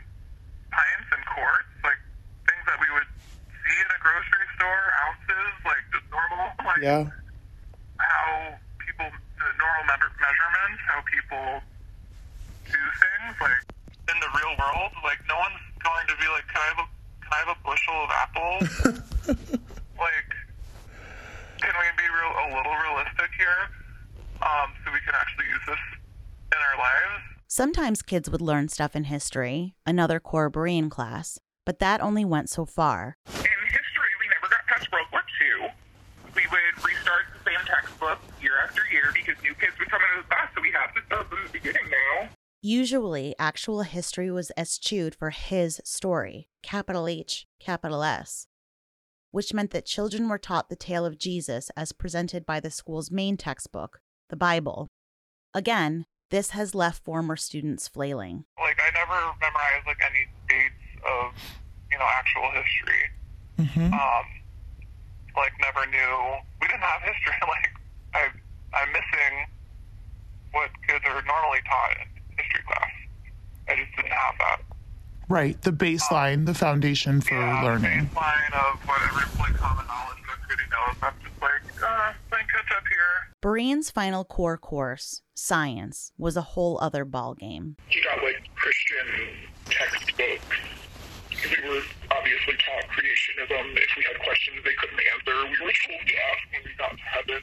pints 0.69 1.09
and 1.17 1.23
quarts, 1.33 1.73
like 1.81 2.01
things 2.45 2.63
that 2.69 2.77
we 2.77 2.89
would 2.93 3.09
see 3.65 3.77
in 3.81 3.89
a 3.89 3.99
grocery 4.05 4.47
store, 4.53 4.85
ounces, 5.09 5.53
like 5.65 5.83
just 5.89 6.05
normal, 6.13 6.45
like 6.61 6.81
Yeah. 6.81 7.09
how 7.97 8.53
people, 8.81 9.09
the 9.09 9.49
normal 9.57 9.83
me- 10.69 10.85
how 10.87 11.01
people 11.05 11.61
do 12.65 12.81
things, 13.01 13.35
like 13.41 13.61
in 14.09 14.17
the 14.21 14.29
real 14.37 14.53
world, 14.57 14.91
like 15.03 15.19
no 15.29 15.37
one's 15.37 15.61
going 15.81 16.05
to 16.09 16.15
be 16.17 16.27
like, 16.29 16.45
can 16.49 16.61
I 16.61 16.67
have 16.73 16.81
a, 16.81 16.87
can 17.21 17.31
I 17.33 17.39
have 17.45 17.51
a 17.53 17.59
bushel 17.65 17.97
of 18.05 18.09
apples? 18.13 18.69
like, 19.97 20.29
can 21.61 21.73
we 21.73 21.87
be 21.97 22.07
real, 22.09 22.31
a 22.33 22.47
little 22.53 22.75
realistic 22.77 23.31
here, 23.37 23.61
um, 24.41 24.69
so 24.83 24.91
we 24.93 25.01
can 25.01 25.13
actually 25.13 25.45
use 25.49 25.65
this 25.65 25.83
in 26.53 26.59
our 26.61 26.77
lives? 26.77 27.23
Sometimes 27.47 28.01
kids 28.01 28.29
would 28.29 28.41
learn 28.41 28.67
stuff 28.67 28.95
in 28.95 29.05
history, 29.05 29.75
another 29.85 30.19
core 30.19 30.51
Berean 30.51 30.89
class, 30.89 31.39
but 31.65 31.79
that 31.79 32.01
only 32.01 32.25
went 32.25 32.49
so 32.49 32.65
far. 32.65 33.17
In 33.27 33.33
history, 33.33 34.11
we 34.19 34.27
never 34.29 34.49
got 34.49 34.65
past 34.67 34.91
World 34.91 35.07
War 35.11 35.21
II. 35.41 35.71
We 36.35 36.43
would 36.51 36.75
restart 36.83 37.25
the 37.31 37.49
same 37.49 37.65
textbook 37.65 38.19
year 38.41 38.59
after 38.61 38.81
year 38.91 39.09
because 39.13 39.35
new 39.99 40.21
kids 40.21 40.27
would 40.27 40.27
come 40.27 40.27
into 40.27 40.27
the 40.27 40.35
class, 40.35 40.49
so 40.55 40.61
we 40.61 40.71
have 40.71 40.93
to 40.93 41.01
start 41.05 41.29
from 41.29 41.39
the 41.45 41.51
beginning 41.51 41.89
now. 41.89 42.29
Usually, 42.61 43.35
actual 43.37 43.83
history 43.83 44.31
was 44.31 44.51
eschewed 44.57 45.13
for 45.13 45.29
his 45.29 45.81
story, 45.83 46.49
capital 46.63 47.07
H, 47.07 47.45
capital 47.59 48.03
S, 48.03 48.47
which 49.31 49.53
meant 49.53 49.71
that 49.71 49.85
children 49.85 50.29
were 50.29 50.39
taught 50.39 50.69
the 50.69 50.75
tale 50.75 51.05
of 51.05 51.19
Jesus 51.19 51.69
as 51.77 51.91
presented 51.91 52.45
by 52.45 52.59
the 52.59 52.71
school's 52.71 53.11
main 53.11 53.37
textbook, 53.37 53.99
the 54.29 54.35
Bible. 54.35 54.87
Again, 55.53 56.05
this 56.31 56.51
has 56.51 56.73
left 56.73 57.03
former 57.03 57.35
students 57.35 57.87
flailing. 57.87 58.45
Like, 58.59 58.79
I 58.81 58.91
never 58.91 59.13
memorized 59.39 59.85
like 59.85 59.99
any 60.01 60.25
dates 60.49 61.03
of, 61.05 61.33
you 61.91 61.99
know, 61.99 62.05
actual 62.05 62.49
history. 62.49 63.03
Mm-hmm. 63.59 63.93
Um, 63.93 64.25
like, 65.37 65.53
never 65.61 65.85
knew. 65.85 66.35
We 66.61 66.67
didn't 66.67 66.81
have 66.81 67.01
history. 67.01 67.33
Like, 67.47 67.69
I, 68.15 68.27
I'm 68.73 68.91
missing 68.91 69.45
what 70.55 70.71
kids 70.87 71.03
are 71.05 71.21
normally 71.27 71.59
taught 71.67 71.91
in 71.99 72.07
history 72.39 72.63
class. 72.63 72.91
I 73.67 73.75
just 73.75 73.91
didn't 73.95 74.11
have 74.15 74.35
that. 74.39 74.59
Right. 75.27 75.61
The 75.61 75.71
baseline, 75.71 76.45
the 76.45 76.53
foundation 76.53 77.19
for 77.19 77.33
yeah, 77.33 77.63
learning. 77.63 78.09
baseline 78.13 78.53
of 78.53 78.79
what 78.87 79.01
every 79.03 79.25
like 79.39 79.55
common 79.57 79.85
knowledge 79.87 80.21
that 80.23 80.37
everybody 80.43 80.69
knows. 80.71 80.95
I'm 81.01 81.13
just 81.19 81.41
like, 81.41 81.83
uh, 81.83 82.13
playing 82.29 82.47
catch 82.47 82.71
up 82.77 82.83
here. 82.87 83.35
Berean's 83.41 83.91
final 83.91 84.23
core 84.23 84.57
course, 84.57 85.21
science, 85.35 86.11
was 86.17 86.37
a 86.37 86.41
whole 86.55 86.79
other 86.81 87.05
ballgame. 87.05 87.75
He 87.87 88.01
got 88.01 88.23
like 88.23 88.41
Christian 88.55 89.07
textbooks. 89.65 90.57
We 91.35 91.69
were 91.69 91.81
obviously 92.11 92.53
taught 92.63 92.85
creationism. 92.95 93.75
If 93.77 93.89
we 93.97 94.03
had 94.07 94.21
questions 94.23 94.57
they 94.63 94.73
couldn't 94.79 94.99
answer, 95.13 95.35
we 95.45 95.65
were 95.65 95.73
told 95.85 96.05
to 96.07 96.15
ask 96.31 96.41
when 96.53 96.61
we 96.63 96.71
got 96.77 96.91
to 96.91 97.03
heaven. 97.03 97.41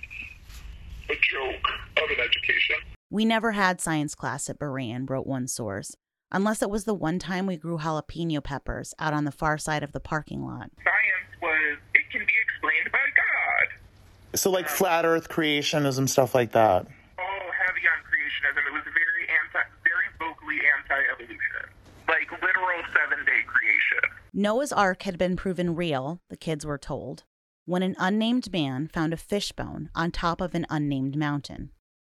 A 1.11 1.15
joke 1.19 1.67
of 1.99 2.11
an 2.11 2.21
education. 2.25 2.77
We 3.13 3.27
never 3.27 3.53
had 3.53 3.79
science 3.79 4.15
class 4.15 4.49
at 4.49 4.59
Berean, 4.59 5.05
wrote 5.07 5.27
one 5.27 5.47
source, 5.47 5.95
unless 6.31 6.63
it 6.63 6.71
was 6.71 6.85
the 6.85 6.95
one 6.95 7.19
time 7.19 7.45
we 7.45 7.59
grew 7.59 7.77
jalapeno 7.77 8.43
peppers 8.43 8.95
out 8.99 9.13
on 9.13 9.27
the 9.27 9.31
far 9.31 9.59
side 9.59 9.83
of 9.83 9.93
the 9.93 10.01
parking 10.01 10.47
lot. 10.47 10.71
Science 10.83 11.43
was, 11.43 11.77
it 11.93 12.11
can 12.11 12.23
be 12.23 12.33
explained 12.43 12.91
by 12.91 13.05
God. 13.15 14.39
So, 14.39 14.51
like 14.51 14.67
flat 14.67 15.05
Earth 15.05 15.29
creationism, 15.29 16.09
stuff 16.09 16.35
like 16.35 16.53
that. 16.53 16.87
all 17.19 17.51
heavy 17.67 17.83
on 17.85 18.01
creationism. 18.09 18.67
It 18.67 18.73
was 18.73 18.83
very 18.85 19.29
anti, 19.29 19.69
very 19.85 20.09
vocally 20.19 20.61
anti-evolution, 20.79 21.69
like 22.09 22.33
literal 22.33 22.83
seven-day 22.95 23.43
creation. 23.47 24.11
Noah's 24.33 24.73
Ark 24.73 25.03
had 25.03 25.19
been 25.19 25.37
proven 25.37 25.77
real, 25.77 26.23
the 26.31 26.39
kids 26.39 26.65
were 26.65 26.79
told, 26.79 27.25
when 27.67 27.83
an 27.83 27.95
unnamed 27.99 28.51
man 28.51 28.89
found 28.89 29.13
a 29.13 29.19
fishbone 29.19 29.91
on 29.95 30.11
top 30.13 30.41
of 30.41 30.55
an 30.55 30.65
unnamed 30.71 31.15
mountain. 31.15 31.73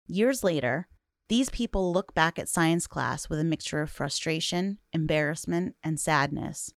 Years 0.08 0.43
later, 0.43 0.88
these 1.28 1.49
people 1.49 1.91
look 1.91 2.14
back 2.14 2.39
at 2.39 2.47
science 2.47 2.88
class 2.88 3.30
with 3.30 3.39
a 3.39 3.43
mixture 3.43 3.82
of 3.82 3.91
frustration, 3.91 4.78
embarrassment, 4.93 5.76
and 5.84 5.99
sadness. 5.99 6.74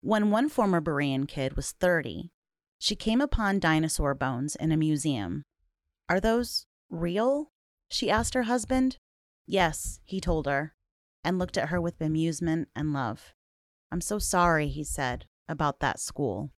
When 0.00 0.30
one 0.32 0.48
former 0.48 0.80
Berean 0.80 1.28
kid 1.28 1.54
was 1.54 1.70
30, 1.72 2.32
she 2.78 2.96
came 2.96 3.20
upon 3.20 3.60
dinosaur 3.60 4.14
bones 4.14 4.56
in 4.56 4.72
a 4.72 4.76
museum. 4.76 5.44
Are 6.08 6.20
those 6.20 6.66
real? 6.90 7.52
She 7.88 8.10
asked 8.10 8.34
her 8.34 8.44
husband. 8.44 8.98
Yes, 9.46 10.00
he 10.04 10.20
told 10.20 10.46
her, 10.46 10.74
and 11.22 11.38
looked 11.38 11.56
at 11.56 11.68
her 11.68 11.80
with 11.80 12.00
bemusement 12.00 12.66
and 12.74 12.92
love. 12.92 13.32
I'm 13.92 14.00
so 14.00 14.18
sorry, 14.18 14.66
he 14.66 14.82
said, 14.82 15.26
about 15.48 15.78
that 15.78 16.00
school. 16.00 16.50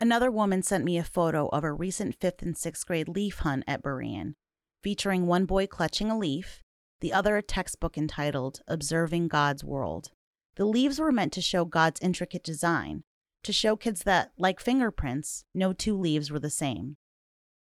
Another 0.00 0.30
woman 0.30 0.62
sent 0.62 0.84
me 0.84 0.98
a 0.98 1.04
photo 1.04 1.46
of 1.48 1.62
a 1.62 1.72
recent 1.72 2.16
fifth 2.20 2.42
and 2.42 2.56
sixth 2.56 2.84
grade 2.84 3.08
leaf 3.08 3.38
hunt 3.38 3.62
at 3.68 3.82
Berean, 3.82 4.34
featuring 4.82 5.26
one 5.26 5.44
boy 5.44 5.66
clutching 5.66 6.10
a 6.10 6.18
leaf, 6.18 6.62
the 7.00 7.12
other 7.12 7.36
a 7.36 7.42
textbook 7.42 7.96
entitled 7.96 8.60
Observing 8.68 9.28
God's 9.28 9.64
World. 9.64 10.10
The 10.56 10.64
leaves 10.64 10.98
were 10.98 11.12
meant 11.12 11.32
to 11.34 11.40
show 11.40 11.64
God's 11.64 12.00
intricate 12.00 12.44
design, 12.44 13.04
to 13.42 13.52
show 13.52 13.76
kids 13.76 14.02
that, 14.02 14.32
like 14.36 14.60
fingerprints, 14.60 15.44
no 15.54 15.72
two 15.72 15.96
leaves 15.96 16.30
were 16.30 16.38
the 16.38 16.50
same. 16.50 16.96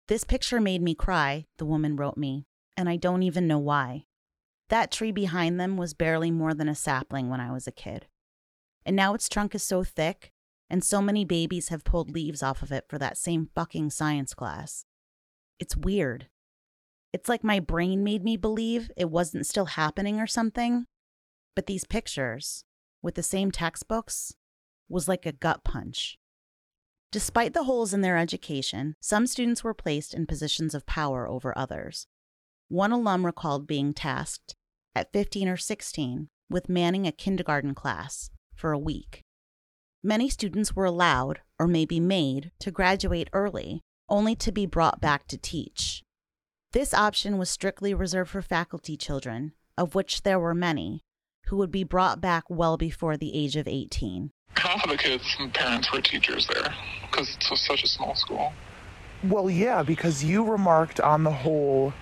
This 0.09 0.25
picture 0.25 0.61
made 0.61 0.83
me 0.83 0.95
cry, 0.95 1.47
the 1.59 1.65
woman 1.65 1.97
wrote 1.97 2.17
me, 2.17 2.47
and 2.77 2.89
I 2.89 2.97
don't 2.97 3.23
even 3.23 3.47
know 3.47 3.59
why. 3.59 4.05
That 4.69 4.91
tree 4.91 5.13
behind 5.13 5.61
them 5.61 5.77
was 5.77 5.95
barely 5.95 6.31
more 6.31 6.55
than 6.55 6.69
a 6.69 6.75
sapling 6.75 7.29
when 7.29 7.41
I 7.41 7.53
was 7.53 7.67
a 7.67 7.73
kid. 7.73 8.07
And 8.85 8.97
now 8.97 9.15
its 9.15 9.29
trunk 9.29 9.55
is 9.55 9.63
so 9.63 9.85
thick, 9.85 10.33
and 10.69 10.83
so 10.83 11.01
many 11.01 11.25
babies 11.25 11.69
have 11.69 11.85
pulled 11.85 12.11
leaves 12.11 12.43
off 12.43 12.63
of 12.63 12.73
it 12.73 12.87
for 12.89 12.99
that 12.99 13.17
same 13.17 13.51
fucking 13.55 13.91
science 13.91 14.35
class. 14.35 14.85
It's 15.59 15.77
weird. 15.77 16.29
It's 17.13 17.29
like 17.29 17.45
my 17.45 17.61
brain 17.61 18.03
made 18.03 18.25
me 18.25 18.37
believe 18.37 18.91
it 18.97 19.11
wasn't 19.11 19.47
still 19.47 19.67
happening 19.67 20.19
or 20.19 20.27
something. 20.27 20.87
But 21.55 21.67
these 21.67 21.85
pictures, 21.85 22.65
with 23.03 23.17
the 23.17 23.23
same 23.23 23.51
textbooks, 23.51 24.35
was 24.89 25.09
like 25.09 25.27
a 25.27 25.33
gut 25.33 25.63
punch. 25.65 26.19
Despite 27.11 27.53
the 27.53 27.65
holes 27.65 27.93
in 27.93 28.01
their 28.01 28.17
education, 28.17 28.95
some 29.01 29.27
students 29.27 29.63
were 29.63 29.75
placed 29.75 30.15
in 30.15 30.27
positions 30.27 30.75
of 30.75 30.87
power 30.87 31.29
over 31.29 31.57
others. 31.57 32.07
One 32.69 32.91
alum 32.91 33.27
recalled 33.27 33.67
being 33.67 33.93
tasked, 33.93 34.55
at 34.95 35.13
15 35.13 35.47
or 35.49 35.59
16, 35.59 36.29
with 36.49 36.71
manning 36.71 37.07
a 37.07 37.13
kindergarten 37.13 37.75
class 37.75 38.31
for 38.55 38.73
a 38.73 38.79
week. 38.79 39.21
Many 40.03 40.31
students 40.31 40.75
were 40.75 40.87
allowed, 40.87 41.41
or 41.59 41.69
maybe 41.69 42.01
made, 42.01 42.51
to 42.61 42.71
graduate 42.71 43.29
early, 43.35 43.83
only 44.09 44.35
to 44.37 44.51
be 44.51 44.65
brought 44.65 45.01
back 45.01 45.27
to 45.29 45.37
teach. 45.37 46.03
This 46.73 46.95
option 46.95 47.37
was 47.37 47.51
strictly 47.51 47.93
reserved 47.93 48.31
for 48.31 48.41
faculty 48.43 48.97
children, 48.97 49.53
of 49.77 49.95
which 49.95 50.23
there 50.23 50.39
were 50.41 50.55
many, 50.55 51.03
who 51.47 51.57
would 51.59 51.71
be 51.71 51.85
brought 51.85 52.21
back 52.21 52.45
well 52.49 52.79
before 52.79 53.17
the 53.19 53.37
age 53.37 53.57
of 53.57 53.69
18. 53.69 54.31
Half 54.57 54.85
of 54.85 54.91
the 54.91 54.97
kids 54.97 55.25
and 55.39 55.53
parents 55.53 55.93
were 55.93 56.01
teachers 56.01 56.47
there 56.47 56.75
because 57.11 57.37
it's 57.37 57.67
such 57.67 57.85
a 57.85 57.89
small 57.89 58.15
school. 58.15 58.53
Well, 59.25 59.51
yeah, 59.51 59.83
because 59.83 60.25
you 60.25 60.45
remarked 60.45 60.99
on 60.99 61.25
the 61.25 61.31
whole 61.31 61.93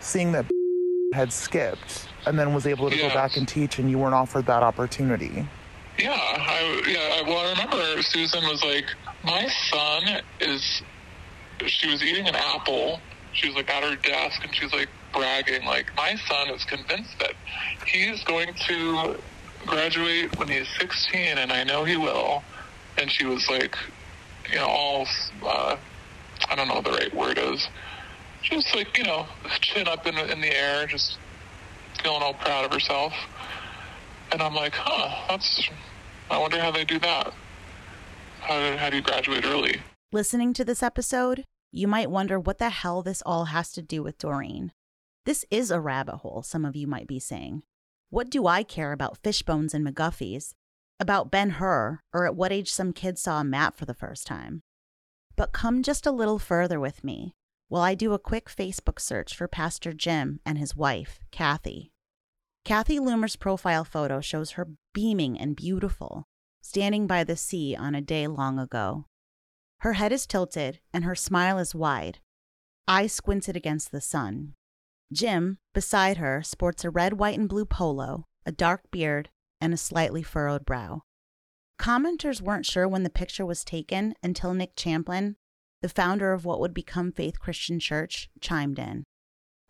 seeing 0.00 0.30
that 0.32 0.46
had 1.12 1.32
skipped 1.32 2.08
and 2.26 2.38
then 2.38 2.54
was 2.54 2.66
able 2.66 2.90
to 2.90 2.96
go 2.96 3.08
back 3.08 3.36
and 3.36 3.46
teach, 3.48 3.78
and 3.78 3.90
you 3.90 3.98
weren't 3.98 4.14
offered 4.14 4.46
that 4.46 4.62
opportunity. 4.62 5.46
Yeah, 5.98 6.10
I 6.12 6.82
yeah. 6.88 7.20
I- 7.20 7.22
Well, 7.28 7.38
I 7.38 7.50
remember 7.50 8.02
Susan 8.02 8.42
was 8.44 8.62
like, 8.64 8.84
"My 9.24 9.46
son 9.70 10.22
is." 10.40 10.82
She 11.66 11.88
was 11.88 12.02
eating 12.02 12.26
an 12.26 12.34
apple. 12.34 13.00
She 13.34 13.48
was 13.48 13.56
like 13.56 13.70
at 13.70 13.82
her 13.82 13.96
desk, 13.96 14.42
and 14.44 14.54
she's 14.54 14.72
like 14.72 14.88
bragging, 15.12 15.64
like, 15.64 15.94
"My 15.96 16.16
son 16.28 16.50
is 16.50 16.64
convinced 16.64 17.18
that 17.18 17.32
he's 17.86 18.22
going 18.24 18.54
to 18.68 19.16
graduate 19.66 20.38
when 20.38 20.48
he's 20.48 20.68
16, 20.78 21.38
and 21.38 21.52
I 21.52 21.64
know 21.64 21.84
he 21.84 21.96
will." 21.96 22.42
And 22.96 23.10
she 23.10 23.26
was 23.26 23.48
like, 23.50 23.76
you 24.50 24.56
know, 24.56 24.66
all 24.66 25.06
uh, 25.44 25.76
I 26.48 26.54
don't 26.54 26.68
know 26.68 26.74
what 26.74 26.84
the 26.84 26.92
right 26.92 27.14
word 27.14 27.38
is. 27.38 27.66
Just 28.42 28.74
like 28.74 28.96
you 28.96 29.04
know, 29.04 29.26
chin 29.60 29.88
up 29.88 30.06
in 30.06 30.16
in 30.16 30.40
the 30.40 30.56
air, 30.56 30.86
just 30.86 31.18
feeling 32.02 32.22
all 32.22 32.34
proud 32.34 32.64
of 32.64 32.72
herself. 32.72 33.12
And 34.32 34.42
I'm 34.42 34.54
like, 34.54 34.74
huh, 34.74 35.26
that's, 35.28 35.68
I 36.30 36.38
wonder 36.38 36.60
how 36.60 36.70
they 36.70 36.84
do 36.84 36.98
that. 37.00 37.32
How 38.40 38.76
how 38.76 38.90
do 38.90 38.96
you 38.96 39.02
graduate 39.02 39.44
early? 39.44 39.80
Listening 40.12 40.52
to 40.54 40.64
this 40.64 40.82
episode, 40.82 41.44
you 41.74 41.88
might 41.88 42.08
wonder 42.08 42.38
what 42.38 42.58
the 42.58 42.70
hell 42.70 43.02
this 43.02 43.20
all 43.26 43.46
has 43.46 43.72
to 43.72 43.82
do 43.82 44.00
with 44.00 44.18
Doreen. 44.18 44.70
This 45.26 45.44
is 45.50 45.72
a 45.72 45.80
rabbit 45.80 46.18
hole, 46.18 46.44
some 46.44 46.64
of 46.64 46.76
you 46.76 46.86
might 46.86 47.08
be 47.08 47.18
saying. 47.18 47.64
What 48.10 48.30
do 48.30 48.46
I 48.46 48.62
care 48.62 48.92
about 48.92 49.18
fishbones 49.24 49.74
and 49.74 49.84
McGuffeys? 49.84 50.54
About 51.00 51.32
Ben 51.32 51.50
Hur, 51.50 51.98
or 52.12 52.26
at 52.26 52.36
what 52.36 52.52
age 52.52 52.70
some 52.70 52.92
kid 52.92 53.18
saw 53.18 53.40
a 53.40 53.44
map 53.44 53.76
for 53.76 53.86
the 53.86 53.92
first 53.92 54.24
time? 54.24 54.62
But 55.34 55.52
come 55.52 55.82
just 55.82 56.06
a 56.06 56.12
little 56.12 56.38
further 56.38 56.78
with 56.78 57.02
me 57.02 57.34
while 57.68 57.82
I 57.82 57.96
do 57.96 58.12
a 58.12 58.20
quick 58.20 58.48
Facebook 58.48 59.00
search 59.00 59.34
for 59.34 59.48
Pastor 59.48 59.92
Jim 59.92 60.38
and 60.46 60.58
his 60.58 60.76
wife, 60.76 61.18
Kathy. 61.32 61.90
Kathy 62.64 63.00
Loomer's 63.00 63.34
profile 63.34 63.84
photo 63.84 64.20
shows 64.20 64.52
her 64.52 64.68
beaming 64.92 65.36
and 65.40 65.56
beautiful, 65.56 66.28
standing 66.60 67.08
by 67.08 67.24
the 67.24 67.36
sea 67.36 67.74
on 67.74 67.96
a 67.96 68.00
day 68.00 68.28
long 68.28 68.60
ago. 68.60 69.06
Her 69.80 69.94
head 69.94 70.12
is 70.12 70.26
tilted 70.26 70.80
and 70.92 71.04
her 71.04 71.14
smile 71.14 71.58
is 71.58 71.74
wide, 71.74 72.18
eyes 72.88 73.12
squinted 73.12 73.56
against 73.56 73.92
the 73.92 74.00
sun. 74.00 74.54
Jim, 75.12 75.58
beside 75.72 76.16
her, 76.16 76.42
sports 76.42 76.84
a 76.84 76.90
red, 76.90 77.14
white, 77.14 77.38
and 77.38 77.48
blue 77.48 77.64
polo, 77.64 78.26
a 78.46 78.52
dark 78.52 78.90
beard, 78.90 79.30
and 79.60 79.72
a 79.72 79.78
slightly 79.78 80.22
furrowed 80.22 80.64
brow. 80.64 81.02
Commenters 81.78 82.40
weren't 82.40 82.66
sure 82.66 82.88
when 82.88 83.02
the 83.02 83.10
picture 83.10 83.44
was 83.44 83.64
taken 83.64 84.14
until 84.22 84.54
Nick 84.54 84.76
Champlin, 84.76 85.36
the 85.82 85.88
founder 85.88 86.32
of 86.32 86.44
what 86.44 86.60
would 86.60 86.72
become 86.72 87.12
Faith 87.12 87.38
Christian 87.38 87.78
Church, 87.78 88.28
chimed 88.40 88.78
in. 88.78 89.04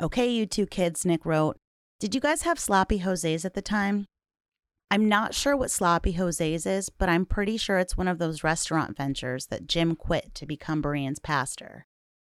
Okay, 0.00 0.28
you 0.28 0.46
two 0.46 0.66
kids, 0.66 1.04
Nick 1.04 1.24
wrote. 1.24 1.56
Did 1.98 2.14
you 2.14 2.20
guys 2.20 2.42
have 2.42 2.58
sloppy 2.58 2.98
Jose's 2.98 3.44
at 3.44 3.54
the 3.54 3.62
time? 3.62 4.06
I'm 4.90 5.08
not 5.08 5.34
sure 5.34 5.56
what 5.56 5.70
sloppy 5.70 6.12
Jose's 6.12 6.66
is, 6.66 6.88
but 6.88 7.08
I'm 7.08 7.26
pretty 7.26 7.56
sure 7.56 7.78
it's 7.78 7.96
one 7.96 8.08
of 8.08 8.18
those 8.18 8.44
restaurant 8.44 8.96
ventures 8.96 9.46
that 9.46 9.66
Jim 9.66 9.96
quit 9.96 10.34
to 10.34 10.46
become 10.46 10.80
Berean's 10.80 11.18
pastor. 11.18 11.86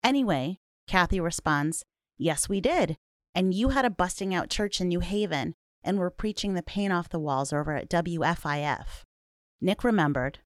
Anyway, 0.02 0.58
Kathy 0.86 1.20
responds, 1.20 1.84
Yes, 2.16 2.48
we 2.48 2.60
did. 2.60 2.96
And 3.34 3.52
you 3.52 3.70
had 3.70 3.84
a 3.84 3.90
busting 3.90 4.34
out 4.34 4.48
church 4.48 4.80
in 4.80 4.88
New 4.88 5.00
Haven 5.00 5.54
and 5.84 5.98
were 5.98 6.10
preaching 6.10 6.54
the 6.54 6.62
paint 6.62 6.92
off 6.92 7.10
the 7.10 7.18
walls 7.18 7.52
over 7.52 7.74
at 7.74 7.90
WFIF. 7.90 8.86
Nick 9.60 9.84
remembered. 9.84 10.38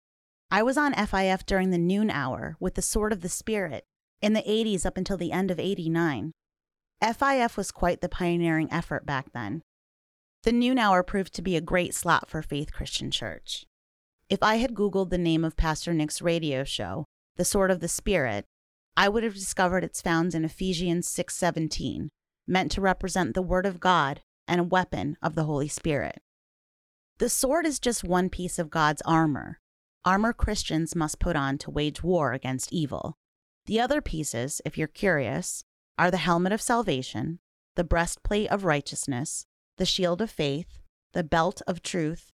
I 0.50 0.62
was 0.62 0.78
on 0.78 0.94
FIF 0.94 1.44
during 1.44 1.70
the 1.70 1.78
noon 1.78 2.10
hour 2.10 2.56
with 2.58 2.74
the 2.74 2.82
Sword 2.82 3.12
of 3.12 3.20
the 3.20 3.28
Spirit 3.28 3.84
in 4.22 4.32
the 4.32 4.42
80s 4.42 4.86
up 4.86 4.96
until 4.96 5.18
the 5.18 5.32
end 5.32 5.50
of 5.50 5.60
89. 5.60 6.32
FIF 7.02 7.56
was 7.56 7.70
quite 7.70 8.00
the 8.00 8.08
pioneering 8.08 8.72
effort 8.72 9.04
back 9.04 9.32
then. 9.32 9.62
The 10.44 10.52
noon 10.52 10.78
hour 10.78 11.02
proved 11.02 11.34
to 11.34 11.42
be 11.42 11.56
a 11.56 11.60
great 11.60 11.94
slot 11.94 12.30
for 12.30 12.42
Faith 12.42 12.72
Christian 12.72 13.10
Church. 13.10 13.66
If 14.28 14.42
I 14.42 14.56
had 14.56 14.74
Googled 14.74 15.10
the 15.10 15.18
name 15.18 15.44
of 15.44 15.56
Pastor 15.56 15.92
Nick's 15.92 16.22
radio 16.22 16.62
show, 16.62 17.06
The 17.36 17.44
Sword 17.44 17.70
of 17.70 17.80
the 17.80 17.88
Spirit, 17.88 18.44
I 18.96 19.08
would 19.08 19.24
have 19.24 19.34
discovered 19.34 19.84
it's 19.84 20.02
found 20.02 20.34
in 20.34 20.44
Ephesians 20.44 21.08
6:17, 21.08 22.08
meant 22.46 22.70
to 22.72 22.80
represent 22.80 23.34
the 23.34 23.42
word 23.42 23.66
of 23.66 23.80
God 23.80 24.22
and 24.46 24.60
a 24.60 24.64
weapon 24.64 25.16
of 25.20 25.34
the 25.34 25.44
Holy 25.44 25.68
Spirit. 25.68 26.22
The 27.18 27.28
sword 27.28 27.66
is 27.66 27.80
just 27.80 28.04
one 28.04 28.30
piece 28.30 28.60
of 28.60 28.70
God's 28.70 29.02
armor. 29.02 29.58
Armor 30.04 30.32
Christians 30.32 30.94
must 30.94 31.18
put 31.18 31.34
on 31.34 31.58
to 31.58 31.70
wage 31.70 32.02
war 32.02 32.32
against 32.32 32.72
evil. 32.72 33.18
The 33.66 33.80
other 33.80 34.00
pieces, 34.00 34.60
if 34.64 34.78
you're 34.78 34.86
curious, 34.86 35.64
are 35.98 36.12
the 36.12 36.16
helmet 36.16 36.52
of 36.52 36.62
salvation, 36.62 37.40
the 37.74 37.82
breastplate 37.82 38.48
of 38.50 38.64
righteousness, 38.64 39.46
the 39.78 39.86
shield 39.86 40.20
of 40.20 40.30
faith, 40.30 40.78
the 41.14 41.24
belt 41.24 41.62
of 41.66 41.82
truth, 41.82 42.30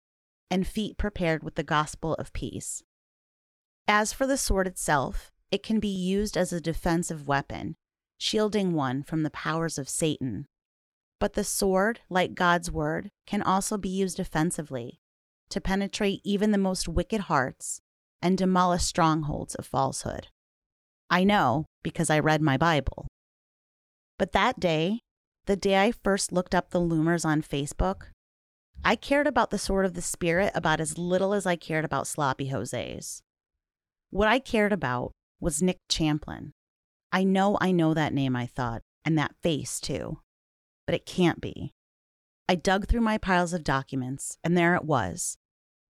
and 0.51 0.67
feet 0.67 0.99
prepared 0.99 1.43
with 1.43 1.55
the 1.55 1.63
gospel 1.63 2.15
of 2.15 2.33
peace. 2.33 2.83
As 3.87 4.13
for 4.13 4.27
the 4.27 4.37
sword 4.37 4.67
itself, 4.67 5.31
it 5.51 5.63
can 5.63 5.79
be 5.79 5.89
used 5.89 6.37
as 6.37 6.53
a 6.53 6.61
defensive 6.61 7.29
weapon, 7.29 7.77
shielding 8.19 8.73
one 8.73 9.03
from 9.03 9.23
the 9.23 9.31
powers 9.31 9.79
of 9.79 9.89
Satan. 9.89 10.47
But 11.21 11.35
the 11.35 11.45
sword, 11.45 12.01
like 12.11 12.35
God's 12.35 12.71
word, 12.71 13.11
can 13.27 13.43
also 13.43 13.79
be 13.79 13.89
used 13.89 14.19
offensively 14.19 14.99
to 15.51 15.61
penetrate 15.61 16.21
even 16.25 16.51
the 16.51 16.59
most 16.59 16.89
wicked 16.89 17.23
hearts 17.23 17.81
and 18.21 18.37
demolish 18.37 18.83
strongholds 18.83 19.55
of 19.55 19.67
falsehood. 19.67 20.29
I 21.11 21.25
know 21.25 21.67
because 21.83 22.11
I 22.11 22.19
read 22.19 22.41
my 22.41 22.57
Bible. 22.57 23.07
But 24.19 24.33
that 24.33 24.59
day, 24.59 25.01
the 25.47 25.57
day 25.57 25.83
I 25.83 25.93
first 25.93 26.33
looked 26.33 26.55
up 26.55 26.71
the 26.71 26.81
Loomers 26.81 27.25
on 27.25 27.43
Facebook, 27.43 28.09
I 28.85 28.97
cared 28.97 29.27
about 29.27 29.51
the 29.51 29.59
sword 29.59 29.87
of 29.87 29.95
the 29.95 30.03
Spirit 30.03 30.53
about 30.55 30.81
as 30.81 30.99
little 30.99 31.33
as 31.33 31.47
I 31.47 31.57
cared 31.57 31.85
about 31.85 32.07
sloppy 32.07 32.49
Jose's. 32.49 33.23
What 34.11 34.29
I 34.29 34.39
cared 34.39 34.73
about 34.73 35.13
was 35.41 35.63
Nick 35.63 35.79
Champlin. 35.89 36.53
I 37.13 37.25
know 37.25 37.59
I 37.61 37.73
know 37.73 37.95
that 37.95 38.13
name, 38.13 38.37
I 38.37 38.47
thought, 38.47 38.83
and 39.05 39.17
that 39.19 39.35
face 39.43 39.81
too. 39.81 40.19
But 40.87 40.95
it 40.95 41.07
can't 41.07 41.41
be. 41.41 41.73
I 42.49 42.57
dug 42.57 42.87
through 42.87 43.01
my 43.01 43.19
piles 43.19 43.53
of 43.53 43.65
documents, 43.65 44.37
and 44.45 44.57
there 44.57 44.75
it 44.75 44.85
was, 44.85 45.37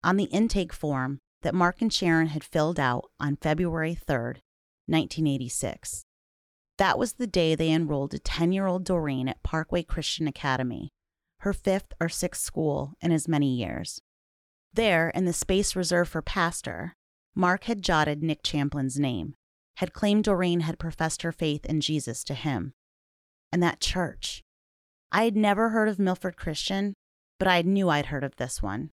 on 0.03 0.15
the 0.15 0.25
intake 0.25 0.71
form 0.71 1.19
that 1.41 1.53
Mark 1.53 1.81
and 1.81 1.91
Sharon 1.91 2.27
had 2.27 2.43
filled 2.43 2.79
out 2.79 3.05
on 3.19 3.35
February 3.35 3.95
3rd, 3.95 4.37
1986. 4.87 6.05
That 6.77 6.99
was 6.99 7.13
the 7.13 7.27
day 7.27 7.55
they 7.55 7.71
enrolled 7.71 8.13
a 8.13 8.19
10 8.19 8.51
year 8.51 8.67
old 8.67 8.83
Doreen 8.83 9.27
at 9.27 9.43
Parkway 9.43 9.83
Christian 9.83 10.27
Academy, 10.27 10.91
her 11.39 11.53
fifth 11.53 11.93
or 12.01 12.09
sixth 12.09 12.43
school 12.43 12.93
in 13.01 13.11
as 13.11 13.27
many 13.27 13.55
years. 13.55 14.01
There, 14.73 15.09
in 15.09 15.23
the 15.23 15.33
space 15.33 15.75
reserved 15.75 16.11
for 16.11 16.21
pastor, 16.21 16.93
Mark 17.33 17.65
had 17.65 17.81
jotted 17.81 18.21
Nick 18.21 18.43
Champlin's 18.43 18.99
name, 18.99 19.35
had 19.77 19.93
claimed 19.93 20.25
Doreen 20.25 20.61
had 20.61 20.79
professed 20.79 21.21
her 21.21 21.31
faith 21.31 21.65
in 21.65 21.79
Jesus 21.79 22.23
to 22.25 22.33
him. 22.33 22.73
And 23.51 23.63
that 23.63 23.79
church. 23.79 24.41
I 25.11 25.23
had 25.23 25.37
never 25.37 25.69
heard 25.69 25.87
of 25.87 25.97
Milford 25.97 26.35
Christian, 26.35 26.93
but 27.39 27.47
I 27.47 27.61
knew 27.61 27.87
I'd 27.87 28.07
heard 28.07 28.25
of 28.25 28.35
this 28.35 28.61
one. 28.61 28.91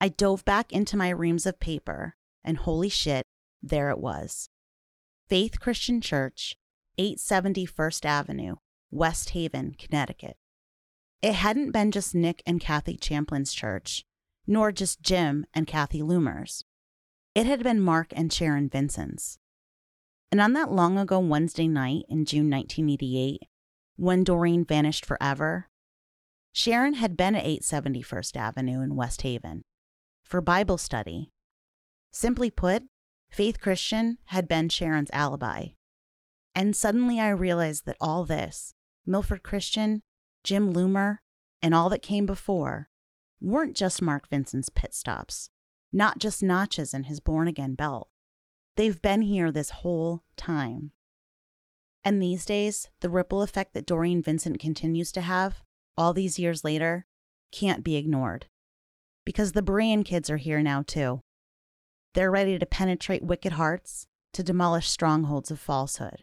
I 0.00 0.08
dove 0.08 0.44
back 0.44 0.72
into 0.72 0.96
my 0.96 1.10
reams 1.10 1.46
of 1.46 1.60
paper, 1.60 2.14
and 2.42 2.56
holy 2.56 2.88
shit, 2.88 3.24
there 3.62 3.90
it 3.90 3.98
was. 3.98 4.48
Faith 5.28 5.60
Christian 5.60 6.00
Church, 6.00 6.56
870 7.00 7.64
First 7.64 8.04
Avenue, 8.04 8.56
West 8.90 9.30
Haven, 9.30 9.74
Connecticut. 9.78 10.36
It 11.22 11.32
hadn't 11.32 11.72
been 11.72 11.92
just 11.92 12.14
Nick 12.14 12.42
and 12.44 12.60
Kathy 12.60 12.98
Champlin's 12.98 13.54
church, 13.54 14.04
nor 14.46 14.70
just 14.70 15.00
Jim 15.00 15.46
and 15.54 15.66
Kathy 15.66 16.02
Loomer's. 16.02 16.62
It 17.34 17.46
had 17.46 17.62
been 17.62 17.80
Mark 17.80 18.08
and 18.12 18.30
Sharon 18.30 18.68
Vincent's. 18.68 19.38
And 20.30 20.42
on 20.42 20.52
that 20.52 20.72
long 20.72 20.98
ago 20.98 21.18
Wednesday 21.20 21.68
night 21.68 22.04
in 22.10 22.26
June 22.26 22.50
1988, 22.50 23.44
when 23.96 24.22
Doreen 24.22 24.66
vanished 24.66 25.06
forever, 25.06 25.70
Sharon 26.52 26.94
had 26.94 27.16
been 27.16 27.34
at 27.34 27.46
870 27.46 28.02
First 28.02 28.36
Avenue 28.36 28.82
in 28.82 28.94
West 28.94 29.22
Haven 29.22 29.62
for 30.22 30.42
Bible 30.42 30.76
study 30.76 31.30
Simply 32.12 32.50
put, 32.50 32.82
Faith 33.30 33.58
Christian 33.58 34.18
had 34.26 34.46
been 34.46 34.68
Sharon's 34.68 35.10
alibi. 35.14 35.68
And 36.60 36.76
suddenly 36.76 37.18
I 37.18 37.30
realized 37.30 37.86
that 37.86 37.96
all 38.02 38.26
this, 38.26 38.74
Milford 39.06 39.42
Christian, 39.42 40.02
Jim 40.44 40.74
Loomer, 40.74 41.20
and 41.62 41.74
all 41.74 41.88
that 41.88 42.02
came 42.02 42.26
before, 42.26 42.90
weren't 43.40 43.74
just 43.74 44.02
Mark 44.02 44.28
Vincent's 44.28 44.68
pit 44.68 44.92
stops, 44.92 45.48
not 45.90 46.18
just 46.18 46.42
notches 46.42 46.92
in 46.92 47.04
his 47.04 47.18
born 47.18 47.48
again 47.48 47.76
belt. 47.76 48.10
They've 48.76 49.00
been 49.00 49.22
here 49.22 49.50
this 49.50 49.70
whole 49.70 50.22
time. 50.36 50.92
And 52.04 52.20
these 52.20 52.44
days, 52.44 52.90
the 53.00 53.08
ripple 53.08 53.40
effect 53.40 53.72
that 53.72 53.86
Doreen 53.86 54.22
Vincent 54.22 54.60
continues 54.60 55.10
to 55.12 55.22
have, 55.22 55.62
all 55.96 56.12
these 56.12 56.38
years 56.38 56.62
later, 56.62 57.06
can't 57.52 57.82
be 57.82 57.96
ignored. 57.96 58.48
Because 59.24 59.52
the 59.52 59.62
Berean 59.62 60.04
kids 60.04 60.28
are 60.28 60.36
here 60.36 60.60
now, 60.60 60.82
too. 60.86 61.22
They're 62.12 62.30
ready 62.30 62.58
to 62.58 62.66
penetrate 62.66 63.22
wicked 63.22 63.52
hearts, 63.52 64.08
to 64.34 64.42
demolish 64.42 64.90
strongholds 64.90 65.50
of 65.50 65.58
falsehood. 65.58 66.22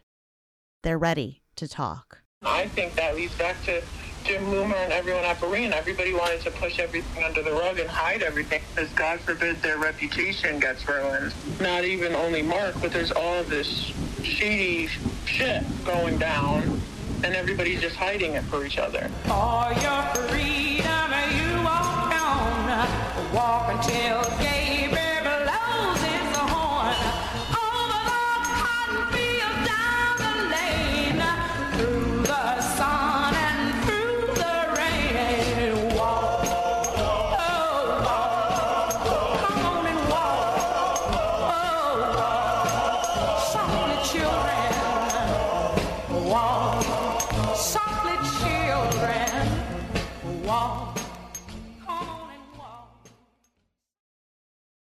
They're 0.88 0.96
ready 0.96 1.42
to 1.56 1.68
talk. 1.68 2.22
I 2.42 2.66
think 2.68 2.94
that 2.94 3.14
leads 3.14 3.34
back 3.34 3.62
to 3.66 3.82
Jim 4.24 4.42
Loomer 4.44 4.74
and 4.74 4.90
everyone 4.90 5.22
at 5.22 5.36
Berean. 5.38 5.72
Everybody 5.72 6.14
wanted 6.14 6.40
to 6.44 6.50
push 6.50 6.78
everything 6.78 7.22
under 7.24 7.42
the 7.42 7.52
rug 7.52 7.78
and 7.78 7.90
hide 7.90 8.22
everything 8.22 8.62
because 8.74 8.90
God 8.92 9.20
forbid 9.20 9.60
their 9.60 9.76
reputation 9.76 10.58
gets 10.58 10.88
ruined. 10.88 11.34
Not 11.60 11.84
even 11.84 12.14
only 12.14 12.40
Mark, 12.40 12.74
but 12.80 12.90
there's 12.90 13.12
all 13.12 13.42
this 13.44 13.92
shady 14.22 14.88
shit 15.26 15.62
going 15.84 16.16
down 16.16 16.80
and 17.22 17.34
everybody's 17.34 17.82
just 17.82 17.96
hiding 17.96 18.32
it 18.32 18.44
for 18.44 18.64
each 18.64 18.78
other. 18.78 19.10
For 19.24 19.68
your 19.82 20.02
freedom, 20.30 21.12
you 21.36 21.64
walk 21.64 22.14
on. 22.14 23.34
Walk 23.34 23.74
until 23.74 24.22
Gabriel 24.38 24.97